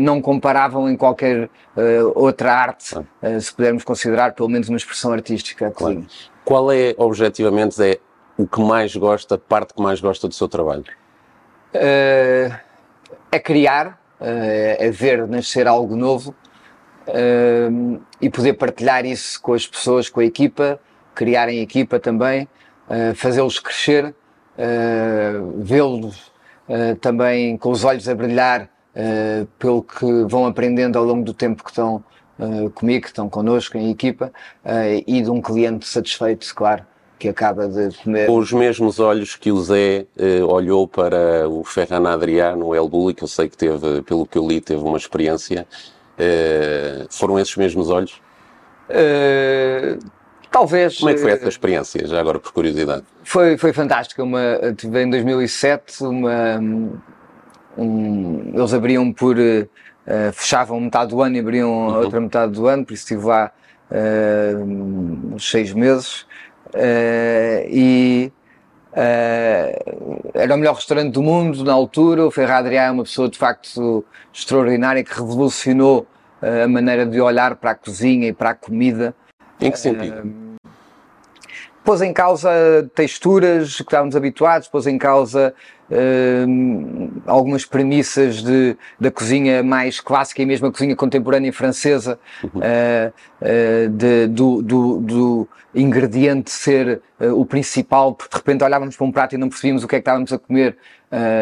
não 0.00 0.20
comparável 0.20 0.88
em 0.88 0.96
qualquer 0.96 1.48
outra 2.16 2.52
arte, 2.52 2.96
se 3.40 3.54
pudermos 3.54 3.84
considerar, 3.84 4.32
pelo 4.32 4.48
menos 4.48 4.68
uma 4.68 4.76
expressão 4.76 5.12
artística. 5.12 5.70
Claro. 5.70 6.04
Qual 6.44 6.72
é, 6.72 6.92
objetivamente, 6.98 7.80
é 7.80 8.00
o 8.36 8.48
que 8.48 8.60
mais 8.60 8.96
gosta, 8.96 9.36
a 9.36 9.38
parte 9.38 9.74
que 9.74 9.80
mais 9.80 10.00
gosta 10.00 10.26
do 10.26 10.34
seu 10.34 10.48
trabalho? 10.48 10.82
é 13.30 13.38
criar, 13.38 14.00
uh, 14.20 14.88
a 14.88 14.90
ver 14.90 15.26
nascer 15.28 15.68
algo 15.68 15.94
novo 15.94 16.34
uh, 17.08 18.00
e 18.20 18.30
poder 18.30 18.54
partilhar 18.54 19.04
isso 19.04 19.40
com 19.40 19.54
as 19.54 19.66
pessoas, 19.66 20.08
com 20.08 20.20
a 20.20 20.24
equipa, 20.24 20.80
criarem 21.14 21.60
equipa 21.60 21.98
também, 21.98 22.48
uh, 22.88 23.14
fazê-los 23.14 23.58
crescer, 23.58 24.14
vê-los 25.56 26.32
também 27.00 27.56
com 27.56 27.70
os 27.70 27.84
olhos 27.84 28.08
a 28.08 28.14
brilhar 28.14 28.68
pelo 29.56 29.84
que 29.84 30.24
vão 30.26 30.46
aprendendo 30.46 30.98
ao 30.98 31.04
longo 31.04 31.22
do 31.22 31.32
tempo 31.32 31.62
que 31.62 31.70
estão 31.70 32.02
comigo, 32.74 33.02
que 33.02 33.08
estão 33.10 33.28
connosco 33.28 33.78
em 33.78 33.88
equipa 33.88 34.32
e 35.06 35.22
de 35.22 35.30
um 35.30 35.40
cliente 35.40 35.86
satisfeito, 35.86 36.52
claro 36.56 36.84
que 37.18 37.28
acaba 37.28 37.68
de 37.68 37.96
comer. 37.98 38.26
Com 38.26 38.38
os 38.38 38.52
mesmos 38.52 39.00
olhos 39.00 39.34
que 39.34 39.50
o 39.50 39.60
Zé 39.60 40.06
eh, 40.16 40.42
olhou 40.42 40.86
para 40.86 41.48
o 41.48 41.64
Ferran 41.64 42.08
Adrià 42.08 42.54
no 42.54 42.74
El 42.74 42.88
Bulli, 42.88 43.12
que 43.12 43.24
eu 43.24 43.28
sei 43.28 43.48
que 43.48 43.56
teve, 43.56 44.02
pelo 44.02 44.24
que 44.24 44.38
eu 44.38 44.46
li, 44.46 44.60
teve 44.60 44.82
uma 44.82 44.96
experiência. 44.96 45.66
Eh, 46.18 47.06
foram 47.10 47.38
esses 47.38 47.54
mesmos 47.56 47.88
olhos? 47.90 48.20
Uh, 48.90 49.98
talvez. 50.50 50.98
Como 50.98 51.10
é 51.10 51.14
que 51.14 51.20
foi 51.20 51.30
essa 51.30 51.48
experiência, 51.48 52.06
já 52.06 52.18
agora 52.18 52.40
por 52.40 52.52
curiosidade? 52.52 53.04
Foi, 53.22 53.56
foi 53.56 53.72
fantástica. 53.72 54.22
Uma, 54.22 54.74
tive 54.76 55.02
em 55.02 55.10
2007 55.10 56.02
uma. 56.04 56.58
Um, 57.76 58.52
eles 58.54 58.74
abriam 58.74 59.12
por. 59.12 59.36
Uh, 59.36 60.32
fechavam 60.32 60.80
metade 60.80 61.10
do 61.10 61.20
ano 61.20 61.36
e 61.36 61.38
abriam 61.38 61.70
uhum. 61.70 61.96
outra 61.96 62.18
metade 62.18 62.52
do 62.52 62.66
ano, 62.66 62.82
por 62.82 62.94
isso 62.94 63.02
estive 63.02 63.26
lá 63.26 63.52
uh, 63.90 65.34
uns 65.34 65.48
seis 65.48 65.72
meses. 65.72 66.22
Uh, 66.68 67.68
e 67.68 68.32
uh, 68.98 70.30
era 70.34 70.54
o 70.54 70.58
melhor 70.58 70.74
restaurante 70.74 71.12
do 71.12 71.22
mundo 71.22 71.64
na 71.64 71.72
altura. 71.72 72.26
O 72.26 72.30
Ferradriá 72.30 72.84
é 72.84 72.90
uma 72.90 73.04
pessoa 73.04 73.28
de 73.28 73.38
facto 73.38 74.04
extraordinária 74.32 75.04
que 75.04 75.14
revolucionou 75.14 76.06
uh, 76.42 76.64
a 76.64 76.68
maneira 76.68 77.06
de 77.06 77.20
olhar 77.20 77.56
para 77.56 77.70
a 77.70 77.74
cozinha 77.74 78.28
e 78.28 78.32
para 78.32 78.50
a 78.50 78.54
comida. 78.54 79.14
Em 79.60 79.70
que 79.70 79.78
sentido? 79.78 80.47
Pôs 81.88 82.02
em 82.02 82.12
causa 82.12 82.50
texturas 82.94 83.76
que 83.76 83.82
estávamos 83.82 84.14
habituados, 84.14 84.68
pôs 84.68 84.86
em 84.86 84.98
causa 84.98 85.54
uh, 85.90 87.22
algumas 87.24 87.64
premissas 87.64 88.42
de, 88.42 88.76
da 89.00 89.10
cozinha 89.10 89.62
mais 89.62 89.98
clássica 89.98 90.42
e 90.42 90.44
mesmo 90.44 90.66
a 90.66 90.70
cozinha 90.70 90.94
contemporânea 90.94 91.50
francesa, 91.50 92.20
uhum. 92.44 92.60
uh, 92.60 93.12
uh, 93.40 93.88
de, 93.88 94.26
do, 94.26 94.60
do, 94.60 95.00
do, 95.00 95.48
ingrediente 95.74 96.50
ser 96.50 97.00
o 97.20 97.46
principal, 97.46 98.12
porque 98.14 98.32
de 98.32 98.36
repente 98.36 98.64
olhávamos 98.64 98.96
para 98.96 99.06
um 99.06 99.12
prato 99.12 99.34
e 99.34 99.38
não 99.38 99.48
percebíamos 99.48 99.84
o 99.84 99.88
que 99.88 99.96
é 99.96 99.98
que 99.98 100.02
estávamos 100.02 100.32
a 100.32 100.38
comer. 100.38 100.76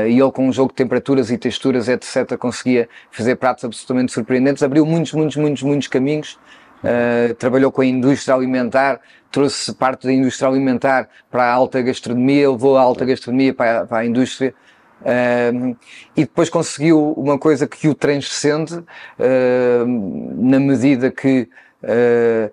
e 0.09 0.21
ele, 0.21 0.31
com 0.33 0.49
um 0.49 0.53
jogo 0.53 0.71
de 0.71 0.75
temperaturas 0.75 1.31
e 1.31 1.39
texturas, 1.39 1.89
etc., 1.89 2.37
conseguia 2.37 2.89
fazer 3.11 3.37
pratos 3.37 3.65
absolutamente 3.65 4.13
surpreendentes. 4.13 4.63
Abriu 4.63 4.85
muitos, 4.85 5.13
muitos, 5.13 5.37
muitos, 5.37 5.63
muitos 5.63 5.89
caminhos. 5.89 6.39
Uh, 6.85 7.35
trabalhou 7.35 7.73
com 7.73 7.81
a 7.81 7.87
indústria 7.87 8.35
alimentar, 8.35 9.01
trouxe 9.37 9.75
parte 9.75 10.07
da 10.07 10.12
indústria 10.14 10.49
alimentar 10.49 11.11
para 11.31 11.44
a 11.44 11.53
alta 11.53 11.83
gastronomia, 11.83 12.51
levou 12.51 12.79
a 12.79 12.81
alta 12.81 13.05
gastronomia 13.05 13.53
para 13.53 13.81
a, 13.83 13.87
para 13.87 13.99
a 13.99 14.07
indústria. 14.07 14.55
Uh, 15.03 15.77
e 16.16 16.22
depois 16.22 16.49
conseguiu 16.49 17.12
uma 17.12 17.38
coisa 17.38 17.66
que 17.66 17.87
o 17.87 17.94
transcende, 17.94 18.77
uh, 18.79 19.87
na 20.38 20.59
medida 20.59 21.11
que 21.11 21.51
uh, 21.83 22.51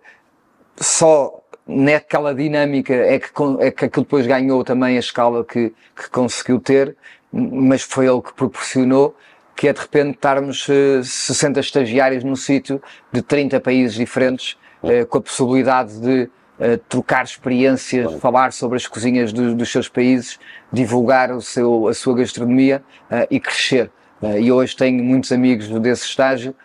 só 0.75 1.41
naquela 1.65 2.35
dinâmica 2.35 2.93
é 2.93 3.17
que, 3.17 3.29
é 3.61 3.71
que 3.71 3.85
aquilo 3.85 4.03
depois 4.03 4.27
ganhou 4.27 4.61
também 4.65 4.97
a 4.97 4.99
escala 4.99 5.45
que, 5.45 5.73
que 5.95 6.09
conseguiu 6.11 6.59
ter, 6.59 6.97
mas 7.31 7.81
foi 7.81 8.07
ele 8.07 8.21
que 8.21 8.33
proporcionou 8.33 9.15
que 9.55 9.69
é 9.69 9.73
de 9.73 9.79
repente 9.79 10.15
estarmos 10.15 10.65
60 10.65 11.61
estagiários 11.61 12.25
num 12.25 12.35
sítio 12.35 12.81
de 13.09 13.21
30 13.21 13.61
países 13.61 13.95
diferentes, 13.95 14.57
com 15.09 15.19
a 15.19 15.21
possibilidade 15.21 15.99
de 16.01 16.29
trocar 16.87 17.25
experiências, 17.25 18.09
Bem. 18.09 18.19
falar 18.19 18.53
sobre 18.53 18.77
as 18.77 18.87
cozinhas 18.87 19.33
do, 19.33 19.53
dos 19.53 19.71
seus 19.71 19.89
países, 19.89 20.39
divulgar 20.71 21.31
o 21.31 21.41
seu, 21.41 21.87
a 21.87 21.93
sua 21.93 22.15
gastronomia 22.15 22.83
uh, 23.11 23.27
e 23.29 23.39
crescer. 23.39 23.91
Uh, 24.21 24.37
e 24.39 24.51
hoje 24.51 24.75
tenho 24.75 25.03
muitos 25.03 25.31
amigos 25.31 25.67
desse 25.67 26.05
estágio 26.05 26.55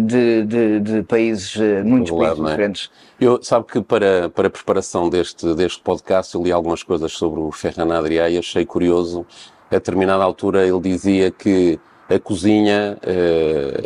de, 0.00 0.42
de, 0.46 0.80
de, 0.80 1.02
países, 1.02 1.54
muitos 1.84 2.10
países 2.10 2.38
é? 2.38 2.42
diferentes. 2.48 2.90
Eu, 3.20 3.42
sabe 3.42 3.66
que 3.66 3.82
para, 3.82 4.30
para 4.30 4.46
a 4.46 4.50
preparação 4.50 5.10
deste, 5.10 5.54
deste 5.54 5.82
podcast 5.82 6.34
eu 6.34 6.42
li 6.42 6.50
algumas 6.50 6.82
coisas 6.82 7.12
sobre 7.12 7.40
o 7.40 7.52
Ferran 7.52 7.94
Adrià 7.94 8.30
e 8.30 8.38
achei 8.38 8.64
curioso. 8.64 9.26
A 9.70 9.74
determinada 9.74 10.24
altura 10.24 10.66
ele 10.66 10.80
dizia 10.80 11.30
que 11.30 11.78
a 12.08 12.18
cozinha, 12.18 12.96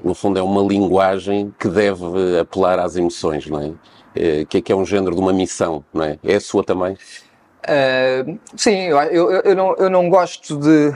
no 0.05 0.15
fundo, 0.15 0.39
é 0.39 0.43
uma 0.43 0.63
linguagem 0.63 1.53
que 1.59 1.67
deve 1.67 2.39
apelar 2.41 2.79
às 2.79 2.95
emoções, 2.95 3.49
não 3.49 3.61
é? 3.61 3.73
Eh, 4.19 4.45
que 4.49 4.59
é 4.59 4.61
que 4.61 4.73
é 4.73 4.75
um 4.75 4.85
género 4.85 5.15
de 5.15 5.21
uma 5.21 5.33
missão, 5.33 5.85
não 5.95 6.03
é? 6.03 6.19
É 6.25 6.35
a 6.35 6.41
sua 6.41 6.65
também? 6.65 6.95
Uh, 6.95 8.39
sim, 8.57 8.89
eu, 8.89 8.99
eu, 8.99 9.31
eu, 9.31 9.57
não, 9.57 9.77
eu 9.77 9.89
não 9.89 10.09
gosto 10.09 10.59
de. 10.59 10.93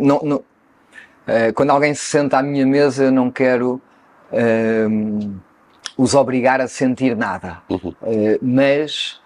Não, 0.00 0.20
não, 0.24 0.36
uh, 0.38 1.52
quando 1.54 1.70
alguém 1.70 1.94
se 1.94 2.04
senta 2.04 2.38
à 2.38 2.42
minha 2.42 2.66
mesa, 2.66 3.04
eu 3.04 3.12
não 3.12 3.30
quero 3.30 3.80
uh, 4.32 5.34
os 5.96 6.14
obrigar 6.14 6.60
a 6.60 6.66
sentir 6.66 7.16
nada. 7.16 7.58
Uhum. 7.70 7.94
mas 8.42 9.20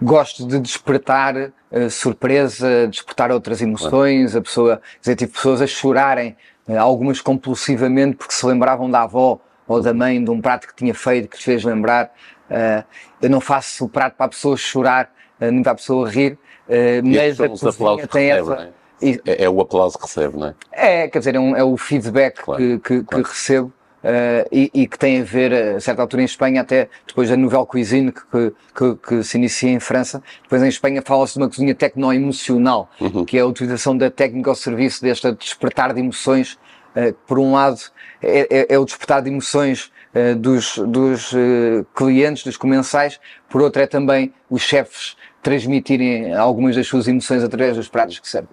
gosto 0.00 0.46
de 0.46 0.58
despertar 0.58 1.52
surpresa, 1.90 2.86
despertar 2.88 3.30
outras 3.30 3.60
emoções. 3.60 4.34
A 4.34 4.40
pessoa, 4.40 4.76
quer 4.76 5.00
dizer, 5.00 5.16
tive 5.16 5.32
pessoas 5.32 5.62
a 5.62 5.66
chorarem, 5.66 6.36
algumas 6.78 7.20
compulsivamente 7.20 8.16
porque 8.16 8.34
se 8.34 8.44
lembravam 8.44 8.90
da 8.90 9.02
avó 9.02 9.40
ou 9.66 9.80
da 9.80 9.94
mãe 9.94 10.22
de 10.22 10.30
um 10.30 10.40
prato 10.40 10.68
que 10.68 10.74
tinha 10.74 10.94
feito 10.94 11.28
que 11.28 11.36
lhes 11.36 11.44
fez 11.44 11.64
lembrar. 11.64 12.12
Uh, 12.50 12.84
eu 13.20 13.30
não 13.30 13.40
faço 13.40 13.84
o 13.84 13.88
prato 13.88 14.16
para 14.16 14.26
a 14.26 14.28
pessoa 14.28 14.56
chorar, 14.56 15.10
uh, 15.40 15.50
nem 15.50 15.62
para 15.62 15.72
a 15.72 15.74
pessoa 15.76 16.08
rir, 16.08 16.32
uh, 16.68 17.02
mas 17.04 17.40
a 17.40 17.48
cozinha 17.48 18.06
tem 18.06 18.30
essa... 18.30 18.72
É? 19.00 19.44
é? 19.44 19.50
o 19.50 19.60
aplauso 19.60 19.98
que 19.98 20.04
recebe, 20.04 20.36
não 20.36 20.48
é? 20.48 20.54
É, 20.70 21.08
quer 21.08 21.18
dizer, 21.18 21.34
é, 21.34 21.40
um, 21.40 21.56
é 21.56 21.64
o 21.64 21.76
feedback 21.76 22.42
claro, 22.42 22.60
que, 22.60 22.78
que, 22.78 23.02
claro. 23.02 23.24
que, 23.24 23.30
recebo 23.30 23.72
uh, 24.02 24.48
e, 24.52 24.70
e, 24.74 24.86
que 24.86 24.98
tem 24.98 25.20
a 25.20 25.24
ver, 25.24 25.52
a 25.52 25.80
certa 25.80 26.02
altura 26.02 26.22
em 26.22 26.24
Espanha, 26.24 26.60
até 26.60 26.88
depois 27.06 27.28
da 27.28 27.36
Nouvelle 27.36 27.66
Cuisine, 27.66 28.12
que, 28.12 28.52
que, 28.74 28.96
que 28.96 29.22
se 29.22 29.36
inicia 29.38 29.70
em 29.70 29.80
França, 29.80 30.22
depois 30.42 30.62
em 30.62 30.68
Espanha 30.68 31.02
fala-se 31.02 31.34
de 31.34 31.40
uma 31.40 31.48
cozinha 31.48 31.74
tecno-emocional, 31.74 32.88
uhum. 33.00 33.24
que 33.24 33.38
é 33.38 33.40
a 33.40 33.46
utilização 33.46 33.96
da 33.96 34.10
técnica 34.10 34.50
ao 34.50 34.56
serviço 34.56 35.02
deste 35.02 35.30
despertar 35.32 35.92
de 35.92 36.00
emoções. 36.00 36.58
Uh, 36.94 37.14
por 37.26 37.38
um 37.38 37.52
lado, 37.52 37.80
é, 38.22 38.46
é, 38.50 38.74
é 38.74 38.78
o 38.78 38.84
despertar 38.84 39.22
de 39.22 39.30
emoções 39.30 39.90
uh, 40.14 40.36
dos, 40.36 40.78
dos 40.78 41.32
uh, 41.32 41.84
clientes, 41.94 42.44
dos 42.44 42.56
comensais, 42.56 43.18
por 43.48 43.62
outro 43.62 43.82
é 43.82 43.86
também 43.86 44.32
os 44.50 44.62
chefes 44.62 45.16
transmitirem 45.42 46.34
algumas 46.34 46.76
das 46.76 46.86
suas 46.86 47.08
emoções 47.08 47.42
através 47.42 47.76
dos 47.76 47.88
pratos 47.88 48.18
que 48.18 48.28
servem. 48.28 48.50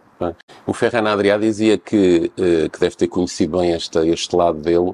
O 0.66 0.74
Ferran 0.74 1.08
Adrià 1.10 1.38
dizia 1.38 1.78
que, 1.78 2.32
uh, 2.38 2.70
que 2.70 2.80
deve 2.80 2.96
ter 2.96 3.08
conhecido 3.08 3.58
bem 3.60 3.74
esta, 3.74 4.06
este 4.06 4.36
lado 4.36 4.60
dele, 4.60 4.94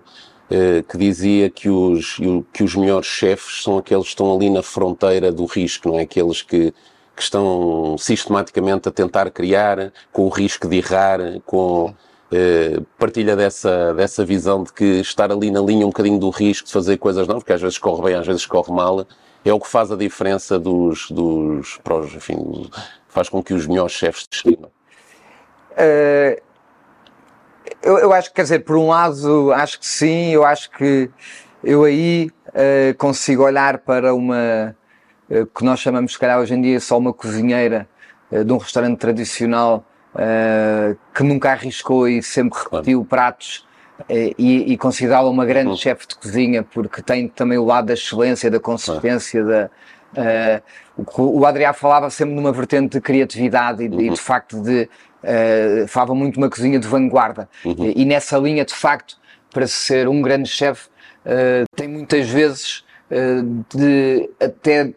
que 0.88 0.96
dizia 0.96 1.50
que 1.50 1.68
os, 1.68 2.20
que 2.54 2.64
os 2.64 2.76
melhores 2.76 3.08
chefes 3.08 3.64
são 3.64 3.80
aqueles 3.80 4.04
que 4.04 4.10
estão 4.10 4.32
ali 4.32 4.48
na 4.48 4.62
fronteira 4.62 5.32
do 5.32 5.46
risco, 5.46 5.90
não 5.90 5.98
é? 5.98 6.04
Aqueles 6.04 6.44
que, 6.44 6.72
que 7.16 7.22
estão 7.24 7.98
sistematicamente 7.98 8.88
a 8.88 8.92
tentar 8.92 9.32
criar, 9.32 9.92
com 10.14 10.22
o 10.22 10.30
risco 10.30 10.68
de 10.68 10.78
errar, 10.78 11.20
com 11.48 11.96
eh, 12.36 12.82
partilha 12.98 13.34
dessa, 13.34 13.94
dessa 13.94 14.26
visão 14.26 14.64
de 14.64 14.74
que 14.74 15.00
estar 15.00 15.32
ali 15.32 15.50
na 15.50 15.62
linha 15.62 15.86
um 15.86 15.90
bocadinho 15.90 16.20
do 16.20 16.30
risco 16.30 16.68
de 16.68 16.74
fazer 16.74 16.98
coisas 16.98 17.26
novas, 17.28 17.44
que 17.44 17.54
às 17.54 17.62
vezes 17.62 17.78
corre 17.78 18.04
bem, 18.04 18.16
às 18.16 18.28
vezes 18.28 18.46
corre 18.46 18.74
mal, 18.74 19.08
é 19.46 19.54
o 19.54 19.60
que 19.60 19.68
faz 19.68 19.90
a 19.90 19.96
diferença 19.96 20.60
dos, 20.60 21.10
dos 21.10 21.78
prós, 21.84 22.14
enfim, 22.14 22.70
faz 23.08 23.30
com 23.30 23.42
que 23.42 23.54
os 23.54 23.66
melhores 23.66 23.94
chefes 23.94 24.28
destinam. 24.28 24.70
Uh, 25.72 26.42
eu, 27.82 28.00
eu, 28.00 28.14
acho 28.14 28.30
que, 28.30 28.36
quer 28.36 28.44
dizer, 28.44 28.66
por 28.66 28.76
um 28.76 28.90
lado, 28.90 29.54
acho 29.54 29.80
que 29.80 29.86
sim, 29.86 30.32
eu 30.32 30.44
acho 30.44 30.70
que 30.72 31.10
eu 31.64 31.84
aí 31.84 32.30
uh, 32.50 32.98
consigo 32.98 33.44
olhar 33.44 33.78
para 33.78 34.14
uma, 34.14 34.76
uh, 35.30 35.46
que 35.46 35.64
nós 35.64 35.80
chamamos, 35.80 36.14
se 36.14 36.20
calhar, 36.20 36.40
hoje 36.40 36.54
em 36.54 36.62
dia, 36.62 36.80
só 36.82 36.98
uma 36.98 37.14
cozinheira 37.14 37.88
de 38.30 38.52
um 38.52 38.58
restaurante 38.58 38.98
tradicional 38.98 39.86
que 41.14 41.24
nunca 41.24 41.52
arriscou 41.52 42.08
e 42.08 42.24
sempre 42.24 42.58
repetiu 42.58 43.04
claro. 43.04 43.06
pratos 43.06 43.66
e, 44.10 44.74
e 44.74 44.78
considerá-la 44.78 45.30
uma 45.30 45.46
grande 45.46 45.70
uhum. 45.70 45.78
chefe 45.78 46.08
de 46.08 46.16
cozinha 46.16 46.64
porque 46.64 47.02
tem 47.02 47.28
também 47.28 47.58
o 47.58 47.66
lado 47.66 47.88
da 47.88 47.94
excelência, 47.94 48.50
da 48.50 48.60
consistência, 48.60 49.44
da, 49.44 49.70
uh, 50.16 51.22
o 51.22 51.46
Adriano 51.46 51.74
falava 51.74 52.10
sempre 52.10 52.34
numa 52.36 52.52
vertente 52.52 52.94
de 52.94 53.02
criatividade 53.02 53.84
e, 53.84 53.88
uhum. 53.88 54.00
e 54.00 54.04
de 54.04 54.10
uhum. 54.10 54.16
facto 54.16 54.62
de 54.62 54.90
uh, 55.24 55.88
falava 55.88 56.16
muito 56.16 56.38
uma 56.38 56.50
cozinha 56.50 56.80
de 56.80 56.88
vanguarda 56.88 57.50
uhum. 57.64 57.76
e, 57.86 58.02
e, 58.02 58.06
nessa 58.06 58.38
linha 58.38 58.66
de 58.66 58.74
facto 58.74 59.18
para 59.52 59.68
ser 59.68 60.08
um 60.08 60.22
grande 60.22 60.50
chefe 60.50 60.88
uh, 61.26 61.66
tem 61.76 61.88
muitas 61.88 62.30
vezes 62.30 62.84
de 63.70 64.30
até 64.42 64.92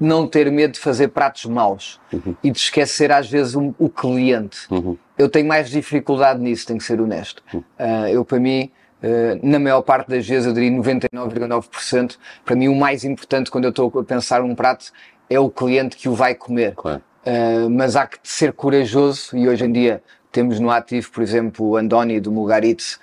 não 0.00 0.26
ter 0.26 0.50
medo 0.50 0.72
de 0.72 0.80
fazer 0.80 1.08
pratos 1.08 1.44
maus 1.46 2.00
uhum. 2.12 2.36
e 2.42 2.50
de 2.50 2.58
esquecer 2.58 3.10
às 3.10 3.28
vezes 3.28 3.54
um, 3.54 3.74
o 3.78 3.88
cliente. 3.88 4.60
Uhum. 4.70 4.96
Eu 5.16 5.28
tenho 5.28 5.46
mais 5.46 5.68
dificuldade 5.68 6.40
nisso, 6.40 6.66
tenho 6.66 6.78
que 6.78 6.84
ser 6.84 7.00
honesto. 7.00 7.42
Uhum. 7.52 7.60
Uh, 7.60 8.08
eu, 8.08 8.24
para 8.24 8.38
mim, 8.38 8.70
uh, 9.02 9.40
na 9.42 9.58
maior 9.58 9.82
parte 9.82 10.08
das 10.08 10.26
vezes, 10.26 10.46
eu 10.46 10.52
diria 10.52 10.70
99,9%, 10.70 12.16
para 12.44 12.54
mim 12.54 12.68
o 12.68 12.76
mais 12.76 13.04
importante 13.04 13.50
quando 13.50 13.64
eu 13.64 13.70
estou 13.70 13.92
a 13.98 14.04
pensar 14.04 14.42
um 14.42 14.54
prato 14.54 14.92
é 15.28 15.38
o 15.38 15.50
cliente 15.50 15.96
que 15.96 16.08
o 16.08 16.14
vai 16.14 16.34
comer. 16.34 16.74
Claro. 16.74 17.02
Uh, 17.26 17.68
mas 17.68 17.96
há 17.96 18.06
que 18.06 18.18
ser 18.22 18.52
corajoso 18.52 19.36
e 19.36 19.48
hoje 19.48 19.64
em 19.64 19.72
dia 19.72 20.02
temos 20.30 20.60
no 20.60 20.70
ativo, 20.70 21.10
por 21.10 21.22
exemplo, 21.22 21.66
o 21.66 21.76
Andoni 21.76 22.20
do 22.20 22.30
Mugaritz, 22.30 23.00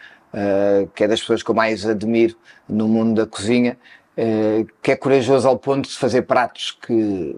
que 0.93 1.03
é 1.03 1.07
das 1.07 1.21
pessoas 1.21 1.41
que 1.41 1.49
eu 1.49 1.55
mais 1.55 1.85
admiro 1.85 2.35
no 2.67 2.87
mundo 2.87 3.15
da 3.15 3.25
cozinha, 3.25 3.77
eh, 4.17 4.65
que 4.81 4.91
é 4.91 4.95
corajoso 4.95 5.47
ao 5.47 5.57
ponto 5.57 5.89
de 5.89 5.95
fazer 5.95 6.23
pratos 6.23 6.77
que, 6.85 7.35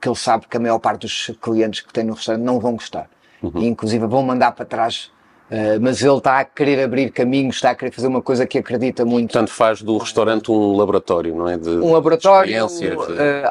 que 0.00 0.08
ele 0.08 0.16
sabe 0.16 0.46
que 0.48 0.56
a 0.56 0.60
maior 0.60 0.78
parte 0.78 1.02
dos 1.02 1.30
clientes 1.40 1.80
que 1.80 1.92
tem 1.92 2.04
no 2.04 2.14
restaurante 2.14 2.44
não 2.44 2.58
vão 2.58 2.72
gostar. 2.72 3.08
Uhum. 3.42 3.52
E, 3.56 3.66
inclusive 3.66 4.06
vão 4.06 4.22
mandar 4.22 4.52
para 4.52 4.64
trás 4.64 5.12
Uh, 5.44 5.78
mas 5.78 6.02
ele 6.02 6.16
está 6.16 6.40
a 6.40 6.44
querer 6.44 6.82
abrir 6.82 7.10
caminhos, 7.10 7.56
está 7.56 7.70
a 7.70 7.74
querer 7.74 7.90
fazer 7.90 8.06
uma 8.06 8.22
coisa 8.22 8.46
que 8.46 8.56
acredita 8.56 9.04
muito. 9.04 9.30
Portanto, 9.30 9.52
faz 9.52 9.82
do 9.82 9.98
restaurante 9.98 10.50
um 10.50 10.74
laboratório, 10.74 11.36
não 11.36 11.46
é? 11.46 11.58
De, 11.58 11.68
um 11.68 11.92
laboratório, 11.92 12.66
de 12.66 12.86
uh, 12.88 12.98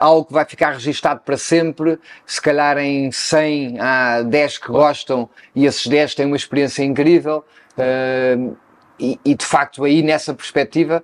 algo 0.01 0.25
que 0.25 0.33
vai 0.33 0.43
ficar 0.43 0.71
registado 0.71 1.21
para 1.23 1.37
sempre. 1.37 1.99
Se 2.25 2.41
calhar 2.41 2.79
em 2.79 3.11
100 3.11 3.79
há 3.79 4.21
10 4.23 4.57
que 4.57 4.67
gostam 4.69 5.29
e 5.55 5.65
esses 5.65 5.85
10 5.85 6.15
têm 6.15 6.25
uma 6.25 6.35
experiência 6.35 6.83
incrível. 6.83 7.45
Uh, 7.77 8.55
e, 8.99 9.19
e, 9.25 9.35
de 9.35 9.45
facto, 9.45 9.83
aí 9.83 10.01
nessa 10.01 10.33
perspectiva, 10.33 11.03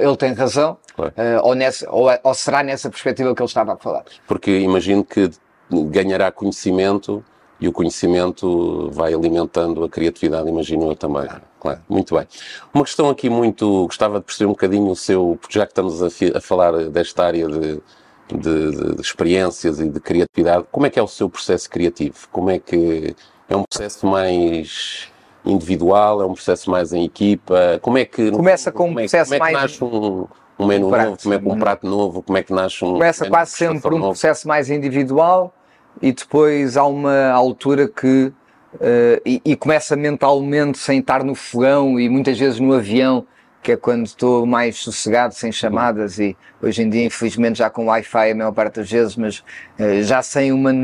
ele 0.00 0.16
tem 0.16 0.32
razão. 0.32 0.78
Claro. 0.94 1.12
Uh, 1.16 1.46
ou, 1.46 1.54
nessa, 1.54 1.90
ou, 1.90 2.08
ou, 2.22 2.34
será 2.34 2.62
nessa 2.62 2.88
perspectiva 2.88 3.34
que 3.34 3.42
ele 3.42 3.46
estava 3.46 3.74
a 3.74 3.76
falar? 3.76 4.04
Porque 4.26 4.58
imagino 4.58 5.04
que 5.04 5.30
ganhará 5.70 6.32
conhecimento 6.32 7.22
e 7.60 7.68
o 7.68 7.72
conhecimento 7.72 8.90
vai 8.90 9.14
alimentando 9.14 9.84
a 9.84 9.88
criatividade, 9.88 10.48
imagino 10.48 10.90
eu 10.90 10.96
também. 10.96 11.26
Claro. 11.60 11.80
Muito 11.88 12.14
bem. 12.14 12.26
Uma 12.72 12.84
questão 12.84 13.08
aqui 13.10 13.28
muito, 13.28 13.86
gostava 13.86 14.20
de 14.20 14.24
perceber 14.24 14.46
um 14.46 14.52
bocadinho 14.52 14.90
o 14.90 14.96
seu, 14.96 15.36
porque 15.40 15.58
já 15.58 15.66
que 15.66 15.72
estamos 15.72 16.02
a, 16.02 16.08
a 16.36 16.40
falar 16.40 16.88
desta 16.90 17.24
área 17.24 17.48
de, 17.48 17.80
de, 18.28 18.94
de, 18.94 19.00
experiências 19.00 19.80
e 19.80 19.88
de 19.88 19.98
criatividade, 19.98 20.64
como 20.70 20.86
é 20.86 20.90
que 20.90 20.98
é 20.98 21.02
o 21.02 21.08
seu 21.08 21.28
processo 21.28 21.68
criativo? 21.68 22.28
Como 22.30 22.50
é 22.50 22.58
que 22.58 23.16
é 23.48 23.56
um 23.56 23.64
processo 23.64 24.06
mais 24.06 25.08
individual, 25.46 26.20
é 26.20 26.26
um 26.26 26.34
processo 26.34 26.70
mais 26.70 26.92
em 26.92 27.04
equipa? 27.04 27.78
Como 27.80 27.98
é 27.98 28.04
que 28.04 28.30
começa 28.30 28.72
com 28.72 28.90
um 28.90 28.94
processo 28.94 29.34
é, 29.34 29.38
como 29.38 29.48
é 29.48 29.52
que 29.52 29.60
nasce 29.60 29.84
um, 29.84 30.26
um 30.58 30.66
menu 30.66 30.86
um 30.86 30.90
prato, 30.90 31.08
novo, 31.08 31.22
como 31.22 31.34
é 31.34 31.38
que 31.38 31.48
um 31.48 31.58
prato 31.58 31.86
novo, 31.86 32.22
como 32.22 32.38
é 32.38 32.42
que 32.42 32.52
nasce 32.52 32.84
um. 32.84 32.92
Começa 32.92 33.28
quase 33.28 33.52
sempre 33.52 33.80
por 33.80 33.94
um 33.94 33.98
novo. 33.98 34.10
processo 34.10 34.48
mais 34.48 34.70
individual 34.70 35.54
e 36.00 36.12
depois 36.12 36.76
há 36.76 36.84
uma 36.84 37.30
altura 37.30 37.88
que. 37.88 38.32
Uh, 38.74 39.22
e, 39.24 39.40
e, 39.42 39.56
começa 39.56 39.96
mentalmente 39.96 40.76
sem 40.76 40.98
estar 40.98 41.24
no 41.24 41.34
fogão 41.34 41.98
e 41.98 42.10
muitas 42.10 42.38
vezes 42.38 42.60
no 42.60 42.74
avião, 42.74 43.24
que 43.62 43.72
é 43.72 43.76
quando 43.76 44.04
estou 44.04 44.44
mais 44.44 44.76
sossegado, 44.76 45.32
sem 45.32 45.50
chamadas 45.50 46.18
e 46.18 46.36
hoje 46.60 46.82
em 46.82 46.90
dia 46.90 47.06
infelizmente 47.06 47.58
já 47.58 47.70
com 47.70 47.86
Wi-Fi 47.86 48.32
a 48.32 48.34
maior 48.34 48.52
parte 48.52 48.74
das 48.74 48.90
vezes, 48.90 49.16
mas 49.16 49.38
uh, 49.80 50.02
já 50.02 50.20
sem 50.20 50.52
uma 50.52 50.74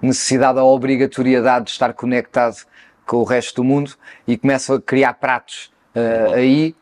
necessidade 0.00 0.60
ou 0.60 0.72
obrigatoriedade 0.72 1.64
de 1.64 1.70
estar 1.72 1.92
conectado 1.94 2.58
com 3.12 3.18
o 3.18 3.24
resto 3.24 3.56
do 3.56 3.64
mundo 3.64 3.92
e 4.26 4.38
começo 4.38 4.72
a 4.72 4.80
criar 4.80 5.12
pratos 5.12 5.70
uh, 5.94 6.32
aí 6.32 6.74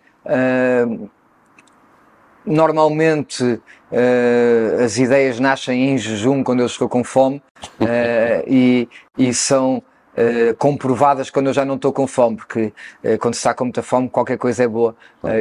Normalmente 2.45 3.45
uh, 3.45 4.85
as 4.85 4.97
ideias 4.99 5.38
nascem 5.38 5.90
em 5.90 5.99
jejum 5.99 6.43
quando 6.43 6.61
eu 6.61 6.66
estou 6.66 6.88
com 6.88 7.05
fome 7.05 7.43
uh, 7.81 8.45
e, 8.49 8.88
e, 9.19 9.35
são 9.35 9.77
uh, 9.77 10.55
comprovadas 10.57 11.29
quando 11.29 11.49
eu 11.49 11.53
já 11.53 11.66
não 11.66 11.75
estou 11.75 11.93
com 11.93 12.07
fome, 12.07 12.37
porque 12.37 12.73
quando 13.21 13.35
se 13.35 13.40
está 13.40 13.53
com 13.53 13.64
muita 13.64 13.83
fome 13.83 14.09
qualquer 14.09 14.38
coisa 14.38 14.64
é 14.64 14.69
boa 14.69 14.97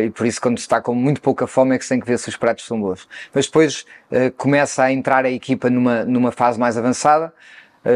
e 0.05 0.09
por 0.09 0.27
isso 0.27 0.41
quando 0.41 0.57
se 0.57 0.63
está 0.63 0.81
com 0.81 0.93
muito 0.93 1.21
pouca 1.21 1.47
fome 1.47 1.75
é 1.75 1.77
que 1.77 1.83
se 1.83 1.89
tem 1.89 1.99
que 1.99 2.07
ver 2.07 2.19
se 2.19 2.27
os 2.29 2.35
pratos 2.35 2.65
são 2.65 2.79
bons. 2.79 3.07
Mas 3.33 3.45
depois 3.45 3.85
começa 4.37 4.83
a 4.83 4.91
entrar 4.91 5.25
a 5.25 5.31
equipa 5.31 5.69
numa, 5.69 6.03
numa 6.03 6.31
fase 6.31 6.59
mais 6.59 6.77
avançada. 6.77 7.33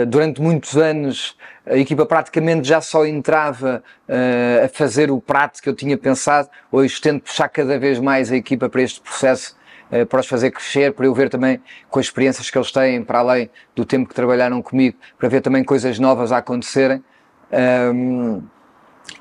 Durante 0.08 0.42
muitos 0.42 0.78
anos 0.78 1.36
a 1.66 1.78
equipa 1.78 2.06
praticamente 2.06 2.68
já 2.68 2.82
só 2.82 3.06
entrava 3.06 3.84
uh, 4.08 4.66
a 4.66 4.68
fazer 4.68 5.10
o 5.10 5.22
prato 5.22 5.62
que 5.62 5.70
eu 5.70 5.74
tinha 5.74 5.98
pensado. 5.98 6.50
Hoje 6.72 7.00
tento 7.00 7.24
puxar 7.24 7.48
cada 7.48 7.80
vez 7.80 8.00
mais 8.00 8.32
a 8.32 8.36
equipa 8.36 8.68
para 8.68 8.82
este 8.82 9.00
processo, 9.00 9.56
uh, 9.92 10.06
para 10.06 10.20
os 10.20 10.28
fazer 10.28 10.52
crescer, 10.52 10.94
para 10.94 11.06
eu 11.06 11.14
ver 11.14 11.30
também 11.30 11.62
com 11.90 12.00
as 12.00 12.08
experiências 12.08 12.50
que 12.50 12.58
eles 12.58 12.72
têm, 12.72 13.02
para 13.04 13.20
além 13.20 13.50
do 13.74 13.86
tempo 13.86 14.10
que 14.10 14.16
trabalharam 14.16 14.62
comigo, 14.62 14.98
para 15.18 15.30
ver 15.30 15.42
também 15.42 15.64
coisas 15.64 16.00
novas 16.00 16.32
a 16.32 16.38
acontecerem. 16.38 17.04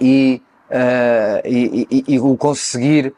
E, 0.01 0.43
e, 1.45 1.87
e, 1.91 2.05
e, 2.15 2.19
o 2.19 2.35
conseguir 2.35 3.13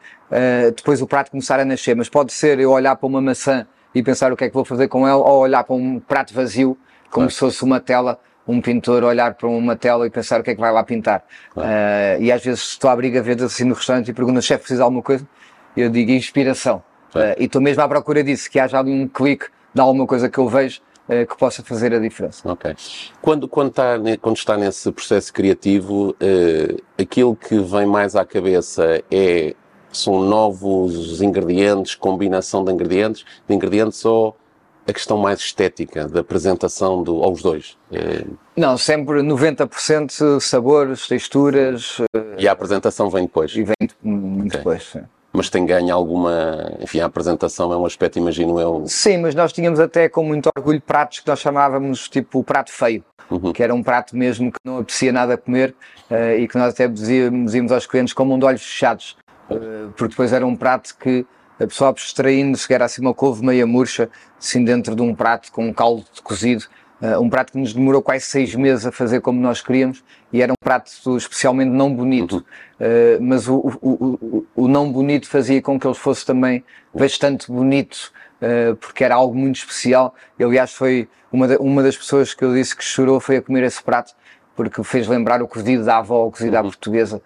depois 0.75 1.01
o 1.01 1.07
prato 1.07 1.31
começar 1.31 1.57
a 1.57 1.63
nascer. 1.63 1.95
Mas 1.95 2.09
pode 2.09 2.33
ser 2.33 2.59
eu 2.59 2.71
olhar 2.71 2.97
para 2.97 3.07
uma 3.07 3.21
maçã 3.21 3.65
e 3.93 4.03
pensar 4.03 4.33
o 4.33 4.35
que 4.35 4.43
é 4.43 4.49
que 4.49 4.53
vou 4.53 4.65
fazer 4.65 4.89
com 4.89 5.07
ela, 5.07 5.23
ou 5.23 5.39
olhar 5.39 5.63
para 5.63 5.73
um 5.73 6.01
prato 6.01 6.33
vazio, 6.33 6.77
como 7.15 7.27
claro. 7.27 7.31
se 7.31 7.39
fosse 7.39 7.63
uma 7.63 7.79
tela 7.79 8.19
um 8.47 8.61
pintor 8.61 9.03
olhar 9.03 9.33
para 9.33 9.47
uma 9.47 9.75
tela 9.75 10.05
e 10.05 10.09
pensar 10.09 10.39
o 10.39 10.43
que 10.43 10.51
é 10.51 10.55
que 10.55 10.61
vai 10.61 10.71
lá 10.71 10.83
pintar. 10.83 11.23
Claro. 11.51 11.67
Uh, 11.67 12.21
e 12.21 12.31
às 12.31 12.43
vezes 12.43 12.61
estou 12.61 12.89
a 12.89 12.93
abrir 12.93 13.09
ver 13.21 13.41
assim 13.41 13.63
no 13.63 13.73
restaurante 13.73 14.09
e 14.09 14.13
pergunto, 14.13 14.39
chefe, 14.39 14.59
precisa 14.59 14.79
de 14.79 14.83
alguma 14.83 15.01
coisa? 15.01 15.27
Eu 15.75 15.89
digo 15.89 16.11
inspiração. 16.11 16.83
Uh, 17.15 17.33
e 17.39 17.45
estou 17.45 17.59
mesmo 17.59 17.81
à 17.81 17.87
procura 17.87 18.23
disso, 18.23 18.51
que 18.51 18.59
haja 18.59 18.77
ali 18.77 18.91
um 18.91 19.07
clique 19.07 19.47
de 19.73 19.81
alguma 19.81 20.05
coisa 20.05 20.29
que 20.29 20.37
eu 20.37 20.47
vejo 20.47 20.79
uh, 21.09 21.25
que 21.25 21.35
possa 21.37 21.63
fazer 21.63 21.91
a 21.91 21.97
diferença. 21.97 22.47
Ok. 22.47 22.75
Quando, 23.19 23.47
quando, 23.47 23.69
está, 23.69 23.95
quando 24.21 24.37
está 24.37 24.57
nesse 24.57 24.91
processo 24.91 25.33
criativo, 25.33 26.15
aquilo 26.99 27.35
que 27.35 27.57
vem 27.57 27.87
mais 27.87 28.15
à 28.15 28.23
cabeça 28.23 29.01
é 29.09 29.55
são 29.91 30.19
novos 30.19 31.21
ingredientes, 31.21 31.95
combinação 31.95 32.65
de 32.65 32.71
ingredientes, 32.71 33.25
de 33.47 33.55
ingredientes 33.55 34.03
ou 34.03 34.35
a 34.87 34.93
questão 34.93 35.17
mais 35.17 35.39
estética 35.39 36.07
da 36.07 36.21
apresentação 36.21 37.01
do, 37.01 37.23
aos 37.23 37.41
dois? 37.41 37.77
É... 37.91 38.23
Não, 38.55 38.77
sempre 38.77 39.21
90% 39.21 40.39
sabores, 40.39 41.07
texturas. 41.07 41.97
Eh, 42.15 42.35
e 42.39 42.47
a 42.47 42.51
apresentação 42.51 43.09
vem 43.09 43.23
depois? 43.23 43.55
E 43.55 43.63
vem 43.63 43.75
okay. 43.81 44.49
depois. 44.49 44.97
Mas 45.33 45.49
tem 45.49 45.65
ganho 45.65 45.93
alguma. 45.93 46.71
Enfim, 46.79 47.01
a 47.01 47.05
apresentação 47.05 47.73
é 47.73 47.77
um 47.77 47.85
aspecto, 47.85 48.17
imagino 48.17 48.59
eu. 48.59 48.83
Sim, 48.87 49.17
mas 49.17 49.35
nós 49.35 49.51
tínhamos 49.51 49.79
até 49.79 50.07
com 50.07 50.23
muito 50.23 50.49
orgulho 50.55 50.79
pratos 50.79 51.19
que 51.19 51.27
nós 51.27 51.39
chamávamos 51.39 52.07
tipo 52.07 52.39
o 52.39 52.43
prato 52.43 52.71
feio, 52.71 53.03
uhum. 53.29 53.51
que 53.51 53.61
era 53.61 53.73
um 53.73 53.83
prato 53.83 54.15
mesmo 54.15 54.51
que 54.51 54.59
não 54.63 54.77
apetecia 54.77 55.11
nada 55.11 55.33
a 55.33 55.37
comer 55.37 55.75
uh, 56.09 56.39
e 56.39 56.47
que 56.47 56.57
nós 56.57 56.73
até 56.73 56.87
dizíamos, 56.87 57.71
aos 57.71 57.85
clientes 57.85 58.13
como 58.13 58.33
um 58.33 58.39
de 58.39 58.45
olhos 58.45 58.61
fechados, 58.61 59.17
porque 59.97 60.09
depois 60.09 60.31
era 60.31 60.45
um 60.45 60.55
prato 60.55 60.95
que 60.97 61.25
a 61.59 61.67
pessoa 61.67 61.89
abstraindo-se, 61.89 62.67
que 62.67 62.73
era 62.73 62.85
assim 62.85 63.01
uma 63.01 63.13
couve 63.13 63.45
meia 63.45 63.65
murcha, 63.65 64.09
assim 64.39 64.63
dentro 64.63 64.95
de 64.95 65.01
um 65.01 65.15
prato 65.15 65.51
com 65.51 65.67
um 65.67 65.73
caldo 65.73 66.05
de 66.13 66.21
cozido, 66.21 66.65
uh, 67.01 67.19
um 67.19 67.29
prato 67.29 67.53
que 67.53 67.57
nos 67.57 67.73
demorou 67.73 68.01
quase 68.01 68.25
seis 68.25 68.53
meses 68.55 68.85
a 68.85 68.91
fazer 68.91 69.21
como 69.21 69.39
nós 69.39 69.61
queríamos, 69.61 70.03
e 70.31 70.41
era 70.41 70.51
um 70.51 70.55
prato 70.59 70.91
especialmente 71.17 71.69
não 71.69 71.93
bonito, 71.93 72.37
uh, 72.79 73.21
mas 73.21 73.47
o, 73.47 73.55
o, 73.55 73.89
o, 73.89 74.45
o, 74.55 74.67
não 74.67 74.91
bonito 74.91 75.27
fazia 75.27 75.61
com 75.61 75.79
que 75.79 75.87
ele 75.87 75.95
fosse 75.95 76.25
também 76.25 76.63
bastante 76.93 77.49
bonito, 77.51 78.11
uh, 78.41 78.75
porque 78.75 79.03
era 79.03 79.15
algo 79.15 79.35
muito 79.35 79.57
especial, 79.57 80.13
e 80.37 80.43
aliás 80.43 80.73
foi 80.73 81.07
uma, 81.31 81.47
uma 81.57 81.83
das 81.83 81.97
pessoas 81.97 82.33
que 82.33 82.43
eu 82.43 82.53
disse 82.53 82.75
que 82.75 82.83
chorou 82.83 83.19
foi 83.19 83.37
a 83.37 83.41
comer 83.41 83.63
esse 83.63 83.81
prato, 83.81 84.13
porque 84.55 84.81
fez 84.83 85.07
lembrar 85.07 85.41
o 85.41 85.47
cozido 85.47 85.83
da 85.83 85.97
avó, 85.97 86.27
o 86.27 86.31
cozido 86.31 86.53
uhum. 86.53 86.59
à 86.59 86.63
portuguesa. 86.63 87.21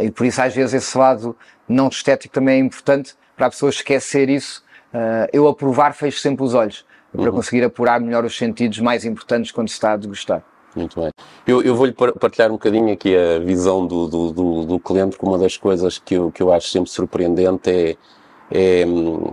E 0.00 0.12
por 0.12 0.24
isso, 0.24 0.40
às 0.40 0.54
vezes, 0.54 0.74
esse 0.74 0.96
lado 0.96 1.36
não 1.68 1.88
estético 1.88 2.32
também 2.32 2.54
é 2.54 2.58
importante 2.64 3.16
para 3.38 3.46
a 3.46 3.50
pessoa 3.50 3.70
esquecer 3.70 4.28
isso. 4.28 4.62
Uh, 4.92 5.28
eu 5.32 5.46
aprovar 5.46 5.94
fecho 5.94 6.18
sempre 6.18 6.44
os 6.44 6.54
olhos, 6.54 6.84
uhum. 7.14 7.22
para 7.22 7.32
conseguir 7.32 7.64
apurar 7.64 8.00
melhor 8.00 8.24
os 8.24 8.36
sentidos 8.36 8.80
mais 8.80 9.04
importantes 9.04 9.52
quando 9.52 9.68
se 9.68 9.74
está 9.74 9.92
a 9.92 9.96
degustar. 9.96 10.42
Muito 10.74 11.00
bem. 11.00 11.10
Eu, 11.46 11.62
eu 11.62 11.74
vou-lhe 11.74 11.92
partilhar 11.92 12.50
um 12.50 12.54
bocadinho 12.54 12.92
aqui 12.92 13.16
a 13.16 13.38
visão 13.38 13.86
do, 13.86 14.06
do, 14.06 14.32
do, 14.32 14.64
do 14.66 14.78
cliente, 14.78 15.16
como 15.16 15.32
uma 15.32 15.38
das 15.38 15.56
coisas 15.56 15.98
que 15.98 16.14
eu, 16.14 16.30
que 16.30 16.42
eu 16.42 16.52
acho 16.52 16.68
sempre 16.68 16.90
surpreendente 16.90 17.70
é, 17.70 17.96
é 18.50 18.86
hum, 18.86 19.30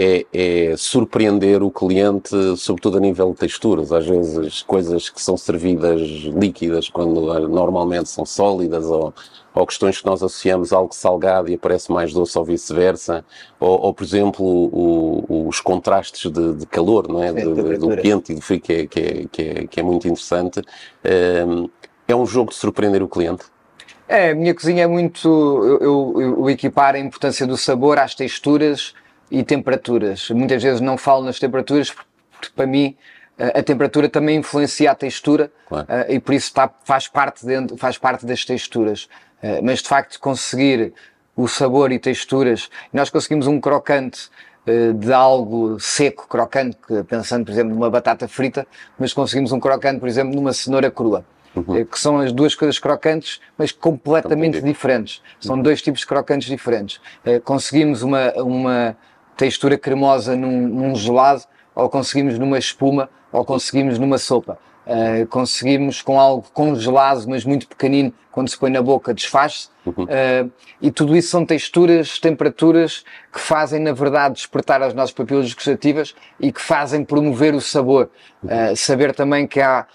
é, 0.00 0.24
é, 0.32 0.76
surpreender 0.78 1.62
o 1.62 1.70
cliente, 1.70 2.30
sobretudo 2.56 2.96
a 2.96 3.00
nível 3.00 3.32
de 3.32 3.36
texturas. 3.36 3.92
Às 3.92 4.06
vezes, 4.06 4.62
coisas 4.62 5.10
que 5.10 5.20
são 5.20 5.36
servidas 5.36 6.00
líquidas, 6.00 6.88
quando 6.88 7.30
ah, 7.30 7.40
normalmente 7.40 8.08
são 8.08 8.24
sólidas, 8.24 8.86
ou, 8.86 9.12
ou 9.54 9.66
questões 9.66 10.00
que 10.00 10.06
nós 10.06 10.22
associamos 10.22 10.72
a 10.72 10.78
algo 10.78 10.94
salgado 10.94 11.50
e 11.50 11.54
aparece 11.54 11.92
mais 11.92 12.14
doce, 12.14 12.38
ou 12.38 12.46
vice-versa. 12.46 13.22
Ou, 13.58 13.78
ou, 13.78 13.92
por 13.92 14.02
exemplo, 14.02 14.46
o, 14.46 15.46
os 15.46 15.60
contrastes 15.60 16.32
de, 16.32 16.54
de, 16.54 16.66
calor, 16.66 17.06
não 17.06 17.22
é? 17.22 17.30
De, 17.30 17.52
de, 17.52 17.76
do 17.76 17.94
quente 17.98 18.32
e 18.32 18.36
do 18.36 18.40
frio, 18.40 18.58
que 18.58 18.72
é, 18.72 18.86
que 18.86 19.00
é, 19.00 19.26
que 19.30 19.42
é, 19.42 19.66
que 19.66 19.80
é 19.80 19.82
muito 19.82 20.08
interessante. 20.08 20.62
É 22.08 22.16
um 22.16 22.24
jogo 22.24 22.52
de 22.52 22.56
surpreender 22.56 23.02
o 23.02 23.08
cliente. 23.08 23.44
É, 24.08 24.30
a 24.30 24.34
minha 24.34 24.54
cozinha 24.54 24.84
é 24.84 24.86
muito. 24.86 25.28
Eu, 25.28 25.78
eu, 25.78 26.36
eu 26.38 26.50
equipar 26.50 26.94
a 26.94 26.98
importância 26.98 27.46
do 27.46 27.56
sabor 27.56 27.98
às 27.98 28.14
texturas 28.14 28.94
e 29.30 29.42
temperaturas. 29.42 30.30
Muitas 30.30 30.62
vezes 30.62 30.80
não 30.80 30.96
falo 30.96 31.24
nas 31.24 31.38
temperaturas 31.38 31.90
porque 31.90 32.50
para 32.54 32.66
mim 32.66 32.96
a 33.54 33.62
temperatura 33.62 34.08
também 34.08 34.36
influencia 34.36 34.90
a 34.90 34.94
textura 34.94 35.50
claro. 35.66 35.86
uh, 35.88 36.12
e 36.12 36.20
por 36.20 36.34
isso 36.34 36.48
está, 36.48 36.70
faz, 36.84 37.08
parte 37.08 37.44
dentro, 37.46 37.76
faz 37.76 37.96
parte 37.96 38.26
das 38.26 38.44
texturas. 38.44 39.08
Uh, 39.42 39.62
mas 39.62 39.80
de 39.80 39.88
facto 39.88 40.20
conseguir 40.20 40.92
o 41.34 41.48
sabor 41.48 41.90
e 41.90 41.98
texturas, 41.98 42.68
nós 42.92 43.08
conseguimos 43.08 43.46
um 43.46 43.58
crocante 43.58 44.28
uh, 44.66 44.92
de 44.92 45.12
algo 45.12 45.80
seco, 45.80 46.28
crocante, 46.28 46.76
pensando 47.08 47.46
por 47.46 47.52
exemplo 47.52 47.74
numa 47.74 47.88
batata 47.88 48.28
frita, 48.28 48.66
mas 48.98 49.14
conseguimos 49.14 49.52
um 49.52 49.60
crocante 49.60 50.00
por 50.00 50.08
exemplo 50.08 50.34
numa 50.34 50.52
cenoura 50.52 50.90
crua. 50.90 51.24
Uhum. 51.52 51.84
que 51.84 51.98
são 51.98 52.20
as 52.20 52.30
duas 52.30 52.54
coisas 52.54 52.78
crocantes, 52.78 53.40
mas 53.58 53.72
completamente 53.72 54.60
diferentes. 54.62 55.20
São 55.40 55.56
uhum. 55.56 55.62
dois 55.62 55.82
tipos 55.82 55.98
de 55.98 56.06
crocantes 56.06 56.46
diferentes. 56.46 57.00
conseguimos 57.42 58.02
uma, 58.02 58.32
uma, 58.34 58.96
textura 59.40 59.78
cremosa 59.78 60.36
num, 60.36 60.68
num 60.68 60.94
gelado, 60.94 61.44
ou 61.74 61.88
conseguimos 61.88 62.38
numa 62.38 62.58
espuma, 62.58 63.08
ou 63.32 63.42
conseguimos 63.42 63.98
numa 63.98 64.18
sopa. 64.18 64.58
Uh, 64.86 65.26
conseguimos 65.28 66.02
com 66.02 66.20
algo 66.20 66.44
congelado, 66.52 67.24
mas 67.26 67.44
muito 67.44 67.66
pequenino, 67.66 68.12
quando 68.30 68.48
se 68.50 68.58
põe 68.58 68.70
na 68.70 68.82
boca, 68.82 69.14
desfaz-se. 69.14 69.68
Uhum. 69.86 70.04
Uh, 70.04 70.50
e 70.82 70.90
tudo 70.90 71.16
isso 71.16 71.28
são 71.28 71.46
texturas, 71.46 72.18
temperaturas 72.18 73.02
que 73.32 73.40
fazem, 73.40 73.80
na 73.80 73.92
verdade, 73.92 74.34
despertar 74.34 74.82
as 74.82 74.92
nossas 74.92 75.12
papilas 75.12 75.54
gustativas 75.54 76.14
e 76.38 76.52
que 76.52 76.60
fazem 76.60 77.02
promover 77.02 77.54
o 77.54 77.62
sabor. 77.62 78.10
Uh, 78.44 78.76
saber 78.76 79.14
também 79.14 79.46
que 79.46 79.60
há 79.60 79.86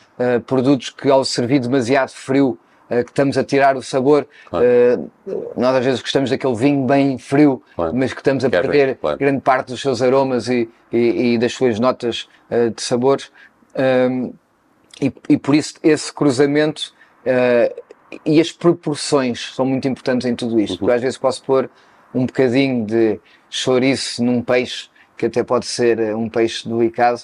produtos 0.47 0.89
que, 0.89 1.09
ao 1.09 1.25
servir 1.25 1.59
demasiado 1.59 2.09
frio, 2.09 2.57
que 2.89 3.09
estamos 3.09 3.37
a 3.37 3.43
tirar 3.43 3.75
o 3.75 3.81
sabor. 3.81 4.27
Claro. 4.49 4.65
Uh, 4.65 5.51
nós 5.57 5.75
às 5.75 5.85
vezes 5.85 6.01
gostamos 6.01 6.29
daquele 6.29 6.55
vinho 6.55 6.85
bem 6.85 7.17
frio, 7.17 7.61
claro. 7.75 7.95
mas 7.95 8.13
que 8.13 8.19
estamos 8.19 8.45
a 8.45 8.49
Quer 8.49 8.61
perder 8.61 8.95
claro. 8.97 9.17
grande 9.17 9.41
parte 9.41 9.69
dos 9.69 9.81
seus 9.81 10.01
aromas 10.01 10.47
e, 10.47 10.69
e, 10.91 11.33
e 11.33 11.37
das 11.37 11.53
suas 11.53 11.79
notas 11.79 12.27
uh, 12.49 12.69
de 12.69 12.81
sabores. 12.81 13.31
Um, 13.75 14.33
e, 15.01 15.11
e, 15.27 15.37
por 15.37 15.53
isso 15.53 15.73
esse 15.83 16.13
cruzamento 16.13 16.93
e 18.23 18.39
as 18.39 18.49
proporções 18.49 19.53
são 19.53 19.65
muito 19.65 19.85
importantes 19.87 20.25
em 20.25 20.35
tudo 20.35 20.57
isto. 20.57 20.73
Uhum. 20.73 20.77
Porque 20.77 20.93
às 20.93 21.01
vezes 21.01 21.17
posso 21.17 21.43
pôr 21.43 21.69
um 22.13 22.25
bocadinho 22.25 22.85
de 22.85 23.19
chouriço 23.49 24.23
num 24.23 24.41
peixe, 24.41 24.89
que 25.17 25.25
até 25.25 25.43
pode 25.43 25.65
ser 25.65 26.15
um 26.15 26.29
peixe 26.29 26.69
delicado, 26.69 27.19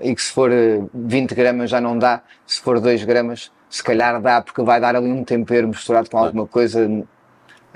e 0.00 0.14
que 0.16 0.22
se 0.22 0.32
for 0.32 0.50
20 0.92 1.32
gramas 1.32 1.70
já 1.70 1.80
não 1.80 1.96
dá, 1.96 2.22
se 2.44 2.60
for 2.60 2.80
2 2.80 3.04
gramas 3.04 3.52
se 3.76 3.84
calhar 3.84 4.20
dá 4.20 4.40
porque 4.40 4.62
vai 4.62 4.80
dar 4.80 4.96
ali 4.96 5.10
um 5.10 5.24
tempero 5.24 5.68
misturado 5.68 6.10
com 6.10 6.18
alguma 6.18 6.46
coisa 6.46 6.88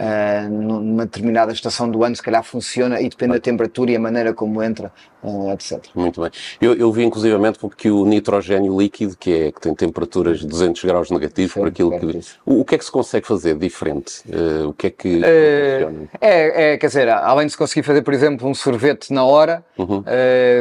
uh, 0.00 0.48
numa 0.50 1.04
determinada 1.04 1.52
estação 1.52 1.90
do 1.90 2.02
ano, 2.02 2.16
se 2.16 2.22
calhar 2.22 2.42
funciona 2.42 3.00
e 3.00 3.08
depende 3.08 3.34
da 3.34 3.40
temperatura 3.40 3.90
e 3.90 3.96
a 3.96 4.00
maneira 4.00 4.32
como 4.32 4.62
entra, 4.62 4.90
uh, 5.22 5.52
etc. 5.52 5.84
Muito 5.94 6.20
bem. 6.20 6.30
Eu, 6.60 6.74
eu 6.74 6.90
vi 6.90 7.04
inclusivamente 7.04 7.58
porque 7.58 7.90
o 7.90 8.04
nitrogênio 8.06 8.78
líquido, 8.78 9.16
que, 9.16 9.32
é, 9.32 9.52
que 9.52 9.60
tem 9.60 9.74
temperaturas 9.74 10.40
de 10.40 10.46
200 10.46 10.82
graus 10.84 11.10
negativos, 11.10 11.52
Sim, 11.52 11.60
por 11.60 11.68
aquilo 11.68 11.98
que... 11.98 12.20
O, 12.46 12.60
o, 12.60 12.64
que 12.64 12.74
é 12.74 12.78
que 12.78 12.84
se 12.84 12.90
consegue 12.90 13.26
fazer 13.26 13.56
diferente? 13.56 14.22
Uh, 14.26 14.68
o 14.68 14.72
que 14.72 14.86
é 14.86 14.90
que 14.90 15.12
funciona? 15.12 16.08
É, 16.20 16.72
é, 16.72 16.78
quer 16.78 16.86
dizer, 16.86 17.08
além 17.08 17.46
de 17.46 17.52
se 17.52 17.58
conseguir 17.58 17.82
fazer, 17.82 18.02
por 18.02 18.14
exemplo, 18.14 18.48
um 18.48 18.54
sorvete 18.54 19.12
na 19.12 19.24
hora, 19.24 19.64
uhum. 19.76 20.02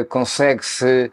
consegue-se... 0.08 1.10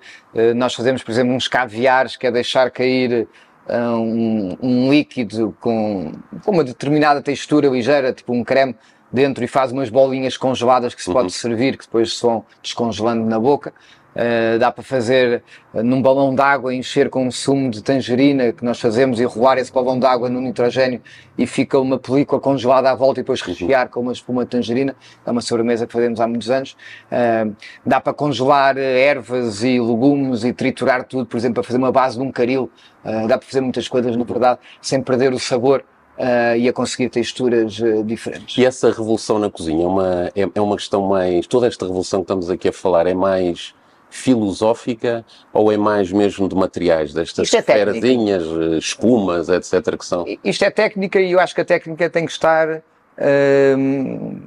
nós 0.56 0.74
fazemos, 0.74 1.04
por 1.04 1.12
exemplo, 1.12 1.34
uns 1.34 1.48
caviares, 1.48 2.16
que 2.16 2.28
é 2.28 2.32
deixar 2.32 2.70
cair 2.72 3.28
um, 3.70 4.58
um 4.62 4.92
líquido 4.92 5.56
com, 5.60 6.14
com, 6.44 6.52
uma 6.52 6.64
determinada 6.64 7.22
textura 7.22 7.68
ligeira, 7.68 8.14
tipo 8.14 8.34
um 8.34 8.44
creme, 8.44 8.76
dentro 9.12 9.44
e 9.44 9.48
faz 9.48 9.72
umas 9.72 9.90
bolinhas 9.90 10.38
congeladas 10.38 10.94
que 10.94 11.02
se 11.02 11.10
uhum. 11.10 11.16
pode 11.16 11.32
servir, 11.32 11.78
que 11.78 11.86
depois 11.86 12.18
se 12.18 12.22
vão 12.22 12.46
descongelando 12.62 13.26
na 13.26 13.40
boca. 13.40 13.74
Uh, 14.18 14.58
dá 14.58 14.72
para 14.72 14.84
fazer 14.84 15.44
uh, 15.76 15.84
num 15.84 16.02
balão 16.02 16.34
de 16.34 16.42
água, 16.42 16.74
encher 16.74 17.08
com 17.08 17.28
um 17.28 17.30
sumo 17.30 17.70
de 17.70 17.84
tangerina 17.84 18.52
que 18.52 18.66
nós 18.66 18.80
fazemos 18.80 19.20
e 19.20 19.24
rolar 19.26 19.60
esse 19.60 19.72
balão 19.72 20.00
de 20.00 20.08
água 20.08 20.28
no 20.28 20.42
nitrogênio 20.42 21.00
e 21.38 21.46
fica 21.46 21.78
uma 21.78 22.00
película 22.00 22.42
congelada 22.42 22.90
à 22.90 22.96
volta 22.96 23.20
e 23.20 23.24
depois 23.24 23.42
rechear 23.42 23.90
com 23.90 24.00
uma 24.00 24.12
espuma 24.12 24.44
de 24.44 24.50
tangerina. 24.50 24.96
É 25.24 25.30
uma 25.30 25.40
sobremesa 25.40 25.86
que 25.86 25.94
fazemos 25.94 26.20
há 26.20 26.28
muitos 26.28 26.50
anos. 26.50 26.76
Uh, 27.12 27.56
dá 27.86 28.02
para 28.02 28.12
congelar 28.12 28.76
ervas 28.76 29.64
e 29.64 29.80
legumes 29.80 30.44
e 30.44 30.52
triturar 30.52 31.04
tudo, 31.04 31.28
por 31.28 31.38
exemplo, 31.38 31.62
para 31.62 31.64
fazer 31.64 31.78
uma 31.78 31.92
base 31.92 32.18
de 32.18 32.24
um 32.24 32.32
caril. 32.32 32.72
dá 33.04 33.38
para 33.38 33.48
fazer 33.48 33.62
muitas 33.62 33.88
coisas, 33.88 34.18
na 34.18 34.24
verdade, 34.24 34.60
sem 34.82 35.00
perder 35.00 35.32
o 35.32 35.38
sabor. 35.38 35.84
Uh, 36.18 36.58
e 36.58 36.68
a 36.68 36.74
conseguir 36.74 37.10
texturas 37.10 37.78
uh, 37.78 38.04
diferentes. 38.04 38.58
E 38.58 38.66
essa 38.66 38.90
revolução 38.90 39.38
na 39.38 39.52
cozinha 39.52 39.84
é 39.84 39.88
uma, 39.88 40.32
é, 40.36 40.50
é, 40.56 40.60
uma 40.60 40.76
questão 40.76 41.06
mais. 41.06 41.46
Toda 41.46 41.68
esta 41.68 41.86
revolução 41.86 42.22
que 42.22 42.24
estamos 42.24 42.50
aqui 42.50 42.70
a 42.70 42.74
falar 42.74 43.06
é 43.06 43.14
mais 43.14 43.76
filosófica 44.10 45.26
ou 45.54 45.72
é 45.72 45.78
mais 45.78 46.12
mesmo 46.12 46.48
de 46.48 46.56
materiais, 46.56 47.13
destas 47.13 47.54
é 47.54 47.60
esferazinhas, 47.60 48.43
eh, 48.43 48.78
espumas, 48.78 49.50
etc. 49.50 49.98
que 49.98 50.06
são? 50.06 50.26
Isto 50.43 50.65
é 50.65 50.72
técnica 50.72 51.20
e 51.20 51.32
eu 51.32 51.39
acho 51.39 51.54
que 51.54 51.62
a 51.62 51.65
técnica 51.65 52.10
tem 52.10 52.26
que 52.26 52.32
estar. 52.32 52.82
Hum, 53.78 54.39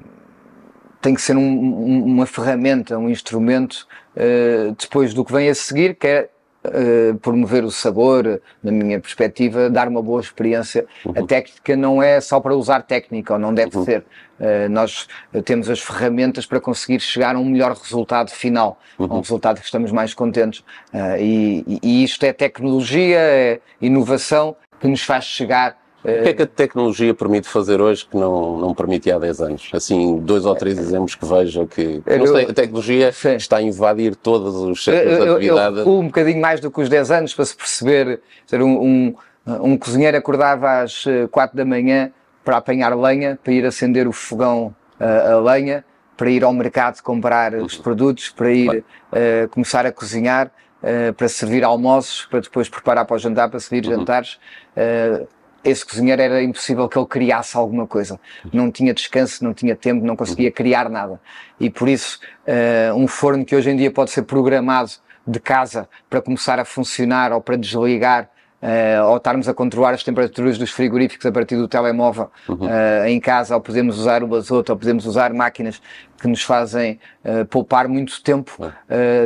tem 1.01 1.15
que 1.15 1.23
ser 1.23 1.37
um, 1.37 2.05
uma 2.05 2.27
ferramenta, 2.27 2.99
um 2.99 3.09
instrumento 3.09 3.87
uh, 4.17 4.77
depois 4.79 5.15
do 5.15 5.25
que 5.25 5.33
vem 5.33 5.49
a 5.49 5.55
seguir, 5.55 5.95
que 5.95 6.07
é 6.07 6.29
Uh, 6.63 7.19
promover 7.21 7.65
o 7.65 7.71
sabor, 7.71 8.39
na 8.63 8.71
minha 8.71 9.01
perspectiva, 9.01 9.71
dar 9.71 9.89
uma 9.89 10.03
boa 10.03 10.21
experiência. 10.21 10.85
Uhum. 11.07 11.15
A 11.17 11.27
técnica 11.27 11.75
não 11.75 12.03
é 12.03 12.21
só 12.21 12.39
para 12.39 12.55
usar 12.55 12.83
técnica, 12.83 13.33
ou 13.33 13.39
não 13.39 13.55
deve 13.55 13.79
uhum. 13.79 13.85
ser. 13.85 14.05
Uh, 14.39 14.69
nós 14.69 15.09
temos 15.47 15.71
as 15.71 15.81
ferramentas 15.81 16.45
para 16.45 16.61
conseguir 16.61 17.01
chegar 17.01 17.35
a 17.35 17.39
um 17.39 17.47
melhor 17.47 17.73
resultado 17.73 18.31
final, 18.31 18.79
uhum. 18.99 19.07
um 19.07 19.21
resultado 19.21 19.59
que 19.59 19.65
estamos 19.65 19.91
mais 19.91 20.13
contentes. 20.13 20.61
Uh, 20.93 21.17
e, 21.19 21.81
e 21.83 22.05
isto 22.05 22.25
é 22.25 22.33
tecnologia, 22.33 23.19
é 23.19 23.61
inovação 23.81 24.55
que 24.79 24.87
nos 24.87 25.03
faz 25.03 25.25
chegar 25.25 25.79
o 26.03 26.23
que 26.23 26.29
é 26.29 26.33
que 26.33 26.43
a 26.43 26.47
tecnologia 26.47 27.13
permite 27.13 27.49
fazer 27.49 27.81
hoje 27.81 28.07
que 28.07 28.17
não, 28.17 28.59
não 28.59 28.75
permitia 28.75 29.17
há 29.17 29.19
10 29.19 29.41
anos? 29.41 29.71
Assim, 29.75 30.19
dois 30.19 30.47
ou 30.47 30.55
três 30.55 30.79
exemplos 30.79 31.15
que 31.15 31.27
vejo 31.27 31.67
que. 31.67 32.03
Não 32.07 32.27
sei, 32.27 32.45
a 32.47 32.55
tecnologia 32.55 33.13
sim. 33.13 33.35
está 33.35 33.59
a 33.59 33.63
invadir 33.63 34.17
todos 34.17 34.55
os 34.55 34.83
setores 34.83 35.19
de 35.19 35.29
atividade. 35.29 35.79
Eu, 35.79 35.85
eu, 35.85 35.99
um 35.99 36.07
bocadinho 36.07 36.41
mais 36.41 36.61
do 36.61 36.71
que 36.71 36.81
os 36.81 36.89
10 36.89 37.11
anos 37.11 37.35
para 37.35 37.45
se 37.45 37.57
perceber. 37.57 38.21
Ser 38.47 38.63
um, 38.63 38.83
um, 38.83 39.15
um 39.47 39.77
cozinheiro 39.77 40.17
acordava 40.17 40.81
às 40.81 41.05
4 41.31 41.57
da 41.57 41.65
manhã 41.65 42.11
para 42.45 42.57
apanhar 42.57 42.97
lenha, 42.97 43.39
para 43.43 43.53
ir 43.53 43.67
acender 43.67 44.09
o 44.09 44.13
fogão 44.13 44.75
a, 44.99 45.33
a 45.33 45.41
lenha, 45.41 45.85
para 46.17 46.31
ir 46.31 46.45
ao 46.45 46.53
mercado 46.53 47.01
comprar 47.03 47.55
os 47.55 47.77
uhum. 47.77 47.83
produtos, 47.83 48.29
para 48.31 48.51
ir 48.51 48.79
uh, 48.79 49.49
começar 49.51 49.87
a 49.87 49.93
cozinhar, 49.93 50.51
uh, 50.83 51.13
para 51.15 51.29
servir 51.29 51.65
almoços, 51.65 52.27
para 52.27 52.41
depois 52.41 52.69
preparar 52.69 53.05
para 53.05 53.17
o 53.17 53.19
jantar, 53.19 53.49
para 53.49 53.61
servir 53.61 53.89
uhum. 53.89 53.99
jantares. 53.99 54.39
Uh, 54.77 55.27
esse 55.63 55.85
cozinheiro 55.85 56.21
era 56.21 56.43
impossível 56.43 56.89
que 56.89 56.99
ele 56.99 57.07
criasse 57.07 57.57
alguma 57.57 57.87
coisa. 57.87 58.19
Não 58.53 58.71
tinha 58.71 58.95
descanso, 58.95 59.45
não 59.45 59.53
tinha 59.53 59.77
tempo, 59.77 60.05
não 60.05 60.17
conseguia 60.17 60.51
criar 60.51 60.89
nada. 60.89 61.21
E 61.59 61.69
por 61.69 61.89
isso, 61.89 62.19
uh, 62.47 62.95
um 62.95 63.07
forno 63.07 63.45
que 63.45 63.55
hoje 63.55 63.71
em 63.71 63.77
dia 63.77 63.91
pode 63.91 64.11
ser 64.11 64.23
programado 64.23 64.93
de 65.27 65.39
casa 65.39 65.89
para 66.09 66.23
começar 66.23 66.59
a 66.59 66.65
funcionar 66.65 67.33
ou 67.33 67.43
para 67.43 67.57
desligar, 67.57 68.31
uh, 68.63 69.05
ou 69.11 69.19
estarmos 69.19 69.49
a 69.49 69.55
controlar 69.55 69.93
as 69.93 70.03
temperaturas 70.03 70.57
dos 70.57 70.71
frigoríficos 70.71 71.27
a 71.27 71.33
partir 71.33 71.57
do 71.57 71.69
telemóvel 71.69 72.31
uhum. 72.49 72.67
uh, 72.67 73.07
em 73.07 73.21
casa, 73.21 73.55
ou 73.55 73.61
podemos 73.61 73.99
usar 73.99 74.23
o 74.23 74.27
basoto, 74.27 74.73
ou 74.73 74.79
podemos 74.79 75.05
usar 75.05 75.33
máquinas 75.35 75.81
que 76.21 76.27
nos 76.29 76.43
fazem 76.43 77.01
poupar 77.49 77.89
muito 77.89 78.23
tempo, 78.23 78.53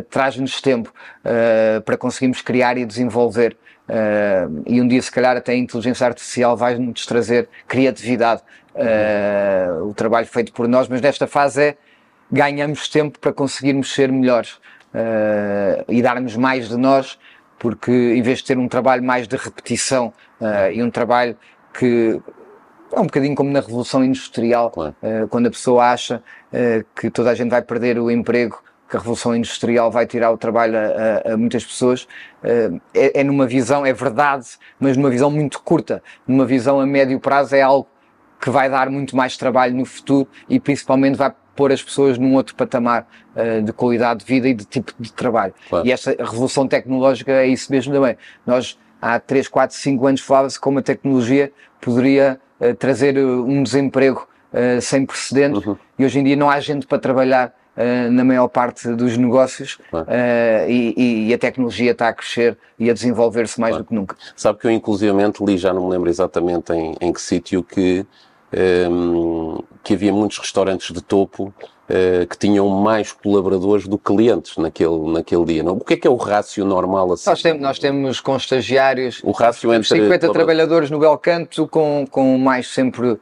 traz-nos 0.09 0.61
tempo 0.61 0.95
para 1.85 1.97
conseguirmos 1.97 2.41
criar 2.41 2.79
e 2.79 2.85
desenvolver 2.85 3.57
Uh, 3.89 4.63
e 4.67 4.81
um 4.81 4.89
dia, 4.89 5.01
se 5.03 5.11
calhar, 5.11 5.37
até 5.37 5.53
a 5.53 5.57
inteligência 5.57 6.07
artificial 6.07 6.57
vai 6.57 6.77
nos 6.77 7.05
trazer 7.05 7.49
criatividade. 7.69 8.43
Uh, 8.75 9.85
o 9.85 9.95
trabalho 9.95 10.27
feito 10.27 10.53
por 10.53 10.67
nós, 10.67 10.89
mas 10.89 11.01
nesta 11.01 11.27
fase 11.27 11.63
é 11.63 11.77
ganhamos 12.33 12.89
tempo 12.89 13.19
para 13.19 13.33
conseguirmos 13.33 13.93
ser 13.93 14.11
melhores 14.11 14.55
uh, 14.55 15.85
e 15.89 16.03
darmos 16.03 16.35
mais 16.37 16.69
de 16.69 16.77
nós, 16.77 17.19
porque 17.59 17.93
em 17.93 18.23
vez 18.23 18.39
de 18.39 18.47
ter 18.47 18.59
um 18.59 18.67
trabalho 18.67 19.03
mais 19.03 19.29
de 19.29 19.37
repetição 19.37 20.13
e 20.73 20.83
um 20.83 20.91
trabalho 20.91 21.37
que 21.73 22.21
é 22.93 23.01
um 23.01 23.05
bocadinho 23.05 23.35
como 23.35 23.51
na 23.51 23.61
Revolução 23.61 24.05
Industrial, 24.05 24.71
claro. 24.71 24.95
quando 25.31 25.47
a 25.47 25.51
pessoa 25.51 25.91
acha 25.91 26.23
que 26.95 27.09
toda 27.09 27.31
a 27.31 27.35
gente 27.35 27.49
vai 27.49 27.63
perder 27.63 27.99
o 27.99 28.11
emprego 28.11 28.63
que 28.89 28.97
a 28.97 28.99
Revolução 28.99 29.35
Industrial 29.35 29.91
vai 29.91 30.07
tirar 30.07 30.31
o 30.31 30.37
trabalho 30.37 30.77
a, 30.77 31.31
a, 31.31 31.35
a 31.35 31.37
muitas 31.37 31.65
pessoas, 31.65 32.07
eh, 32.43 32.71
é, 32.95 33.21
é, 33.21 33.25
numa 33.25 33.47
visão, 33.47 33.85
é 33.85 33.93
verdade, 33.93 34.47
mas 34.79 34.97
numa 34.97 35.11
visão 35.11 35.31
muito 35.31 35.61
curta. 35.63 36.03
Numa 36.27 36.45
visão 36.45 36.81
a 36.81 36.87
médio 36.87 37.19
prazo 37.19 37.57
é 37.57 37.63
algo 37.63 37.89
que 38.41 38.51
vai 38.51 38.69
dar 38.69 38.91
muito 38.91 39.17
mais 39.17 39.37
trabalho 39.37 39.75
no 39.75 39.85
futuro 39.85 40.29
e 40.49 40.61
principalmente 40.61 41.17
vai 41.17 41.33
pôr 41.57 41.73
as 41.73 41.83
pessoas 41.83 42.19
num 42.19 42.35
outro 42.35 42.55
patamar 42.55 43.09
uh, 43.35 43.63
de 43.63 43.73
qualidade 43.73 44.21
de 44.21 44.27
vida 44.27 44.49
e 44.49 44.55
de 44.55 44.65
tipo 44.65 44.93
de 44.99 45.13
trabalho. 45.13 45.55
Claro. 45.69 45.87
E 45.87 45.93
esta 45.93 46.11
revolução 46.11 46.67
tecnológica 46.69 47.33
é 47.33 47.47
isso 47.47 47.71
mesmo 47.73 47.93
também. 47.93 48.17
Nós, 48.45 48.79
há 49.01 49.19
3, 49.19 49.49
4, 49.49 49.77
5 49.77 50.07
anos 50.07 50.21
falava-se 50.21 50.61
como 50.61 50.79
a 50.79 50.83
tecnologia 50.83 51.53
poderia 51.81 52.41
uh, 52.61 52.75
trazer 52.75 53.19
um 53.19 53.63
desemprego 53.63 54.29
uh, 54.53 54.81
sem 54.81 55.07
precedentes 55.07 55.65
uhum. 55.65 55.77
e 55.99 56.05
hoje 56.05 56.19
em 56.19 56.25
dia 56.25 56.37
não 56.37 56.51
há 56.51 56.61
gente 56.61 56.87
para 56.87 56.99
trabalhar 56.99 57.55
uh, 57.77 58.11
na 58.11 58.25
maior 58.25 58.49
parte 58.49 58.89
dos 58.89 59.17
negócios 59.17 59.79
claro. 59.91 60.07
uh, 60.07 60.71
e, 60.71 61.29
e, 61.29 61.35
a 61.35 61.39
tecnologia 61.39 61.93
está 61.93 62.09
a 62.09 62.13
crescer 62.13 62.57
e 62.79 62.91
a 62.91 62.93
desenvolver-se 62.93 63.61
mais 63.61 63.73
claro. 63.73 63.85
do 63.85 63.89
que 63.89 63.95
nunca. 63.95 64.17
Sabe 64.37 64.59
que 64.59 64.67
eu 64.67 64.71
inclusivamente 64.71 65.45
li, 65.45 65.59
já 65.59 65.73
não 65.73 65.85
me 65.85 65.91
lembro 65.91 66.09
exatamente 66.09 66.73
em, 66.73 66.95
em 67.01 67.13
que 67.13 67.21
sítio, 67.21 67.63
que, 67.63 68.07
um, 68.53 69.57
ehm, 69.57 69.65
que 69.83 69.95
havia 69.95 70.13
muitos 70.13 70.39
restaurantes 70.39 70.93
de 70.93 71.03
topo 71.03 71.53
Uh, 71.85 72.27
que 72.27 72.39
tinham 72.39 72.67
mais 72.67 73.13
colaboradores 73.13 73.87
do 73.87 73.99
que 73.99 74.05
clientes 74.05 74.57
naquele, 74.57 75.13
naquele 75.13 75.45
dia. 75.45 75.63
Não? 75.63 75.75
O 75.75 75.85
que 75.85 75.93
é 75.93 75.97
que 75.99 76.07
é 76.09 76.11
o 76.11 76.17
rácio 76.17 76.65
normal 76.65 77.13
assim? 77.13 77.29
Nós 77.29 77.43
temos, 77.43 77.61
nós 77.61 77.79
temos 77.79 78.21
com 78.21 78.35
estagiários 78.39 79.21
o 79.23 79.33
rácio 79.33 79.71
entre 79.71 79.87
50 79.89 80.33
trabalhadores 80.33 80.91
no 80.91 80.99
Belcanto 80.99 81.69
com, 81.69 82.07
com 82.11 82.39
mais 82.39 82.69
sempre 82.69 83.19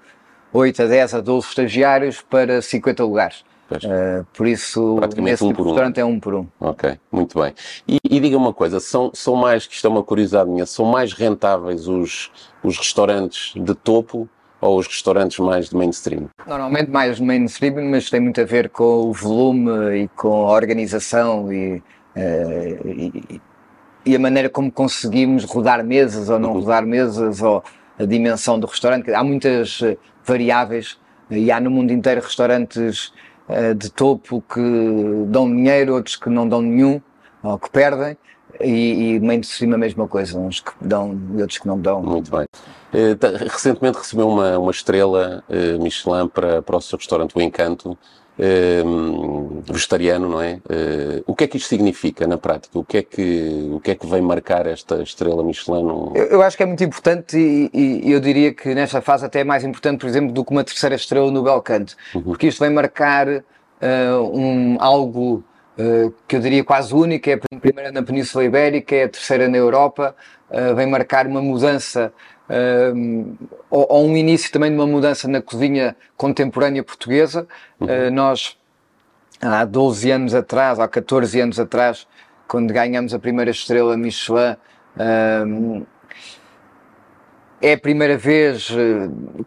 8 0.53 0.83
a 0.83 0.87
10 0.87 1.15
a 1.15 1.21
12 1.21 1.49
estagiários 1.49 2.21
para 2.21 2.63
50 2.63 3.03
lugares. 3.03 3.45
Uh, 3.71 4.27
por 4.35 4.47
isso, 4.47 4.97
Praticamente 4.97 5.43
um 5.45 5.53
por 5.53 5.67
um. 5.67 5.93
é 5.97 6.05
um 6.05 6.21
por 6.21 6.35
um. 6.35 6.47
Ok, 6.61 6.99
muito 7.11 7.41
bem. 7.41 7.55
E, 7.89 7.99
e 8.05 8.21
diga 8.21 8.37
uma 8.37 8.53
coisa, 8.53 8.81
são, 8.81 9.11
são 9.15 9.35
mais, 9.35 9.67
que 9.67 9.75
isto 9.75 9.87
é 9.87 9.91
uma 9.91 10.03
curiosidade 10.03 10.51
minha, 10.51 10.67
são 10.67 10.85
mais 10.85 11.13
rentáveis 11.13 11.89
os, 11.89 12.31
os 12.63 12.77
restaurantes 12.77 13.55
de 13.57 13.75
topo 13.75 14.29
ou 14.61 14.79
os 14.79 14.87
restaurantes 14.87 15.39
mais 15.39 15.71
de 15.71 15.77
mainstream? 15.77 16.29
Normalmente 16.47 16.91
mais 16.91 17.17
de 17.17 17.23
mainstream, 17.23 17.91
mas 17.91 18.11
tem 18.11 18.21
muito 18.21 18.41
a 18.41 18.45
ver 18.45 18.69
com 18.69 19.09
o 19.09 19.13
volume 19.13 20.05
e 20.05 20.09
com 20.09 20.47
a 20.47 20.53
organização 20.53 21.53
e, 21.53 21.77
uh, 21.77 22.89
e, 22.89 23.41
e 24.05 24.17
a 24.17 24.19
maneira 24.19 24.49
como 24.49 24.71
conseguimos 24.71 25.45
rodar 25.45 25.85
mesas 25.85 26.29
ou 26.29 26.39
não 26.39 26.53
uhum. 26.53 26.61
rodar 26.61 26.87
mesas 26.87 27.41
ou 27.41 27.63
a 27.99 28.05
dimensão 28.05 28.59
do 28.59 28.67
restaurante. 28.67 29.13
Há 29.13 29.23
muitas 29.23 29.81
eh, 29.83 29.97
variáveis 30.25 30.99
e 31.31 31.51
há 31.51 31.61
no 31.61 31.71
mundo 31.71 31.93
inteiro 31.93 32.21
restaurantes 32.21 33.13
de 33.77 33.91
topo 33.91 34.43
que 34.43 34.61
dão 35.27 35.47
dinheiro, 35.49 35.95
outros 35.95 36.17
que 36.17 36.31
não 36.31 36.49
dão 36.49 36.63
nenhum, 36.63 37.01
ou 37.43 37.59
que 37.59 37.69
perdem, 37.71 38.17
e, 38.61 39.15
e 39.15 39.21
mainstream 39.21 39.75
a 39.75 39.79
mesma 39.79 40.07
coisa, 40.07 40.39
uns 40.39 40.61
que 40.61 40.73
dão 40.81 41.19
e 41.37 41.41
outros 41.41 41.59
que 41.59 41.67
não 41.67 41.79
dão. 41.79 42.03
Muito 42.03 42.31
bem. 42.31 42.47
Uh, 42.93 43.49
recentemente 43.49 43.99
recebeu 43.99 44.29
uma, 44.29 44.59
uma 44.59 44.71
estrela 44.71 45.43
uh, 45.49 45.83
Michelin 45.83 46.29
para, 46.29 46.61
para 46.63 46.77
o 46.77 46.81
seu 46.81 46.99
restaurante 46.99 47.37
O 47.37 47.41
Encanto, 47.41 47.97
vegetariano, 49.71 50.29
não 50.29 50.41
é? 50.41 50.55
Uh, 50.55 51.23
o 51.27 51.35
que 51.35 51.45
é 51.45 51.47
que 51.47 51.57
isto 51.57 51.69
significa 51.69 52.27
na 52.27 52.37
prática? 52.37 52.79
O 52.79 52.85
que 52.85 52.99
é 52.99 53.03
que, 53.03 53.71
o 53.73 53.81
que, 53.81 53.93
é 53.93 53.95
que 53.95 54.07
vem 54.07 54.21
marcar 54.21 54.67
esta 54.67 55.03
estrela 55.03 55.43
Michelin? 55.45 55.83
No... 55.83 56.13
Eu, 56.15 56.25
eu, 56.25 56.43
acho 56.43 56.57
que 56.57 56.63
é 56.63 56.67
muito 56.67 56.83
importante 56.83 57.37
e, 57.39 57.71
e, 57.73 58.13
eu 58.13 58.21
diria 58.21 58.53
que 58.53 58.75
nesta 58.75 59.01
fase 59.01 59.25
até 59.25 59.41
é 59.41 59.45
mais 59.45 59.65
importante, 59.65 60.01
por 60.01 60.09
exemplo, 60.09 60.33
do 60.33 60.45
que 60.45 60.51
uma 60.51 60.65
terceira 60.65 60.95
estrela 60.95 61.31
no 61.31 61.43
Belcanto, 61.43 61.97
uhum. 62.15 62.23
porque 62.23 62.49
isto 62.49 62.59
vem 62.61 62.71
marcar 62.71 63.29
uh, 63.29 63.43
um, 64.33 64.77
algo 64.81 65.45
Uh, 65.73 66.13
que 66.29 66.37
eu 66.37 66.41
diria 66.41 66.63
quase 66.63 66.95
única, 66.95 67.31
é 67.31 67.35
a 67.51 67.59
primeira 67.59 67.91
na 67.91 68.03
Península 68.03 68.45
Ibérica, 68.45 68.95
é 68.95 69.05
a 69.05 69.09
terceira 69.09 69.49
na 69.49 69.57
Europa, 69.57 70.15
uh, 70.51 70.75
vem 70.75 70.87
marcar 70.87 71.27
uma 71.27 71.41
mudança 71.41 72.13
ou, 73.71 73.87
ou, 73.89 74.07
um 74.07 74.17
início 74.17 74.51
também 74.53 74.71
de 74.71 74.77
uma 74.77 74.87
mudança 74.87 75.27
na 75.27 75.41
cozinha 75.41 75.97
contemporânea 76.17 76.83
portuguesa. 76.83 77.47
Uhum. 77.81 77.87
Uh, 77.87 78.11
nós, 78.11 78.57
há 79.41 79.65
12 79.65 80.11
anos 80.11 80.35
atrás, 80.35 80.79
há 80.79 80.87
14 80.87 81.41
anos 81.41 81.59
atrás, 81.59 82.07
quando 82.47 82.73
ganhamos 82.73 83.15
a 83.15 83.19
primeira 83.19 83.51
estrela 83.51 83.97
Michelin, 83.97 84.57
uh, 84.97 85.87
é 87.63 87.75
a 87.75 87.79
primeira 87.79 88.19
vez 88.19 88.69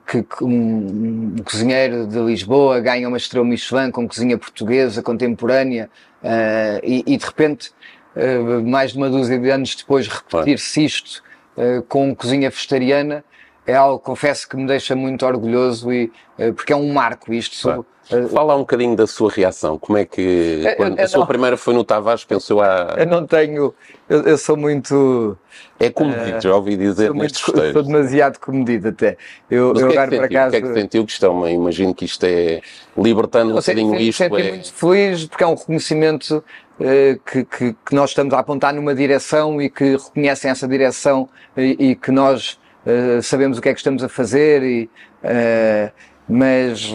que, 0.08 0.24
que 0.24 0.44
um, 0.44 1.36
um, 1.38 1.44
cozinheiro 1.44 2.08
de 2.08 2.18
Lisboa 2.18 2.80
ganha 2.80 3.10
uma 3.10 3.18
estrela 3.18 3.46
Michelin 3.46 3.92
com 3.92 4.08
cozinha 4.08 4.38
portuguesa 4.38 5.04
contemporânea 5.04 5.90
uh, 6.24 6.80
e, 6.82 7.04
e, 7.06 7.18
de 7.18 7.26
repente, 7.26 7.72
uh, 8.16 8.66
mais 8.66 8.94
de 8.94 8.98
uma 8.98 9.10
dúzia 9.10 9.38
de 9.38 9.50
anos 9.50 9.76
depois, 9.76 10.08
repetir-se 10.08 10.86
isto 10.86 11.22
uh, 11.58 11.82
com 11.84 12.16
cozinha 12.16 12.50
vegetariana 12.50 13.24
é 13.66 13.76
algo, 13.76 14.00
confesso, 14.00 14.48
que 14.48 14.56
me 14.56 14.68
deixa 14.68 14.96
muito 14.96 15.26
orgulhoso 15.26 15.92
e 15.92 16.12
uh, 16.38 16.54
porque 16.54 16.72
é 16.72 16.76
um 16.76 16.94
marco 16.94 17.34
isto. 17.34 17.62
Claro. 17.62 17.86
Uh, 18.12 18.30
Fala 18.30 18.56
um 18.56 18.60
bocadinho 18.60 18.96
da 18.96 19.08
sua 19.08 19.32
reação. 19.32 19.80
Como 19.80 19.98
é 19.98 20.06
que 20.06 20.62
quando 20.78 21.00
a 21.00 21.08
sua 21.08 21.22
não, 21.22 21.28
primeira 21.28 21.58
foi 21.58 21.74
no 21.74 21.84
Tavares 21.84 22.24
pensou 22.24 22.62
a? 22.62 22.94
Eu 22.98 23.08
não 23.08 23.26
tenho, 23.26 23.74
eu, 24.08 24.22
eu 24.22 24.38
sou 24.38 24.56
muito. 24.56 25.36
É 25.80 25.90
comedido, 25.90 26.40
já 26.40 26.56
ouvi 26.56 26.78
dizer 26.78 27.12
nestes 27.14 27.48
muito, 27.48 27.74
Sou 27.74 27.84
demasiado 27.84 28.40
comedido 28.40 28.90
até. 28.90 29.18
Eu, 29.50 29.74
Mas 29.74 29.82
eu 29.82 29.88
o 29.88 29.92
que 29.92 29.98
é 29.98 30.08
que 30.08 30.16
sentiu? 30.16 30.30
Casa... 30.30 30.48
O 30.48 30.52
que 30.52 30.58
é 30.58 30.62
que 30.62 30.74
sentiu 30.74 31.06
que 31.06 31.12
estão? 31.12 31.50
Imagino 31.50 31.96
que 31.96 32.06
isto 32.06 32.24
é 32.24 32.62
libertando 32.96 33.54
um 33.54 33.56
bocadinho 33.56 33.96
isto. 33.96 34.18
Senti 34.20 34.42
é... 34.42 34.50
muito 34.52 34.74
feliz 34.74 35.26
porque 35.26 35.44
é 35.44 35.48
um 35.48 35.56
reconhecimento 35.56 36.44
que, 36.78 37.46
que, 37.46 37.74
que, 37.74 37.96
nós 37.96 38.10
estamos 38.10 38.34
a 38.34 38.40
apontar 38.40 38.74
numa 38.74 38.94
direção 38.94 39.62
e 39.62 39.70
que 39.70 39.96
reconhecem 39.96 40.52
essa 40.52 40.68
direção 40.68 41.30
e, 41.56 41.92
e 41.92 41.96
que 41.96 42.12
nós 42.12 42.60
uh, 42.86 43.22
sabemos 43.22 43.58
o 43.58 43.62
que 43.62 43.70
é 43.70 43.74
que 43.74 43.80
estamos 43.80 44.04
a 44.04 44.10
fazer 44.10 44.62
e 44.64 44.90
uh, 45.24 45.92
mas 46.28 46.92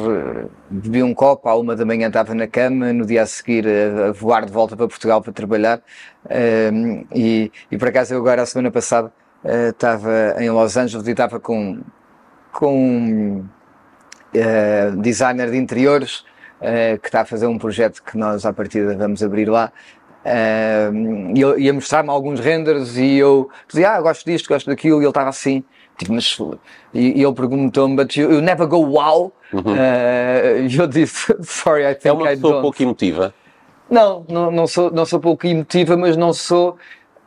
bebi 0.69 1.05
um 1.05 1.15
copo, 1.15 1.49
à 1.49 1.55
uma 1.55 1.77
da 1.77 1.85
manhã 1.85 2.09
estava 2.09 2.35
na 2.35 2.49
cama, 2.49 2.93
no 2.93 3.07
dia 3.07 3.23
a 3.23 3.27
seguir 3.27 3.65
a, 3.65 4.11
voar 4.11 4.45
de 4.45 4.51
volta 4.51 4.77
para 4.77 4.89
Portugal 4.89 5.23
para 5.23 5.33
trabalhar 5.33 5.81
e, 7.15 7.53
e 7.71 7.79
por 7.79 7.87
acaso 7.87 8.13
eu 8.13 8.19
agora 8.19 8.43
a 8.43 8.47
semana 8.47 8.73
passada 8.73 9.13
estava 9.69 10.35
em 10.37 10.51
Los 10.51 10.77
Angeles 10.77 11.07
e 11.07 11.13
estava 11.13 11.39
com, 11.39 11.79
com 12.51 12.77
um 12.77 13.45
designer 15.01 15.49
de 15.53 15.59
interiores 15.59 16.25
que 17.03 17.09
está 17.09 17.23
a 17.23 17.25
fazer 17.25 17.47
um 17.47 17.59
projeto 17.59 18.03
que 18.03 18.19
nós 18.19 18.45
à 18.45 18.53
partida 18.53 18.95
vamos 18.97 19.23
abrir 19.23 19.49
lá 19.49 19.73
e 21.35 21.43
ele 21.43 21.63
ia 21.63 21.73
mostrar-me 21.73 22.11
alguns 22.11 22.39
renders 22.39 22.99
e 22.99 23.17
eu 23.17 23.49
dizia, 23.67 23.93
ah, 23.93 24.01
gosto 24.03 24.25
disto, 24.27 24.49
gosto 24.49 24.67
daquilo, 24.67 25.01
e 25.01 25.05
ele 25.05 25.09
estava 25.09 25.31
assim, 25.31 25.65
Tipo, 26.01 26.15
mas, 26.15 26.39
e, 26.95 27.21
e 27.21 27.23
ele 27.23 27.35
perguntou-me, 27.35 27.95
but 27.95 28.17
you, 28.17 28.33
you, 28.33 28.41
never 28.41 28.67
go 28.67 28.79
wow? 28.79 29.31
Uhum. 29.53 29.61
Uh, 29.61 30.67
e 30.67 30.75
eu 30.79 30.87
disse, 30.87 31.37
sorry, 31.45 31.85
I 31.85 31.95
think 31.95 32.09
É 32.09 32.13
uma 32.13 32.27
pessoa 32.27 32.53
don't. 32.53 32.63
pouco 32.63 32.83
emotiva? 32.83 33.35
Não, 33.91 34.25
não, 34.27 34.51
não, 34.51 34.67
sou, 34.67 34.91
não 34.91 35.05
sou 35.05 35.21
pouco 35.21 35.47
emotiva, 35.47 35.99
mas 35.99 36.17
não 36.17 36.33
sou... 36.33 36.79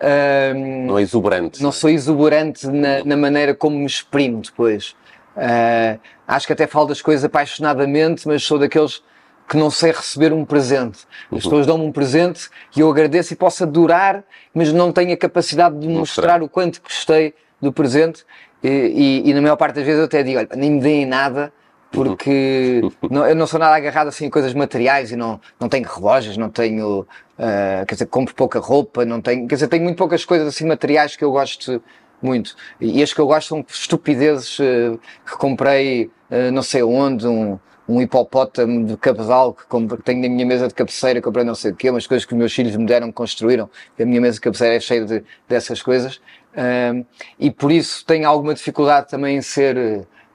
Uh, 0.01 0.88
não 0.88 0.97
é 0.97 1.03
exuberante. 1.03 1.61
Não 1.61 1.71
sou 1.71 1.88
exuberante 1.88 2.65
na, 2.65 3.05
na 3.05 3.15
maneira 3.15 3.53
como 3.53 3.77
me 3.77 3.86
exprimo 3.86 4.41
depois. 4.41 4.95
Uh, 5.38 5.99
acho 6.27 6.47
que 6.47 6.53
até 6.53 6.65
falo 6.65 6.88
das 6.88 6.99
coisas 6.99 7.23
apaixonadamente, 7.23 8.27
mas 8.27 8.43
sou 8.43 8.57
daqueles 8.57 9.03
que 9.48 9.58
não 9.58 9.70
sei 9.70 9.91
receber 9.91 10.34
um 10.34 10.46
presente. 10.46 11.00
As 11.26 11.32
uhum. 11.32 11.38
pessoas 11.38 11.66
dão-me 11.66 11.86
um 11.86 11.91
presente 11.91 12.50
e 12.76 12.80
eu 12.80 12.89
agradeço 12.89 13.34
e 13.34 13.36
posso 13.36 13.64
adorar, 13.64 14.24
mas 14.54 14.72
não 14.72 14.91
tenho 14.91 15.14
a 15.14 15.18
capacidade 15.18 15.78
de 15.78 15.88
mostrar, 15.88 16.39
mostrar 16.39 16.44
o 16.44 16.50
quanto 16.50 16.82
gostei 16.82 17.34
do 17.62 17.72
presente 17.72 18.26
e, 18.64 19.22
e, 19.26 19.30
e, 19.30 19.34
na 19.34 19.41
maior 19.41 19.58
parte 19.58 19.76
das 19.76 19.86
vezes 19.86 20.00
eu 20.00 20.06
até 20.06 20.24
digo, 20.24 20.39
olha, 20.39 20.48
nem 20.56 20.72
me 20.72 20.80
deem 20.80 21.06
nada, 21.06 21.52
porque 21.91 22.82
não, 23.12 23.28
eu 23.28 23.36
não 23.36 23.46
sou 23.46 23.60
nada 23.60 23.76
agarrado 23.76 24.08
assim 24.08 24.28
a 24.28 24.32
coisas 24.32 24.54
materiais 24.54 25.12
e 25.12 25.18
não, 25.18 25.39
não 25.60 25.68
tenho 25.68 25.86
relógios, 25.88 26.38
não 26.38 26.50
tenho, 26.50 27.02
uh, 27.02 27.86
quer 27.86 27.96
dizer, 27.96 28.06
compro 28.06 28.34
pouca 28.34 28.60
roupa, 28.60 29.04
não 29.04 29.22
tenho, 29.22 29.48
quer 29.48 29.56
dizer, 29.56 29.68
tenho 29.68 29.84
muito 29.84 29.98
poucas 29.98 30.24
coisas 30.24 30.48
assim 30.48 30.66
materiais 30.66 31.16
que 31.16 31.24
eu 31.24 31.32
gosto 31.32 31.84
muito. 32.22 32.56
E 32.80 33.04
as 33.04 33.14
que 33.14 33.20
eu 33.20 33.28
gosto 33.28 33.50
são 33.50 33.66
estupidezes 33.68 34.58
uh, 34.60 35.00
que 35.26 35.38
comprei 35.38 36.06
uh, 36.32 36.52
não 36.54 36.64
sei 36.64 36.84
onde, 36.84 37.28
um, 37.28 37.60
um 37.88 38.01
hipopótamo 38.01 38.86
de 38.86 38.97
cabedal 38.97 39.53
que, 39.53 39.65
compre, 39.65 39.97
que 39.97 40.03
tenho 40.03 40.21
na 40.21 40.29
minha 40.29 40.45
mesa 40.45 40.67
de 40.67 40.73
cabeceira, 40.73 41.21
comprei 41.21 41.43
não 41.43 41.55
sei 41.55 41.71
o 41.71 41.75
quê, 41.75 41.89
umas 41.89 42.07
coisas 42.07 42.25
que 42.25 42.34
os 42.34 42.38
meus 42.38 42.53
filhos 42.53 42.75
me 42.75 42.86
deram, 42.86 43.11
construíram, 43.11 43.69
a 43.99 44.05
minha 44.05 44.21
mesa 44.21 44.36
de 44.36 44.41
cabeceira 44.41 44.75
é 44.75 44.79
cheia 44.79 45.05
de, 45.05 45.23
dessas 45.47 45.81
coisas. 45.81 46.17
Uh, 46.53 47.05
e 47.39 47.51
por 47.51 47.71
isso 47.71 48.05
tenho 48.05 48.27
alguma 48.27 48.53
dificuldade 48.53 49.09
também 49.09 49.38
em 49.38 49.41
ser. 49.41 49.77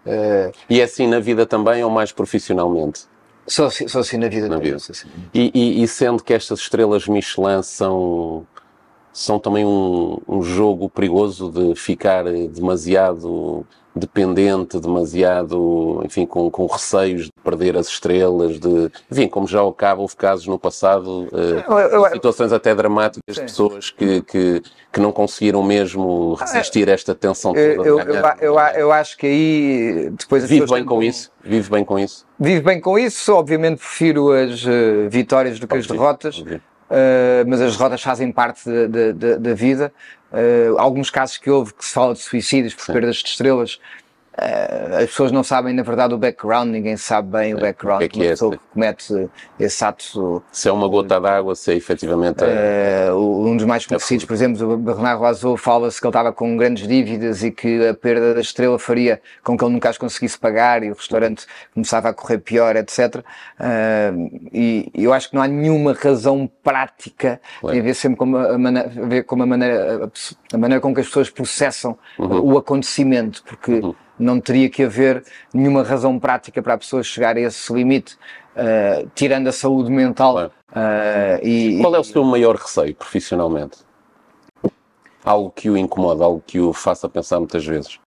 Uh, 0.05 0.53
e 0.69 0.81
é 0.81 0.85
assim 0.85 1.07
na 1.07 1.21
vida 1.21 1.47
também 1.47 1.83
ou 1.83 1.91
mais 1.91 2.13
profissionalmente? 2.13 3.03
Sou, 3.47 3.71
sou 3.71 4.03
assim 4.03 4.19
na 4.19 4.29
vida. 4.29 4.49
Na 4.49 4.59
vida. 4.59 4.77
Assim. 4.77 5.09
E, 5.33 5.51
e, 5.55 5.83
e, 5.83 5.89
sendo 5.89 6.23
que 6.23 6.35
estas 6.35 6.61
estrelas 6.61 7.09
Michelin 7.09 7.63
são, 7.63 8.47
são 9.11 9.39
também 9.39 9.65
um, 9.65 10.19
um 10.29 10.43
jogo 10.43 10.91
perigoso 10.91 11.51
de 11.51 11.75
ficar 11.75 12.25
demasiado 12.25 13.65
dependente, 13.99 14.79
demasiado, 14.79 16.01
enfim, 16.05 16.27
com, 16.27 16.51
com 16.51 16.67
receios 16.67 17.27
de 17.27 17.33
perder 17.43 17.77
as 17.77 17.89
estrelas, 17.89 18.59
de, 18.59 18.91
enfim, 19.11 19.29
como 19.29 19.47
já 19.47 19.63
acaba, 19.63 20.01
houve 20.01 20.17
casos 20.17 20.47
no 20.47 20.59
passado, 20.59 21.29
uh, 21.29 22.13
situações 22.13 22.53
até 22.53 22.75
dramáticas 22.75 23.35
de 23.35 23.43
pessoas 23.43 23.91
que, 23.91 24.23
que, 24.23 24.63
que, 24.93 25.01
não 25.01 25.13
conseguiram 25.13 25.63
mesmo 25.63 26.35
resistir 26.35 26.89
a 26.89 26.93
esta 26.93 27.15
tensão 27.15 27.53
toda. 27.53 27.67
Eu, 27.67 27.85
eu, 27.85 28.15
eu, 28.41 28.59
eu, 28.77 28.93
acho 28.93 29.17
que 29.17 29.27
aí 29.27 30.11
depois 30.11 30.45
Vive 30.45 30.67
bem 30.67 30.85
com 30.85 31.03
isso? 31.03 31.31
Vive 31.43 31.71
bem 31.71 31.85
com 31.85 31.99
isso? 31.99 32.27
Vive 32.39 32.61
bem 32.61 32.81
com 32.81 32.99
isso, 32.99 33.35
obviamente 33.35 33.79
prefiro 33.79 34.33
as 34.33 34.65
uh, 34.65 35.09
vitórias 35.09 35.59
do 35.59 35.67
que 35.67 35.77
as 35.77 35.87
derrotas. 35.87 36.39
Uh, 36.39 37.45
mas 37.47 37.61
as 37.61 37.77
derrotas 37.77 38.01
fazem 38.01 38.33
parte 38.33 38.63
da 38.69 39.55
vida. 39.55 39.93
Uh, 40.31 40.79
alguns 40.79 41.11
casos 41.11 41.39
que 41.39 41.51
houve 41.51 41.73
que 41.73 41.85
se 41.85 41.93
fala 41.93 42.13
de 42.13 42.21
suicídios 42.21 42.75
por 42.75 42.85
Sim. 42.85 42.93
perdas 42.93 43.17
de 43.17 43.29
estrelas, 43.29 43.81
as 44.99 45.07
pessoas 45.07 45.33
não 45.33 45.43
sabem, 45.43 45.75
na 45.75 45.83
verdade, 45.83 46.15
o 46.15 46.19
background, 46.19 46.69
ninguém 46.69 46.97
sabe 46.97 47.33
bem 47.33 47.55
o 47.55 47.61
background 47.61 47.97
o 47.97 47.99
que 47.99 48.05
é 48.05 48.09
que 48.09 48.27
é 48.27 48.35
que 48.35 48.59
comete 48.73 49.29
esse 49.59 49.85
ato. 49.85 50.43
Se 50.53 50.69
é 50.69 50.73
uma 50.73 50.87
gota 50.87 51.21
d'água, 51.21 51.55
se 51.55 51.73
é 51.73 51.75
efetivamente. 51.75 52.45
Uh, 52.45 53.47
um 53.47 53.57
dos 53.57 53.67
mais 53.67 53.85
conhecidos, 53.85 54.25
por 54.25 54.35
exemplo, 54.35 54.75
o 54.75 54.77
Bernard 54.77 55.21
Loiseau, 55.21 55.57
fala-se 55.57 56.01
que 56.01 56.07
ele 56.07 56.11
estava 56.11 56.33
com 56.33 56.57
grandes 56.57 56.87
dívidas 56.87 57.43
e 57.43 57.51
que 57.51 57.89
a 57.89 57.95
perda 57.95 58.35
da 58.35 58.41
estrela 58.41 58.79
faria 58.79 59.21
com 59.43 59.57
que 59.57 59.65
ele 59.65 59.73
nunca 59.73 59.89
as 59.89 59.99
conseguisse 59.99 60.39
pagar 60.39 60.83
e 60.83 60.91
o 60.91 60.95
restaurante 60.95 61.45
começava 61.75 62.09
a 62.09 62.13
correr 62.13 62.39
pior, 62.39 62.77
etc. 62.77 63.25
E 64.53 64.91
eu 64.95 65.13
acho 65.13 65.31
que 65.31 65.35
não 65.35 65.43
há 65.43 65.49
nenhuma 65.49 65.93
razão 65.93 66.49
prática, 66.63 67.41
claro. 67.61 67.73
tem 67.73 67.81
a 67.81 67.85
ver 67.85 67.95
sempre 67.95 68.19
com 68.19 68.37
a, 68.37 68.57
maneira, 68.57 68.89
a 68.89 69.07
ver 69.07 69.23
com 69.25 69.43
a 69.43 69.47
maneira, 69.47 70.11
a 70.53 70.59
maneira 70.59 70.81
com 70.81 70.95
que 70.95 71.01
as 71.01 71.07
pessoas 71.07 71.29
processam 71.29 71.99
uhum. 72.19 72.53
o 72.53 72.59
acontecimento, 72.59 73.43
porque. 73.45 73.73
Uhum 73.73 73.95
não 74.19 74.41
teria 74.41 74.69
que 74.69 74.83
haver 74.83 75.25
nenhuma 75.53 75.83
razão 75.83 76.19
prática 76.19 76.63
para 76.63 76.75
a 76.75 76.79
pessoa 76.79 77.03
chegar 77.03 77.37
a 77.37 77.41
esse 77.41 77.73
limite, 77.73 78.17
uh, 78.57 79.09
tirando 79.15 79.49
a 79.49 79.53
saúde 79.53 79.91
mental. 79.91 80.35
Claro. 80.35 80.53
Uh, 80.71 81.47
e, 81.47 81.79
Qual 81.81 81.95
é 81.95 81.99
o 81.99 82.05
seu 82.05 82.25
maior 82.25 82.57
receio 82.57 82.95
profissionalmente? 82.95 83.79
Algo 85.25 85.51
que 85.51 85.69
o 85.71 85.77
incomoda, 85.77 86.25
algo 86.25 86.43
que 86.47 86.59
o 86.59 86.73
faça 86.73 87.09
pensar 87.09 87.39
muitas 87.39 87.65
vezes? 87.65 87.99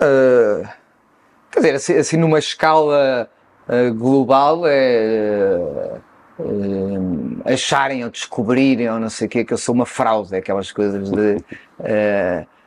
Uh, 0.00 0.66
quer 1.50 1.60
dizer, 1.60 1.74
assim, 1.74 1.96
assim 1.96 2.16
numa 2.16 2.38
escala 2.38 3.28
global 3.96 4.62
é 4.66 6.00
acharem 7.44 8.04
ou 8.04 8.10
descobrirem 8.10 8.88
ou 8.90 8.98
não 8.98 9.10
sei 9.10 9.26
o 9.26 9.30
quê 9.30 9.44
que 9.44 9.52
eu 9.52 9.58
sou 9.58 9.74
uma 9.74 9.86
fraude, 9.86 10.34
aquelas 10.34 10.72
coisas 10.72 11.10
de 11.10 11.36
uh, 11.36 12.46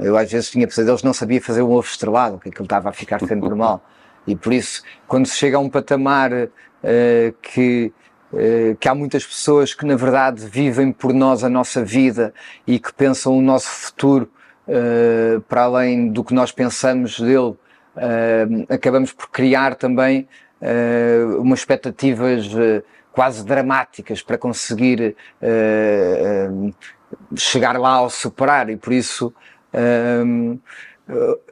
eu 0.00 0.16
às 0.16 0.30
vezes 0.30 0.50
tinha 0.50 0.66
pesadelos, 0.66 1.02
não 1.02 1.12
sabia 1.12 1.40
fazer 1.40 1.62
um 1.62 1.72
ovo 1.72 1.86
estrelado, 1.86 2.38
que 2.38 2.48
aquilo 2.48 2.64
estava 2.64 2.88
a 2.88 2.92
ficar 2.92 3.20
sempre 3.20 3.50
mal. 3.54 3.82
E 4.26 4.36
por 4.36 4.52
isso, 4.52 4.82
quando 5.06 5.26
se 5.26 5.36
chega 5.36 5.56
a 5.56 5.60
um 5.60 5.70
patamar 5.70 6.32
uh, 6.32 6.48
que, 7.40 7.92
uh, 8.32 8.76
que 8.78 8.88
há 8.88 8.94
muitas 8.94 9.24
pessoas 9.24 9.72
que 9.72 9.86
na 9.86 9.96
verdade 9.96 10.46
vivem 10.46 10.92
por 10.92 11.14
nós 11.14 11.42
a 11.42 11.48
nossa 11.48 11.82
vida 11.82 12.34
e 12.66 12.78
que 12.78 12.92
pensam 12.92 13.36
o 13.36 13.40
nosso 13.40 13.68
futuro 13.68 14.30
uh, 14.66 15.40
para 15.42 15.62
além 15.62 16.08
do 16.10 16.22
que 16.22 16.34
nós 16.34 16.52
pensamos 16.52 17.18
dele, 17.18 17.56
acabamos 18.68 19.12
por 19.12 19.28
criar 19.28 19.74
também 19.74 20.28
umas 21.40 21.58
expectativas 21.58 22.48
quase 23.10 23.44
dramáticas 23.44 24.22
para 24.22 24.38
conseguir 24.38 25.16
chegar 27.36 27.78
lá 27.78 27.94
ao 27.94 28.10
superar 28.10 28.68
e 28.70 28.76
por 28.76 28.92
isso 28.92 29.32
um, 29.72 30.58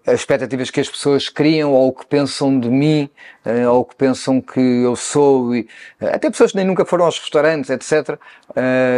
as 0.06 0.20
expectativas 0.20 0.70
que 0.70 0.80
as 0.80 0.88
pessoas 0.88 1.28
criam 1.28 1.72
ou 1.72 1.88
o 1.88 1.92
que 1.92 2.06
pensam 2.06 2.60
de 2.60 2.68
mim 2.68 3.08
uh, 3.44 3.70
ou 3.70 3.80
o 3.80 3.84
que 3.84 3.96
pensam 3.96 4.40
que 4.40 4.60
eu 4.60 4.94
sou 4.94 5.54
e, 5.54 5.66
até 6.00 6.30
pessoas 6.30 6.50
que 6.52 6.58
nem 6.58 6.66
nunca 6.66 6.84
foram 6.84 7.06
aos 7.06 7.18
restaurantes 7.18 7.70
etc 7.70 8.10
uh, 8.10 8.16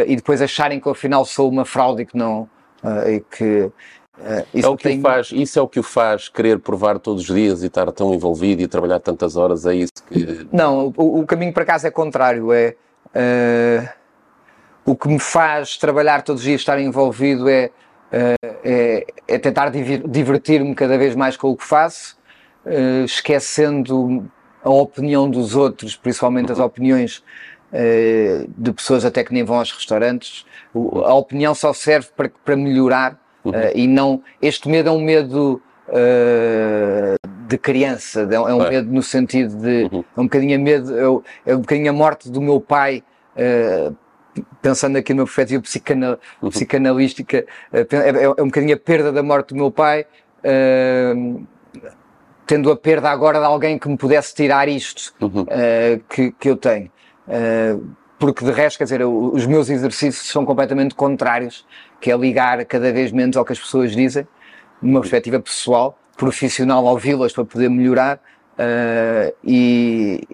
e 0.07 0.17
depois 0.17 0.43
acharem 0.43 0.81
que 0.81 0.89
ao 0.89 0.95
final 0.95 1.25
sou 1.25 1.49
uma 1.49 1.65
fraude 1.65 2.03
e 2.03 2.07
que 2.07 2.17
não 2.17 2.49
uh, 2.83 3.09
e 3.09 3.21
que 3.21 3.71
isso, 4.53 4.67
é 4.67 4.71
o 4.71 4.77
que 4.77 4.83
tem... 4.83 5.01
faz, 5.01 5.31
isso 5.33 5.61
é 5.61 5.63
o 5.63 5.69
que 5.69 5.79
o 5.79 5.83
faz 5.83 6.29
querer 6.29 6.59
provar 6.59 6.99
todos 6.99 7.31
os 7.31 7.37
dias 7.37 7.63
e 7.63 7.67
estar 7.67 7.93
tão 7.93 8.13
envolvido 8.13 8.61
e 8.61 8.67
trabalhar 8.67 8.99
tantas 8.99 9.37
horas, 9.37 9.65
é 9.65 9.77
isso 9.77 9.93
que... 10.09 10.45
Não, 10.53 10.93
o, 10.97 11.21
o 11.21 11.25
caminho 11.25 11.53
para 11.53 11.65
casa 11.65 11.87
é 11.87 11.91
contrário, 11.93 12.53
é 12.53 12.75
o 14.89 14.97
que 14.97 15.07
me 15.07 15.19
faz 15.19 15.77
trabalhar 15.77 16.23
todos 16.23 16.41
os 16.41 16.47
dias, 16.47 16.63
estar 16.63 16.81
envolvido, 16.81 17.47
é, 17.47 17.71
eh, 18.11 18.35
é, 18.65 19.07
é 19.29 19.39
tentar 19.39 19.71
divertir-me 19.71 20.75
cada 20.75 20.97
vez 20.97 21.15
mais 21.15 21.37
com 21.37 21.51
o 21.51 21.57
que 21.57 21.65
faço, 21.65 22.17
eh, 22.65 23.03
esquecendo 23.05 24.27
a 24.65 24.71
opinião 24.71 25.29
dos 25.29 25.55
outros, 25.55 25.95
principalmente 25.95 26.51
as 26.51 26.59
opiniões 26.59 27.23
eh, 27.71 28.47
de 28.57 28.73
pessoas 28.73 29.05
até 29.05 29.23
que 29.23 29.35
nem 29.35 29.45
vão 29.45 29.59
aos 29.59 29.71
restaurantes. 29.71 30.47
A 31.05 31.13
opinião 31.13 31.55
só 31.55 31.75
serve 31.75 32.09
para, 32.17 32.31
para 32.43 32.57
melhorar 32.57 33.21
uhum. 33.45 33.53
e 33.75 33.87
não. 33.87 34.23
Este 34.41 34.71
medo 34.71 34.89
é 34.89 34.93
um 34.93 35.03
medo. 35.03 35.61
de 37.47 37.57
criança, 37.57 38.29
é 38.31 38.39
um 38.39 38.63
é. 38.63 38.71
medo 38.71 38.91
no 38.91 39.03
sentido 39.03 39.55
de. 39.57 39.89
Uhum. 39.93 40.05
É 40.17 40.21
um 40.21 40.25
bocadinho 40.25 40.57
a 40.57 40.59
medo, 40.59 41.25
é, 41.47 41.51
é 41.53 41.57
um 41.57 41.61
bocadinho 41.61 41.91
a 41.91 41.93
morte 41.93 42.31
do 42.31 42.41
meu 42.41 42.59
pai 42.59 43.03
pensando 44.61 44.97
aqui 44.97 45.15
numa 45.15 45.25
perspectiva 45.25 45.63
psicanal, 45.63 46.19
uhum. 46.43 46.51
psicanalística, 46.51 47.47
eh, 47.73 47.87
é, 47.91 47.97
é, 47.97 48.25
é, 48.25 48.31
um 48.31 48.47
bocadinho 48.47 48.75
a 48.75 48.79
perda 48.79 49.13
da 49.13 49.23
morte 49.23 49.49
do 49.51 49.57
meu 49.57 49.71
pai, 49.71 50.07
uh, 50.45 51.47
tendo 52.47 52.71
a 52.71 52.77
perda 52.77 53.11
agora 53.11 53.39
de 53.39 53.45
alguém 53.45 53.79
que 53.79 53.89
me 53.89 53.97
pudesse 53.97 54.35
tirar 54.35 54.69
isto 54.69 55.15
uhum. 55.21 55.43
uh, 55.43 55.47
que, 56.09 56.33
que 56.33 56.51
eu 56.51 56.57
tenho. 56.57 56.91
Uh, 57.27 57.87
porque 58.19 58.45
de 58.45 58.51
resto, 58.51 58.79
quer 58.79 58.85
dizer, 58.85 59.05
os 59.05 59.47
meus 59.47 59.71
exercícios 59.71 60.29
são 60.29 60.45
completamente 60.45 60.93
contrários, 60.93 61.65
que 62.01 62.11
é 62.11 62.17
ligar 62.17 62.65
cada 62.65 62.93
vez 62.93 63.13
menos 63.13 63.37
ao 63.37 63.45
que 63.45 63.53
as 63.53 63.61
pessoas 63.61 63.93
dizem, 63.93 64.27
numa 64.83 65.01
perspectiva 65.01 65.39
pessoal, 65.39 65.97
profissional, 66.17 66.85
ouvi-las 66.85 67.33
para 67.33 67.45
poder 67.45 67.69
melhorar, 67.69 68.21
e, 69.45 70.27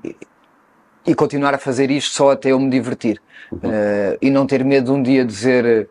e 1.07 1.15
continuar 1.15 1.55
a 1.55 1.59
fazer 1.59 1.91
isto 1.91 2.15
só 2.15 2.33
até 2.33 2.51
eu 2.53 2.59
me 2.59 2.71
divertir. 2.71 3.21
Uhum. 3.51 3.59
Uh, 3.59 4.19
e 4.23 4.31
não 4.31 4.47
ter 4.47 4.65
medo 4.65 4.87
de 4.87 4.93
um 4.93 5.03
dia 5.03 5.25
dizer 5.25 5.89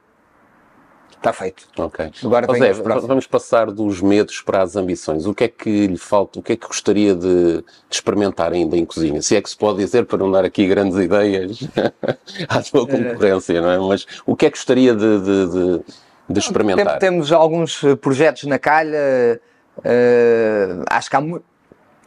está 1.23 1.31
feito. 1.31 1.67
Ok. 1.77 2.11
Agora 2.25 2.45
José, 2.47 2.73
vamos 2.73 3.25
passar 3.25 3.71
dos 3.71 4.01
medos 4.01 4.41
para 4.41 4.61
as 4.61 4.75
ambições. 4.75 5.25
O 5.25 5.33
que 5.33 5.45
é 5.45 5.47
que 5.47 5.87
lhe 5.87 5.97
falta, 5.97 6.39
o 6.39 6.43
que 6.43 6.53
é 6.53 6.55
que 6.57 6.67
gostaria 6.67 7.15
de, 7.15 7.57
de 7.57 7.63
experimentar 7.89 8.51
ainda 8.51 8.75
em 8.75 8.85
cozinha? 8.85 9.21
Se 9.21 9.35
é 9.37 9.41
que 9.41 9.49
se 9.49 9.55
pode 9.55 9.77
dizer, 9.77 10.05
para 10.05 10.17
não 10.17 10.29
dar 10.29 10.43
aqui 10.43 10.67
grandes 10.67 10.97
ideias 10.97 11.59
à 12.49 12.61
sua 12.61 12.85
concorrência, 12.85 13.61
não 13.61 13.71
é? 13.71 13.77
Mas 13.77 14.05
o 14.25 14.35
que 14.35 14.47
é 14.47 14.51
que 14.51 14.57
gostaria 14.57 14.93
de, 14.93 15.19
de, 15.19 15.51
de, 15.51 15.81
de 16.29 16.39
experimentar? 16.39 16.99
Temos 16.99 17.31
alguns 17.31 17.81
projetos 18.01 18.43
na 18.43 18.59
calha, 18.59 19.39
uh, 19.77 20.83
acho 20.89 21.09
que 21.09 21.15
há 21.15 21.21
muito 21.21 21.52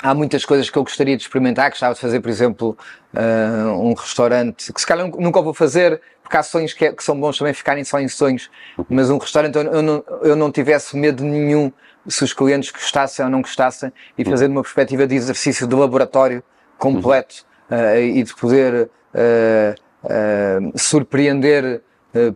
há 0.02 0.14
muitas 0.14 0.44
coisas 0.44 0.68
que 0.70 0.78
eu 0.78 0.82
gostaria 0.82 1.16
de 1.16 1.22
experimentar, 1.22 1.70
gostava 1.70 1.94
de 1.94 2.00
fazer, 2.00 2.20
por 2.20 2.28
exemplo, 2.28 2.76
uh, 3.14 3.70
um 3.80 3.94
restaurante, 3.94 4.72
que 4.72 4.80
se 4.80 4.86
calhar 4.86 5.06
nunca 5.06 5.40
vou 5.40 5.54
fazer, 5.54 6.00
porque 6.22 6.36
há 6.36 6.42
sonhos 6.42 6.72
que, 6.72 6.84
é, 6.84 6.92
que, 6.92 7.02
são 7.02 7.18
bons 7.18 7.38
também 7.38 7.54
ficarem 7.54 7.84
só 7.84 7.98
em 8.00 8.08
sonhos, 8.08 8.50
mas 8.88 9.10
um 9.10 9.18
restaurante 9.18 9.56
eu, 9.56 9.62
eu, 9.62 9.82
não, 9.82 10.04
eu 10.22 10.36
não 10.36 10.50
tivesse 10.50 10.96
medo 10.96 11.22
nenhum 11.22 11.72
se 12.08 12.24
os 12.24 12.32
clientes 12.32 12.70
gostassem 12.70 13.24
ou 13.24 13.30
não 13.30 13.40
gostassem 13.40 13.92
e 14.16 14.24
fazer 14.24 14.46
uma 14.46 14.62
perspectiva 14.62 15.06
de 15.06 15.14
exercício 15.14 15.66
de 15.66 15.74
laboratório 15.74 16.42
completo 16.78 17.44
uh, 17.70 17.98
e 17.98 18.22
de 18.22 18.34
poder 18.34 18.90
uh, 19.14 20.78
surpreender 20.78 21.82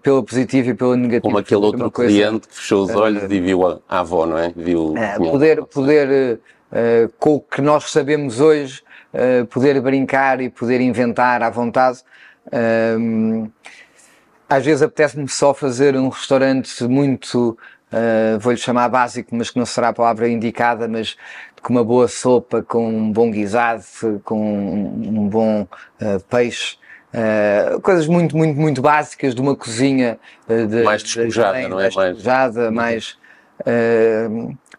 pela 0.02 0.22
positiva 0.22 0.70
e 0.70 0.74
pela 0.74 0.94
negativa. 0.94 1.22
Como 1.22 1.38
aquele 1.38 1.64
outro 1.64 1.90
cliente 1.90 2.48
que 2.48 2.54
fechou 2.54 2.84
os 2.84 2.94
olhos 2.94 3.22
e 3.22 3.40
viu 3.40 3.66
a, 3.66 3.78
a 3.88 4.00
avó, 4.00 4.26
não 4.26 4.36
é? 4.36 4.52
Viu, 4.54 4.92
uh, 4.92 5.30
poder, 5.30 5.64
poder 5.64 6.40
uh, 6.72 7.12
com 7.18 7.36
o 7.36 7.40
que 7.40 7.60
nós 7.60 7.90
sabemos 7.90 8.40
hoje, 8.40 8.82
uh, 9.12 9.46
poder 9.46 9.80
brincar 9.80 10.40
e 10.40 10.48
poder 10.48 10.80
inventar 10.80 11.42
à 11.42 11.50
vontade. 11.50 12.00
Uh, 12.46 13.50
às 14.48 14.64
vezes 14.64 14.82
apetece-me 14.82 15.28
só 15.28 15.54
fazer 15.54 15.96
um 15.96 16.08
restaurante 16.08 16.82
muito, 16.82 17.56
vou-lhe 18.40 18.58
chamar 18.58 18.88
básico, 18.88 19.32
mas 19.32 19.48
que 19.48 19.56
não 19.56 19.64
será 19.64 19.90
a 19.90 19.92
palavra 19.92 20.28
indicada, 20.28 20.88
mas 20.88 21.16
com 21.62 21.72
uma 21.72 21.84
boa 21.84 22.08
sopa, 22.08 22.60
com 22.60 22.88
um 22.88 23.12
bom 23.12 23.30
guisado, 23.30 23.84
com 24.24 24.40
um 24.40 25.28
bom 25.28 25.68
peixe, 26.28 26.80
Uh, 27.12 27.80
coisas 27.80 28.06
muito, 28.06 28.36
muito, 28.36 28.58
muito 28.58 28.80
básicas 28.80 29.34
de 29.34 29.40
uma 29.40 29.56
cozinha 29.56 30.16
uh, 30.48 30.66
de, 30.66 30.84
mais 30.84 31.02
despojada, 31.02 31.60
de, 31.60 31.66
não 31.66 31.80
é? 31.80 31.90
Mais 31.90 31.94
despojada, 31.94 32.66
uhum. 32.66 32.72
mais. 32.72 33.18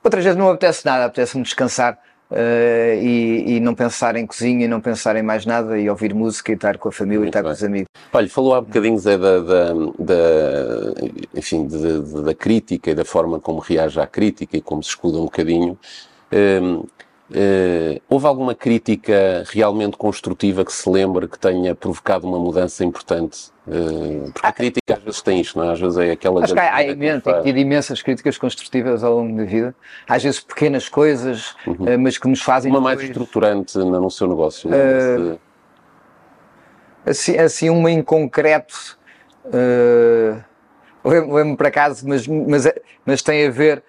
Outras 0.04 0.24
vezes 0.24 0.38
não 0.38 0.50
apetece 0.50 0.86
nada, 0.86 1.06
apetece-me 1.06 1.44
descansar 1.44 1.98
Uh, 2.32 2.96
e, 3.04 3.58
e, 3.58 3.60
não 3.60 3.76
pensar 3.76 4.16
em 4.16 4.26
cozinha, 4.26 4.64
e 4.64 4.68
não 4.68 4.80
pensar 4.80 5.18
em 5.18 5.22
mais 5.22 5.46
nada, 5.46 5.78
e 5.78 5.90
ouvir 5.90 6.14
música, 6.14 6.54
e 6.54 6.56
estar 6.56 6.78
com 6.78 6.88
a 6.88 6.92
família, 6.92 7.20
Muito 7.20 7.36
e 7.36 7.38
estar 7.38 7.42
bem. 7.42 7.52
com 7.52 7.56
os 7.56 7.62
amigos. 7.62 7.88
Olha, 8.14 8.30
falou 8.30 8.56
há 8.56 8.62
bocadinho 8.62 8.98
Zé, 8.98 9.18
da, 9.18 9.40
da, 9.42 9.74
da, 10.00 10.16
enfim, 11.36 11.68
da, 11.68 12.22
da, 12.22 12.34
crítica 12.34 12.90
e 12.90 12.96
da 12.96 13.04
forma 13.04 13.38
como 13.38 13.60
reage 13.60 14.00
à 14.00 14.08
crítica 14.08 14.56
e 14.56 14.62
como 14.62 14.82
se 14.82 14.92
escuda 14.92 15.18
um 15.18 15.26
bocadinho. 15.26 15.78
Uh, 16.32 16.88
Uh, 17.32 18.02
houve 18.10 18.28
alguma 18.28 18.54
crítica 18.54 19.46
realmente 19.48 19.96
construtiva 19.96 20.66
que 20.66 20.74
se 20.74 20.90
lembre 20.90 21.30
que 21.30 21.40
tenha 21.40 21.74
provocado 21.74 22.28
uma 22.28 22.38
mudança 22.38 22.84
importante? 22.84 23.50
Uh, 23.66 24.30
porque 24.34 24.48
a 24.48 24.52
crítica 24.52 24.96
às 24.96 25.02
vezes 25.02 25.22
tem 25.22 25.40
isto, 25.40 25.58
não 25.58 25.70
é? 25.70 25.72
Às 25.72 25.80
vezes 25.80 25.98
é 25.98 26.12
aquela. 26.12 26.44
Acho 26.44 26.54
que 26.54 26.60
há, 26.60 26.78
tem 26.78 27.44
tido 27.44 27.58
imensas 27.58 28.02
críticas 28.02 28.38
construtivas 28.38 29.02
ao 29.02 29.16
longo 29.16 29.38
da 29.38 29.46
vida. 29.46 29.74
Às 30.10 30.24
vezes 30.24 30.42
pequenas 30.42 30.90
coisas, 30.90 31.56
uhum. 31.66 31.96
uh, 31.96 32.00
mas 32.00 32.18
que 32.18 32.28
nos 32.28 32.42
fazem. 32.42 32.70
Uma 32.70 32.80
depois... 32.80 32.98
mais 32.98 33.10
estruturante 33.10 33.78
no 33.78 34.12
seu 34.12 34.28
negócio. 34.28 34.70
assim, 37.06 37.38
assim, 37.38 37.70
uma 37.70 37.90
em 37.90 38.04
concreto. 38.04 39.00
Lembro-me 41.06 41.56
para 41.56 41.70
acaso, 41.70 42.06
mas, 42.08 42.28
mas, 42.28 42.68
mas 43.06 43.22
tem 43.22 43.48
a 43.48 43.50
ver 43.50 43.84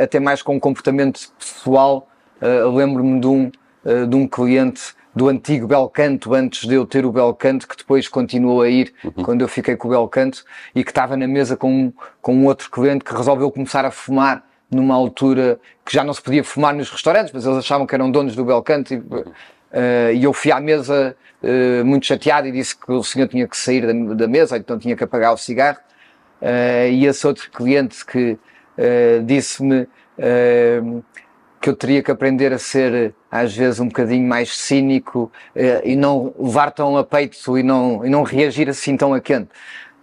até 0.00 0.20
mais 0.20 0.40
com 0.40 0.56
o 0.56 0.60
comportamento 0.60 1.20
pessoal 1.38 2.06
Uh, 2.40 2.74
Lembro-me 2.74 3.20
de 3.20 3.26
um, 3.26 3.52
uh, 3.84 4.06
de 4.06 4.16
um 4.16 4.26
cliente 4.26 4.94
do 5.14 5.28
antigo 5.28 5.66
Belcanto, 5.66 6.34
antes 6.34 6.68
de 6.68 6.74
eu 6.74 6.86
ter 6.86 7.04
o 7.04 7.12
Belcanto, 7.12 7.66
que 7.66 7.76
depois 7.76 8.08
continuou 8.08 8.62
a 8.62 8.68
ir 8.68 8.92
uhum. 9.04 9.24
quando 9.24 9.40
eu 9.42 9.48
fiquei 9.48 9.76
com 9.76 9.88
o 9.88 9.90
Belcanto, 9.90 10.44
e 10.74 10.84
que 10.84 10.90
estava 10.90 11.16
na 11.16 11.26
mesa 11.26 11.56
com, 11.56 11.92
com 12.22 12.34
um 12.34 12.46
outro 12.46 12.70
cliente 12.70 13.04
que 13.04 13.14
resolveu 13.14 13.50
começar 13.50 13.84
a 13.84 13.90
fumar 13.90 14.44
numa 14.70 14.94
altura 14.94 15.58
que 15.84 15.92
já 15.92 16.04
não 16.04 16.14
se 16.14 16.22
podia 16.22 16.44
fumar 16.44 16.72
nos 16.72 16.88
restaurantes, 16.90 17.32
mas 17.32 17.44
eles 17.44 17.58
achavam 17.58 17.86
que 17.86 17.94
eram 17.94 18.10
donos 18.10 18.36
do 18.36 18.44
Belcanto, 18.44 18.94
e, 18.94 18.98
uh, 18.98 20.12
e 20.14 20.22
eu 20.22 20.32
fui 20.32 20.52
à 20.52 20.60
mesa 20.60 21.16
uh, 21.42 21.84
muito 21.84 22.06
chateado 22.06 22.46
e 22.46 22.52
disse 22.52 22.76
que 22.76 22.92
o 22.92 23.02
senhor 23.02 23.26
tinha 23.26 23.48
que 23.48 23.56
sair 23.56 23.86
da, 23.86 24.14
da 24.14 24.28
mesa, 24.28 24.56
então 24.56 24.78
tinha 24.78 24.94
que 24.94 25.02
apagar 25.02 25.34
o 25.34 25.36
cigarro, 25.36 25.78
uh, 26.40 26.88
e 26.88 27.04
esse 27.04 27.26
outro 27.26 27.50
cliente 27.50 28.06
que 28.06 28.38
disse-me 29.26 29.86
que 31.60 31.68
eu 31.68 31.76
teria 31.76 32.02
que 32.02 32.10
aprender 32.10 32.52
a 32.52 32.58
ser, 32.58 33.14
às 33.30 33.54
vezes, 33.54 33.80
um 33.80 33.86
bocadinho 33.86 34.26
mais 34.26 34.56
cínico 34.56 35.30
uh, 35.54 35.86
e 35.86 35.94
não 35.94 36.34
levar 36.38 36.70
tão 36.70 36.96
a 36.96 37.04
peito 37.04 37.58
e 37.58 37.62
não, 37.62 38.04
e 38.04 38.08
não 38.08 38.22
reagir 38.22 38.68
assim 38.68 38.96
tão 38.96 39.12
a 39.12 39.20
quente. 39.20 39.50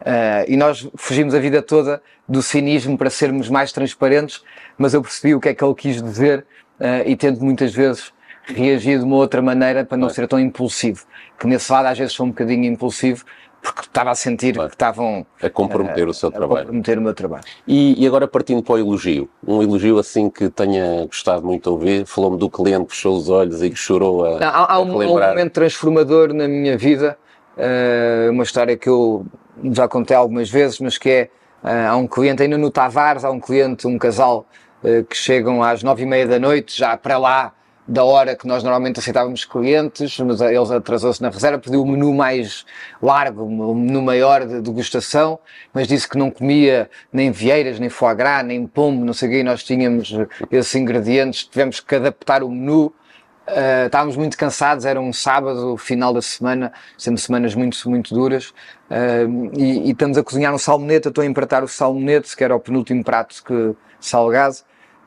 Uh, 0.02 0.46
e 0.48 0.56
nós 0.56 0.88
fugimos 0.96 1.34
a 1.34 1.40
vida 1.40 1.62
toda 1.62 2.02
do 2.30 2.44
cinismo 2.44 2.96
para 2.96 3.10
sermos 3.10 3.50
mais 3.50 3.72
transparentes, 3.72 4.44
mas 4.78 4.94
eu 4.94 5.02
percebi 5.02 5.34
o 5.34 5.40
que 5.40 5.50
é 5.50 5.54
que 5.56 5.64
ele 5.64 5.74
quis 5.74 6.02
dizer 6.02 6.46
uh, 6.80 7.08
e 7.08 7.16
tento 7.16 7.44
muitas 7.44 7.74
vezes 7.74 8.14
reagir 8.46 9.00
de 9.00 9.04
uma 9.04 9.16
outra 9.16 9.42
maneira 9.42 9.84
para 9.84 9.98
não 9.98 10.10
ser 10.10 10.28
tão 10.28 10.40
impulsivo. 10.40 11.06
Que 11.40 11.48
nesse 11.48 11.72
lado 11.72 11.88
às 11.88 11.98
vezes 11.98 12.14
sou 12.14 12.26
um 12.26 12.30
bocadinho 12.30 12.66
impulsivo, 12.66 13.26
porque 13.74 13.90
estava 13.90 14.12
a 14.12 14.16
sentir 14.16 14.54
claro. 14.54 14.70
que 14.70 14.76
estavam 14.76 15.26
a 15.42 15.50
comprometer 15.50 16.08
a, 16.08 16.10
o 16.10 16.14
seu 16.14 16.32
trabalho. 16.32 16.54
A 16.54 16.62
comprometer 16.62 16.98
o 16.98 17.02
meu 17.02 17.14
trabalho. 17.14 17.44
E, 17.68 18.02
e, 18.02 18.08
agora 18.08 18.28
partindo 18.28 18.64
para 18.64 18.76
o 18.76 18.78
elogio, 18.78 19.30
um 19.46 19.62
elogio 19.62 20.00
assim 20.00 20.30
que 20.30 20.50
tenha 20.50 21.06
gostado 21.06 21.46
muito 21.46 21.64
de 21.64 21.70
ouvir, 21.70 22.06
falou-me 22.06 22.38
do 22.38 22.50
cliente 22.50 22.86
que 22.86 22.96
fechou 22.96 23.18
os 23.18 23.30
olhos 23.30 23.62
e 23.62 23.70
que 23.70 23.76
chorou 23.76 24.26
a, 24.26 24.40
Não, 24.40 24.48
há, 24.48 24.74
há 24.74 24.80
um, 24.80 25.02
um, 25.02 25.08
momento 25.08 25.52
transformador 25.52 26.34
na 26.34 26.48
minha 26.48 26.78
vida, 26.78 27.18
uh, 27.58 28.32
uma 28.32 28.44
história 28.44 28.78
que 28.78 28.90
eu 28.90 29.26
já 29.72 29.88
contei 29.88 30.16
algumas 30.16 30.50
vezes, 30.50 30.80
mas 30.80 30.98
que 30.98 31.10
é, 31.10 31.30
uh, 31.64 31.92
há 31.92 31.96
um 31.96 32.08
cliente 32.08 32.44
ainda 32.44 32.58
no 32.58 32.72
Tavares, 32.72 33.26
há 33.26 33.32
um 33.32 33.40
cliente, 33.40 33.88
um 33.88 33.98
casal, 33.98 34.48
uh, 34.84 35.04
que 35.04 35.16
chegam 35.16 35.64
às 35.64 35.84
nove 35.84 36.04
e 36.04 36.06
meia 36.06 36.28
da 36.28 36.40
noite, 36.40 36.78
já 36.78 36.96
para 36.96 37.18
lá, 37.18 37.54
da 37.88 38.04
hora 38.04 38.36
que 38.36 38.46
nós 38.46 38.64
normalmente 38.64 39.00
aceitávamos 39.00 39.46
clientes, 39.46 40.20
mas 40.20 40.42
eles 40.42 40.70
atrasou-se 40.70 41.22
na 41.22 41.30
reserva, 41.30 41.58
pediu 41.58 41.80
o 41.80 41.84
um 41.84 41.92
menu 41.92 42.14
mais 42.14 42.66
largo, 43.02 43.44
um 43.44 43.74
menu 43.74 44.02
maior 44.02 44.46
de 44.46 44.60
degustação, 44.60 45.40
mas 45.74 45.88
disse 45.88 46.08
que 46.08 46.18
não 46.18 46.30
comia 46.30 46.90
nem 47.14 47.32
vieiras, 47.32 47.80
nem 47.80 47.90
foie 47.90 48.14
gras, 48.14 48.46
nem 48.46 48.68
pombo, 48.68 49.06
não 49.06 49.14
sei 49.14 49.30
o 49.30 49.32
quê, 49.32 49.44
nós 49.44 49.64
tínhamos 49.64 50.14
esses 50.52 50.76
ingredientes, 50.76 51.46
tivemos 51.46 51.80
que 51.80 51.96
adaptar 51.96 52.44
o 52.44 52.50
menu, 52.50 52.88
uh, 53.48 53.86
estávamos 53.86 54.18
muito 54.18 54.38
cansados, 54.38 54.84
era 54.86 55.00
um 55.00 55.14
sábado, 55.14 55.78
final 55.78 56.14
da 56.14 56.22
semana, 56.22 56.74
sendo 56.98 57.18
semanas 57.18 57.56
muito, 57.56 57.90
muito 57.90 58.14
duras, 58.14 58.50
uh, 58.92 59.58
e, 59.58 59.88
e, 59.88 59.92
estamos 59.92 60.18
a 60.18 60.24
cozinhar 60.24 60.54
um 60.54 60.58
salmonete, 60.58 61.08
estou 61.08 61.22
a 61.22 61.26
empratar 61.26 61.64
o 61.64 61.70
salmonete, 61.70 62.36
que 62.36 62.44
era 62.44 62.54
o 62.54 62.60
penúltimo 62.60 63.02
prato 63.02 63.42
que 63.42 63.74
salgado, 63.98 64.58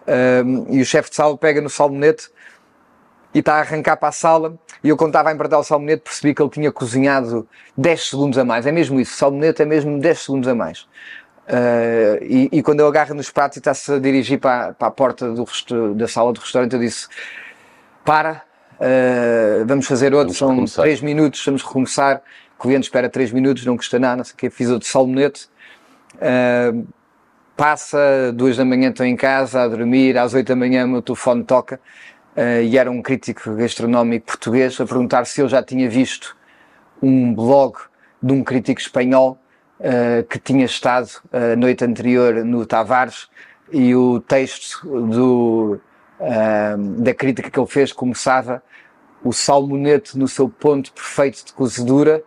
uh, 0.07 0.67
e 0.75 0.81
o 0.81 0.85
chefe 0.85 1.11
de 1.11 1.17
sala 1.17 1.37
pega 1.37 1.61
no 1.61 1.69
salmonete, 1.69 2.31
e 3.33 3.39
está 3.39 3.55
a 3.57 3.61
arrancar 3.61 3.97
para 3.97 4.09
a 4.09 4.13
sala 4.13 4.59
e 4.83 4.89
eu 4.89 4.97
quando 4.97 5.11
estava 5.11 5.29
a 5.29 5.33
empratar 5.33 5.61
o 5.61 5.65
salmonete 5.65 6.03
percebi 6.03 6.35
que 6.35 6.43
ele 6.43 6.51
tinha 6.51 6.73
cozinhado 6.73 7.47
10 7.77 8.09
segundos 8.09 8.39
a 8.39 8.45
mais. 8.45 8.67
É 8.67 8.73
mesmo 8.73 8.99
isso, 8.99 9.15
salmonete 9.15 9.63
é 9.63 9.65
mesmo 9.65 9.99
10 9.99 10.19
segundos 10.19 10.49
a 10.49 10.55
mais. 10.55 10.81
Uh, 11.51 12.23
e, 12.23 12.49
e, 12.53 12.63
quando 12.63 12.81
ele 12.81 12.89
agarra 12.89 13.13
nos 13.13 13.29
pratos 13.31 13.57
e 13.57 13.61
está-se 13.61 13.93
a 13.93 13.99
dirigir 13.99 14.39
para, 14.39 14.73
para 14.73 14.87
a 14.87 14.91
porta 14.91 15.33
do, 15.33 15.45
da 15.95 16.07
sala 16.07 16.33
do 16.33 16.41
restaurante, 16.41 16.75
eu 16.75 16.79
disse: 16.79 17.09
Para, 18.05 18.43
uh, 18.77 19.67
vamos 19.67 19.87
fazer 19.87 20.15
outro, 20.15 20.33
vamos 20.33 20.73
são 20.73 20.85
3 20.85 21.01
minutos, 21.01 21.45
vamos 21.45 21.63
recomeçar. 21.63 22.23
O 22.57 22.63
cliente 22.63 22.85
espera 22.85 23.09
3 23.09 23.33
minutos, 23.33 23.67
não 23.67 23.77
custa 23.77 23.99
nada, 23.99 24.19
não 24.19 24.25
sei 24.25 24.35
o 24.35 24.37
quê. 24.37 24.49
Fiz 24.51 24.71
outro 24.71 24.89
salmonete. 24.89 25.49
Uh, 26.17 26.87
passa, 27.57 28.33
duas 28.33 28.57
da 28.57 28.65
manhã 28.65 28.91
estou 28.91 29.05
em 29.05 29.17
casa 29.17 29.63
a 29.63 29.69
dormir, 29.69 30.17
às 30.17 30.33
8 30.33 30.47
da 30.47 30.57
manhã 30.57 30.85
o 30.87 30.89
meu 30.89 31.03
telefone 31.03 31.43
toca 31.43 31.81
uh, 32.37 32.63
e 32.63 32.77
era 32.77 32.91
um 32.91 33.03
crítico 33.03 33.55
gastronómico 33.55 34.27
português 34.27 34.81
a 34.81 34.87
perguntar 34.87 35.25
se 35.27 35.41
eu 35.41 35.49
já 35.49 35.63
tinha 35.63 35.89
visto 35.89 36.37
um 37.03 37.35
blog 37.35 37.77
de 38.23 38.33
um 38.33 38.45
crítico 38.45 38.81
espanhol 38.81 39.39
uh, 39.81 40.23
que 40.25 40.39
tinha 40.39 40.65
estado 40.65 41.09
a 41.33 41.57
noite 41.57 41.85
anterior 41.85 42.45
no 42.45 42.67
Tavares 42.67 43.29
e 43.73 43.95
o 43.95 44.21
texto 44.21 44.85
do, 44.85 45.81
da 46.99 47.15
crítica 47.15 47.49
que 47.49 47.61
ele 47.61 47.69
fez 47.69 47.93
começava 47.93 48.61
o 49.23 49.33
salmonete 49.33 50.19
no 50.19 50.27
seu 50.27 50.49
ponto 50.49 50.93
perfeito 50.93 51.47
de 51.47 51.53
cozedura 51.53 52.21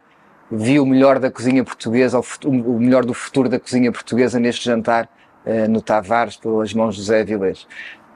vi 0.49 0.80
o 0.80 0.86
melhor 0.86 1.20
da 1.20 1.30
cozinha 1.30 1.64
portuguesa, 1.64 2.22
o 2.45 2.80
melhor 2.80 3.04
do 3.04 3.14
futuro 3.14 3.49
da 3.49 3.60
cozinha 3.60 3.91
portuguesa 3.91 4.39
neste 4.39 4.64
jantar 4.64 5.10
no 5.70 5.82
Tavares 5.82 6.38
pelas 6.38 6.74
mãos 6.74 6.95
de 6.95 7.01
José 7.01 7.22
Avilés. 7.22 7.68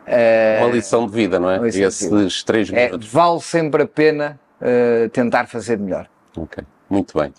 Uh, 0.08 0.64
uma 0.64 0.74
lição 0.74 1.06
de 1.06 1.12
vida, 1.12 1.38
não 1.38 1.50
é? 1.50 1.68
Esses 1.68 2.44
três 2.44 2.72
é, 2.72 2.86
minutos. 2.86 3.08
É, 3.08 3.12
vale 3.12 3.42
sempre 3.42 3.84
a 3.84 3.88
pena 3.88 4.40
uh, 4.62 5.10
tentar 5.10 5.48
fazer 5.48 5.78
melhor. 5.78 6.08
Ok, 6.38 6.64
muito 6.90 7.18
bem. 7.18 7.34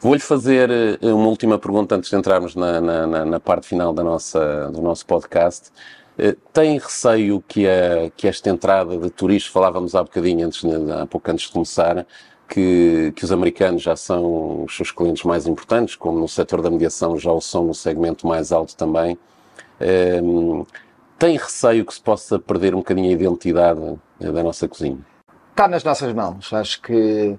Vou-lhe 0.00 0.20
fazer 0.20 0.70
eh, 0.70 1.12
uma 1.12 1.26
última 1.26 1.58
pergunta 1.58 1.96
antes 1.96 2.08
de 2.08 2.14
entrarmos 2.14 2.54
na, 2.54 2.80
na, 2.80 3.24
na 3.24 3.40
parte 3.40 3.66
final 3.66 3.92
da 3.92 4.04
nossa, 4.04 4.70
do 4.70 4.80
nosso 4.80 5.04
podcast. 5.04 5.72
Tem 6.52 6.78
receio 6.78 7.42
que, 7.48 7.66
a, 7.66 8.08
que 8.16 8.28
esta 8.28 8.48
entrada 8.48 8.96
de 8.96 9.10
turistas, 9.10 9.52
falávamos 9.52 9.96
há 9.96 10.02
bocadinho, 10.04 10.46
antes, 10.46 10.64
há 10.64 11.04
pouco 11.04 11.28
antes 11.32 11.46
de 11.46 11.52
começar, 11.52 12.06
que, 12.48 13.12
que 13.14 13.24
os 13.24 13.30
americanos 13.30 13.82
já 13.82 13.94
são 13.94 14.64
os 14.64 14.74
seus 14.76 14.90
clientes 14.90 15.24
mais 15.24 15.46
importantes, 15.46 15.96
como 15.96 16.18
no 16.18 16.28
setor 16.28 16.62
da 16.62 16.70
mediação 16.70 17.18
já 17.18 17.30
o 17.30 17.40
são 17.40 17.64
no 17.64 17.74
segmento 17.74 18.24
mais 18.24 18.52
alto 18.52 18.76
também. 18.76 19.18
Um, 20.22 20.64
tem 21.18 21.36
receio 21.36 21.84
que 21.84 21.92
se 21.92 22.00
possa 22.00 22.38
perder 22.38 22.74
um 22.74 22.78
bocadinho 22.78 23.08
a 23.08 23.12
identidade 23.12 23.80
eh, 24.20 24.30
da 24.30 24.42
nossa 24.42 24.68
cozinha? 24.68 24.98
Está 25.50 25.66
nas 25.66 25.82
nossas 25.82 26.12
mãos. 26.12 26.52
Acho 26.52 26.80
que 26.80 27.36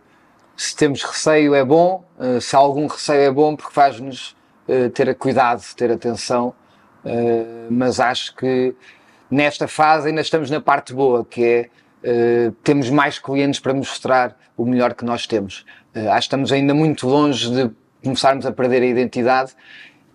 se 0.55 0.75
temos 0.75 1.01
receio 1.01 1.55
é 1.55 1.63
bom, 1.63 2.03
eh, 2.19 2.39
se 2.41 2.55
algum 2.55 2.85
receio 2.87 3.21
é 3.21 3.31
bom 3.31 3.55
porque 3.55 3.73
faz-nos 3.73 4.35
eh, 4.67 4.89
ter 4.89 5.15
cuidado, 5.15 5.63
ter 5.75 5.91
atenção, 5.91 6.53
mas 7.71 7.97
acho 7.97 8.35
que 8.35 8.75
nesta 9.31 9.69
fase 9.69 10.09
ainda 10.09 10.19
estamos 10.19 10.49
na 10.49 10.59
parte 10.59 10.93
boa, 10.93 11.23
que 11.23 11.43
é 11.45 11.69
temos 12.61 12.89
mais 12.89 13.17
clientes 13.17 13.57
para 13.57 13.73
mostrar 13.73 14.37
o 14.57 14.65
melhor 14.65 14.93
que 14.93 15.05
nós 15.05 15.25
temos. 15.25 15.65
acho 15.95 16.11
que 16.11 16.17
estamos 16.19 16.51
ainda 16.51 16.73
muito 16.73 17.07
longe 17.07 17.49
de 17.49 17.71
começarmos 18.03 18.45
a 18.45 18.51
perder 18.51 18.81
a 18.81 18.85
identidade 18.85 19.55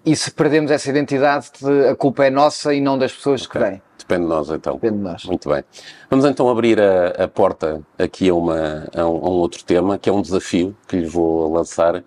e 0.04 0.14
se 0.14 0.30
perdemos 0.30 0.70
essa 0.70 0.90
identidade, 0.90 1.50
a 1.90 1.94
culpa 1.94 2.24
é 2.26 2.30
nossa 2.30 2.74
e 2.74 2.80
não 2.80 2.98
das 2.98 3.12
pessoas 3.12 3.46
okay. 3.46 3.62
que 3.62 3.68
vêm. 3.70 3.82
Depende 3.98 4.22
de 4.22 4.28
nós, 4.28 4.50
então. 4.50 4.74
Depende 4.74 4.98
de 4.98 5.02
nós. 5.02 5.24
Muito 5.24 5.48
bem. 5.48 5.64
Vamos 6.10 6.26
então 6.26 6.48
abrir 6.50 6.78
a, 6.78 7.24
a 7.24 7.28
porta 7.28 7.82
aqui 7.98 8.28
a, 8.28 8.34
uma, 8.34 8.86
a, 8.94 9.06
um, 9.06 9.16
a, 9.16 9.30
um, 9.30 9.32
outro 9.32 9.64
tema, 9.64 9.98
que 9.98 10.10
é 10.10 10.12
um 10.12 10.20
desafio 10.20 10.76
que 10.86 10.96
lhe 10.96 11.06
vou 11.06 11.50
lançar. 11.50 12.04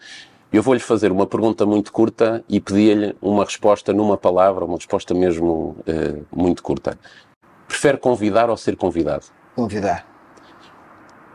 Eu 0.53 0.61
vou-lhe 0.61 0.79
fazer 0.79 1.11
uma 1.11 1.25
pergunta 1.25 1.65
muito 1.65 1.91
curta 1.91 2.43
e 2.47 2.59
pedir-lhe 2.59 3.15
uma 3.19 3.43
resposta 3.43 3.91
numa 3.91 4.15
palavra, 4.15 4.63
uma 4.63 4.77
resposta 4.77 5.13
mesmo 5.13 5.75
uh, 5.87 6.25
muito 6.31 6.61
curta. 6.61 6.97
Prefere 7.67 7.97
convidar 7.97 8.49
ou 8.49 8.57
ser 8.57 8.77
convidado? 8.77 9.25
Convidar. 9.55 10.07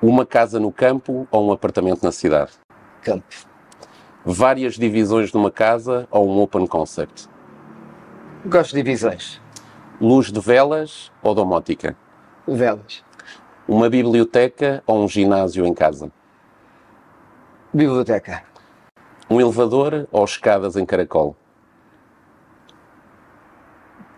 Uma 0.00 0.24
casa 0.24 0.60
no 0.60 0.72
campo 0.72 1.26
ou 1.30 1.48
um 1.48 1.52
apartamento 1.52 2.02
na 2.04 2.12
cidade? 2.12 2.52
Campo. 3.02 3.51
Várias 4.24 4.74
divisões 4.74 5.30
de 5.30 5.36
uma 5.36 5.50
casa 5.50 6.06
ou 6.10 6.28
um 6.28 6.40
open 6.40 6.66
concept? 6.66 7.28
Gosto 8.46 8.74
de 8.74 8.82
divisões. 8.82 9.40
Luz 10.00 10.30
de 10.30 10.40
velas 10.40 11.10
ou 11.22 11.34
domótica? 11.34 11.96
Velas. 12.46 13.04
Uma 13.66 13.88
biblioteca 13.88 14.82
ou 14.86 15.04
um 15.04 15.08
ginásio 15.08 15.64
em 15.66 15.74
casa? 15.74 16.10
Biblioteca. 17.72 18.44
Um 19.30 19.40
elevador 19.40 20.06
ou 20.12 20.24
escadas 20.24 20.76
em 20.76 20.84
caracol? 20.84 21.36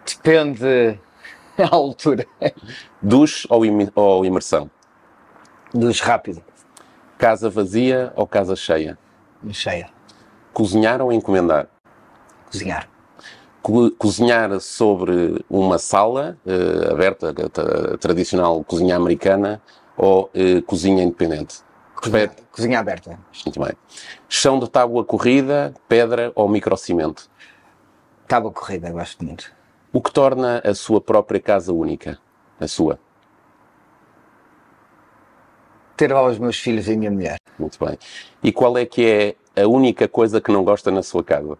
Depende 0.07 0.99
à 1.59 1.75
altura. 1.75 2.27
Duche 3.01 3.47
ou, 3.51 3.65
imi- 3.65 3.93
ou 3.95 4.25
imersão? 4.25 4.71
Dos 5.73 6.01
rápido. 6.01 6.43
Casa 7.17 7.49
vazia 7.49 8.13
ou 8.17 8.27
casa 8.27 8.57
cheia? 8.57 8.99
Cheia. 9.53 9.88
Cozinhar 10.53 11.01
ou 11.03 11.12
encomendar? 11.12 11.68
Cozinhar. 12.51 12.88
Co- 13.62 13.90
cozinhar 13.92 14.61
sobre 14.61 15.45
uma 15.49 15.78
sala 15.78 16.36
eh, 16.47 16.90
aberta, 16.92 17.30
a, 17.30 17.49
tra- 17.49 17.95
a 17.95 17.99
tradicional 17.99 18.62
cozinha 18.64 18.97
americana, 18.97 19.61
ou 19.97 20.30
eh, 20.34 20.61
cozinha 20.62 21.03
independente? 21.03 21.62
Cozinha, 21.95 22.30
cozinha 22.53 22.78
aberta. 22.80 23.18
Muito 23.47 23.59
bem. 23.61 23.72
Chão 24.28 24.59
de 24.59 24.68
tábua 24.68 25.05
corrida, 25.05 25.72
pedra 25.88 26.30
ou 26.34 26.49
microcimento? 26.49 27.30
Tábua 28.28 28.51
corrida, 28.53 28.90
gosto 28.90 29.24
muito. 29.24 29.51
O 29.92 30.01
que 30.03 30.12
torna 30.12 30.61
a 30.64 30.74
sua 30.74 31.01
própria 31.01 31.40
casa 31.40 31.72
única? 31.72 32.18
A 32.61 32.68
sua. 32.68 32.99
Ter 35.97 36.12
lá 36.12 36.26
os 36.26 36.38
meus 36.38 36.59
filhos 36.59 36.88
e 36.88 36.92
a 36.92 36.97
minha 36.97 37.11
mulher. 37.11 37.36
Muito 37.59 37.78
bem. 37.84 37.99
E 38.42 38.53
qual 38.53 38.76
é 38.76 38.84
que 38.84 39.36
é 39.57 39.62
a 39.62 39.66
única 39.66 40.09
coisa 40.09 40.40
que 40.40 40.51
não 40.51 40.64
gosta 40.64 40.90
na 40.90 41.03
sua 41.03 41.22
casa? 41.22 41.57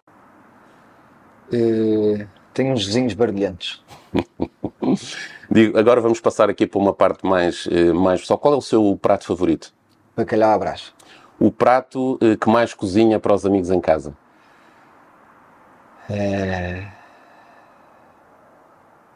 Eh, 1.51 2.25
tenho 2.53 2.73
uns 2.73 2.85
vizinhos 2.85 3.13
barulhentos. 3.13 3.83
Digo, 5.49 5.77
agora 5.77 6.01
vamos 6.01 6.19
passar 6.19 6.49
aqui 6.49 6.67
para 6.67 6.79
uma 6.79 6.93
parte 6.93 7.25
mais, 7.25 7.67
eh, 7.71 7.93
mais 7.93 8.21
pessoal. 8.21 8.39
Qual 8.39 8.53
é 8.53 8.57
o 8.57 8.61
seu 8.61 8.97
prato 9.01 9.25
favorito? 9.25 9.73
Bacalhau 10.15 10.51
à 10.51 10.57
brás. 10.57 10.93
O 11.39 11.51
prato 11.51 12.17
eh, 12.21 12.35
que 12.35 12.49
mais 12.49 12.73
cozinha 12.73 13.19
para 13.19 13.33
os 13.33 13.45
amigos 13.45 13.69
em 13.69 13.79
casa? 13.79 14.13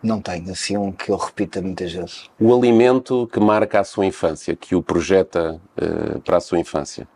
Não 0.02 0.22
tenho 0.22 0.52
assim 0.52 0.78
um 0.78 0.92
que 0.94 1.12
eu 1.12 1.18
repita 1.18 1.62
muitas 1.62 1.92
vezes. 1.92 2.30
O 2.40 2.56
alimento 2.56 3.28
que 3.28 3.40
marca 3.40 3.82
a 3.82 3.84
sua 3.84 4.06
infância, 4.06 4.56
que 4.56 4.74
o 4.74 4.82
projeta 4.82 5.60
eh, 5.76 6.20
para 6.24 6.38
a 6.38 6.40
sua 6.40 6.58
infância? 6.58 7.08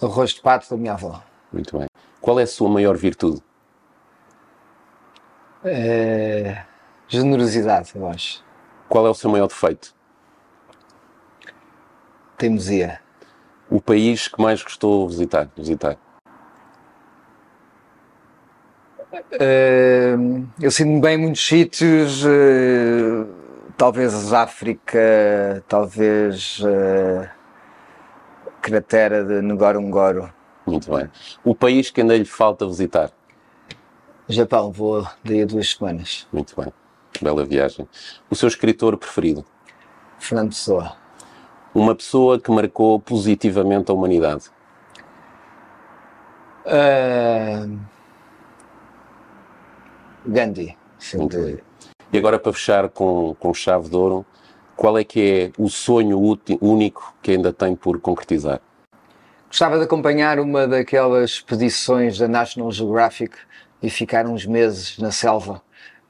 Arroz 0.00 0.30
de 0.32 0.42
pato 0.42 0.68
da 0.68 0.76
minha 0.76 0.92
avó. 0.92 1.22
Muito 1.50 1.78
bem. 1.78 1.86
Qual 2.20 2.38
é 2.38 2.42
a 2.42 2.46
sua 2.46 2.68
maior 2.68 2.96
virtude? 2.96 3.42
Eh, 5.64 6.62
generosidade, 7.08 7.92
eu 7.94 8.06
acho. 8.06 8.44
Qual 8.88 9.06
é 9.06 9.10
o 9.10 9.14
seu 9.14 9.30
maior 9.30 9.46
defeito? 9.46 9.94
Teimosia. 12.36 13.00
O 13.70 13.80
país 13.80 14.28
que 14.28 14.42
mais 14.42 14.62
gostou 14.62 15.06
de 15.06 15.12
visitar? 15.12 15.48
visitar? 15.56 15.96
Eh, 19.32 20.14
eu 20.60 20.70
sinto-me 20.70 21.00
bem 21.00 21.14
em 21.16 21.18
muitos 21.18 21.46
sítios, 21.46 22.24
eh, 22.24 23.26
talvez 23.76 24.32
África, 24.32 25.62
talvez 25.68 26.62
eh, 26.64 27.28
cratera 28.62 29.22
de 29.22 29.42
Ngorongoro. 29.42 30.32
Muito 30.66 30.90
bem. 30.90 31.10
O 31.44 31.54
país 31.54 31.90
que 31.90 32.00
ainda 32.00 32.16
lhe 32.16 32.24
falta 32.24 32.66
visitar? 32.66 33.10
Japão, 34.28 34.72
vou 34.72 35.06
daí 35.22 35.42
a 35.42 35.46
duas 35.46 35.70
semanas. 35.70 36.26
Muito 36.32 36.54
bem. 36.58 36.72
Bela 37.20 37.44
viagem. 37.44 37.86
O 38.30 38.34
seu 38.34 38.48
escritor 38.48 38.96
preferido? 38.96 39.44
Fernando 40.18 40.50
Pessoa. 40.50 40.96
Uma 41.74 41.94
pessoa 41.94 42.40
que 42.40 42.50
marcou 42.50 42.98
positivamente 43.00 43.90
a 43.90 43.94
humanidade? 43.94 44.44
Eh, 46.64 47.66
Gandhi. 50.26 50.76
Muito 51.14 51.34
Sempre. 51.34 51.38
bem. 51.54 51.58
E 52.12 52.18
agora 52.18 52.38
para 52.38 52.52
fechar 52.52 52.88
com, 52.88 53.34
com 53.40 53.52
chave 53.54 53.88
de 53.88 53.96
ouro, 53.96 54.24
qual 54.76 54.98
é 54.98 55.04
que 55.04 55.52
é 55.56 55.62
o 55.62 55.68
sonho 55.68 56.18
único 56.60 57.14
que 57.22 57.32
ainda 57.32 57.52
tem 57.52 57.74
por 57.74 57.98
concretizar? 58.00 58.60
Gostava 59.48 59.78
de 59.78 59.84
acompanhar 59.84 60.38
uma 60.40 60.66
daquelas 60.66 61.30
expedições 61.32 62.18
da 62.18 62.26
National 62.28 62.70
Geographic 62.72 63.36
e 63.82 63.90
ficar 63.90 64.26
uns 64.26 64.46
meses 64.46 64.98
na 64.98 65.10
selva 65.10 65.60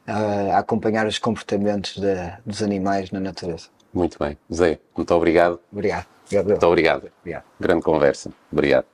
ah, 0.07 0.57
a 0.57 0.59
acompanhar 0.59 1.07
os 1.07 1.19
comportamentos 1.19 1.99
da- 1.99 2.39
dos 2.47 2.63
animais 2.63 3.11
na 3.11 3.19
natureza. 3.21 3.69
Muito 3.93 4.19
bem. 4.19 4.39
Zé, 4.53 4.79
muito 4.97 5.13
obrigado. 5.15 5.59
Obrigado. 5.73 6.07
Obrigado. 6.27 6.47
Muito 6.49 6.67
obrigado. 6.67 7.11
Obrigado. 7.21 7.45
Grande 7.61 7.83
conversa. 7.83 8.31
Obrigado. 8.51 8.92